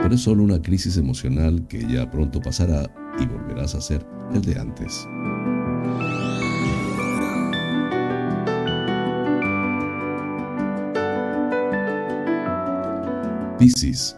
Pero 0.00 0.14
es 0.14 0.20
solo 0.20 0.44
una 0.44 0.62
crisis 0.62 0.98
emocional 0.98 1.66
que 1.66 1.84
ya 1.84 2.08
pronto 2.08 2.40
pasará 2.40 2.88
y 3.18 3.26
volverás 3.26 3.74
a 3.74 3.80
ser 3.80 4.06
el 4.32 4.42
de 4.42 4.56
antes. 4.56 5.04
Piscis, 13.60 14.16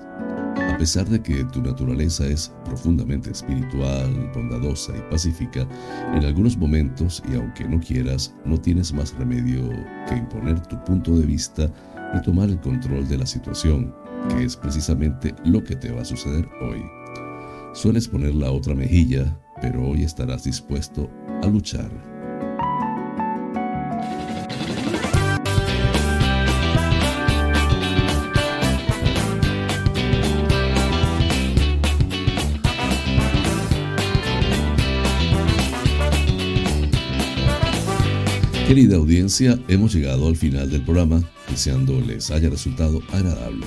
a 0.57 0.77
pesar 0.79 1.09
de 1.09 1.21
que 1.21 1.43
tu 1.47 1.61
naturaleza 1.61 2.25
es 2.25 2.53
profundamente 2.65 3.33
espiritual, 3.33 4.31
bondadosa 4.33 4.97
y 4.97 5.01
pacífica, 5.11 5.67
en 6.15 6.25
algunos 6.25 6.57
momentos, 6.57 7.21
y 7.29 7.35
aunque 7.35 7.65
no 7.65 7.81
quieras, 7.81 8.33
no 8.45 8.57
tienes 8.57 8.93
más 8.93 9.13
remedio 9.19 9.69
que 10.09 10.15
imponer 10.15 10.65
tu 10.69 10.83
punto 10.85 11.17
de 11.17 11.27
vista 11.27 11.69
y 12.15 12.23
tomar 12.23 12.51
el 12.51 12.61
control 12.61 13.09
de 13.09 13.19
la 13.19 13.27
situación, 13.27 13.93
que 14.29 14.45
es 14.45 14.57
precisamente 14.57 15.35
lo 15.45 15.65
que 15.65 15.75
te 15.75 15.91
va 15.91 16.03
a 16.03 16.05
suceder 16.05 16.49
hoy. 16.61 16.81
Sueles 17.75 18.07
poner 18.07 18.37
la 18.37 18.53
otra 18.53 18.77
mejilla, 18.77 19.37
pero 19.61 19.89
hoy 19.89 20.05
estarás 20.05 20.45
dispuesto 20.45 21.11
a 21.43 21.49
luchar. 21.49 22.12
Querida 38.73 38.97
audiencia, 38.97 39.59
hemos 39.69 39.93
llegado 39.93 40.27
al 40.27 40.35
final 40.35 40.71
del 40.71 40.81
programa, 40.81 41.23
deseando 41.51 42.01
les 42.01 42.31
haya 42.31 42.49
resultado 42.49 43.03
agradable. 43.13 43.67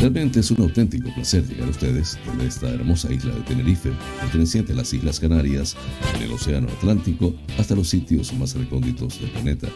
Realmente 0.00 0.40
es 0.40 0.50
un 0.50 0.60
auténtico 0.60 1.08
placer 1.14 1.48
llegar 1.48 1.66
a 1.66 1.70
ustedes 1.70 2.18
desde 2.26 2.46
esta 2.46 2.68
hermosa 2.68 3.10
isla 3.10 3.34
de 3.34 3.40
Tenerife, 3.40 3.90
perteneciente 4.20 4.74
a 4.74 4.76
las 4.76 4.92
Islas 4.92 5.18
Canarias, 5.18 5.76
en 6.14 6.24
el 6.24 6.32
Océano 6.32 6.68
Atlántico, 6.68 7.34
hasta 7.56 7.74
los 7.74 7.88
sitios 7.88 8.34
más 8.34 8.54
recónditos 8.54 9.18
del 9.18 9.30
planeta. 9.30 9.68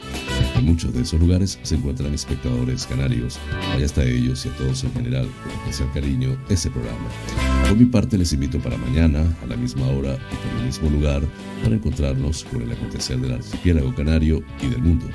En 0.55 0.67
muchos 0.67 0.93
de 0.93 1.01
esos 1.01 1.19
lugares 1.19 1.59
se 1.63 1.77
encuentran 1.77 2.13
espectadores 2.13 2.85
canarios. 2.85 3.39
Vaya 3.71 3.87
hasta 3.87 4.05
ellos 4.05 4.45
y 4.45 4.51
a 4.51 4.57
todos 4.59 4.85
en 4.85 4.93
general, 4.93 5.31
con 5.43 5.53
especial 5.61 5.91
cariño, 5.95 6.37
ese 6.51 6.71
programa. 6.71 7.09
Por 7.69 7.79
mi 7.79 7.87
parte, 7.87 8.19
les 8.19 8.33
invito 8.33 8.59
para 8.59 8.77
mañana, 8.77 9.25
a 9.43 9.47
la 9.47 9.57
misma 9.57 9.87
hora 9.89 10.15
y 10.15 10.37
por 10.37 10.59
el 10.59 10.67
mismo 10.67 10.91
lugar, 10.91 11.23
para 11.63 11.75
encontrarnos 11.75 12.45
con 12.45 12.63
el 12.63 12.73
acontecer 12.73 13.19
del 13.19 13.33
archipiélago 13.33 13.95
canario 13.95 14.43
y 14.61 14.69
del 14.69 14.83
mundo. 14.83 15.07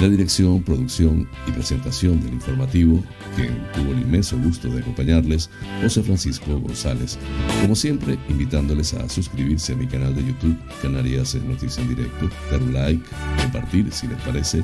La 0.00 0.08
dirección, 0.08 0.62
producción 0.62 1.26
y 1.46 1.52
presentación 1.52 2.20
del 2.20 2.34
informativo, 2.34 3.02
que 3.36 3.44
tuvo 3.74 3.92
el 3.92 4.02
inmenso 4.02 4.38
gusto 4.38 4.68
de 4.68 4.80
acompañarles, 4.80 5.48
José 5.82 6.02
Francisco 6.02 6.58
González. 6.60 7.18
Como 7.62 7.74
siempre, 7.74 8.18
invitándoles 8.28 8.92
a 8.94 9.08
suscribirse 9.08 9.72
a 9.72 9.76
mi 9.76 9.86
canal 9.86 10.14
de 10.14 10.26
YouTube, 10.26 10.58
Canarias 10.82 11.34
en 11.34 11.48
Noticia 11.48 11.82
en 11.82 11.88
Directo, 11.90 12.28
dar 12.50 12.62
un 12.62 12.74
like, 12.74 13.02
compartir 13.40 13.90
si 13.92 14.08
les 14.08 14.20
parece 14.22 14.62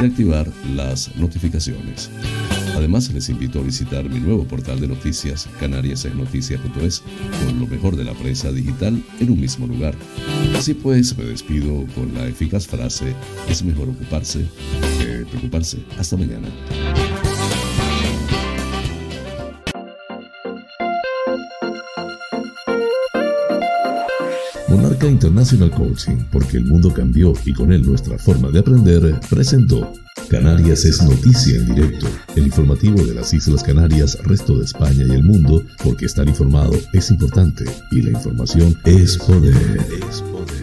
y 0.00 0.06
activar 0.06 0.50
las 0.74 1.14
notificaciones. 1.16 2.10
Además, 2.78 3.12
les 3.12 3.28
invito 3.28 3.58
a 3.58 3.62
visitar 3.62 4.08
mi 4.08 4.20
nuevo 4.20 4.44
portal 4.44 4.78
de 4.78 4.86
noticias, 4.86 5.48
canariasesnoticias.es, 5.58 7.02
con 7.44 7.58
lo 7.58 7.66
mejor 7.66 7.96
de 7.96 8.04
la 8.04 8.14
prensa 8.14 8.52
digital 8.52 9.02
en 9.18 9.30
un 9.32 9.40
mismo 9.40 9.66
lugar. 9.66 9.96
Así 10.56 10.74
pues, 10.74 11.18
me 11.18 11.24
despido 11.24 11.84
con 11.96 12.14
la 12.14 12.28
eficaz 12.28 12.68
frase, 12.68 13.16
es 13.48 13.64
mejor 13.64 13.88
ocuparse 13.88 14.46
que 15.00 15.26
preocuparse. 15.28 15.78
Hasta 15.98 16.16
mañana. 16.16 16.48
Monarca 24.68 25.08
International 25.08 25.72
Coaching, 25.72 26.18
porque 26.30 26.58
el 26.58 26.66
mundo 26.66 26.94
cambió 26.94 27.32
y 27.44 27.52
con 27.52 27.72
él 27.72 27.84
nuestra 27.84 28.16
forma 28.18 28.50
de 28.50 28.60
aprender, 28.60 29.18
presentó 29.28 29.92
Canarias 30.30 30.84
es 30.84 31.02
noticia 31.02 31.56
en 31.56 31.74
directo, 31.74 32.06
el 32.36 32.44
informativo 32.44 33.02
de 33.02 33.14
las 33.14 33.32
Islas 33.32 33.62
Canarias, 33.62 34.18
resto 34.24 34.58
de 34.58 34.66
España 34.66 35.04
y 35.08 35.12
el 35.12 35.22
mundo, 35.22 35.62
porque 35.82 36.04
estar 36.04 36.28
informado 36.28 36.74
es 36.92 37.10
importante 37.10 37.64
y 37.90 38.02
la 38.02 38.10
información 38.10 38.78
es 38.84 39.16
poder. 39.16 39.54
Es 40.06 40.20
poder. 40.20 40.57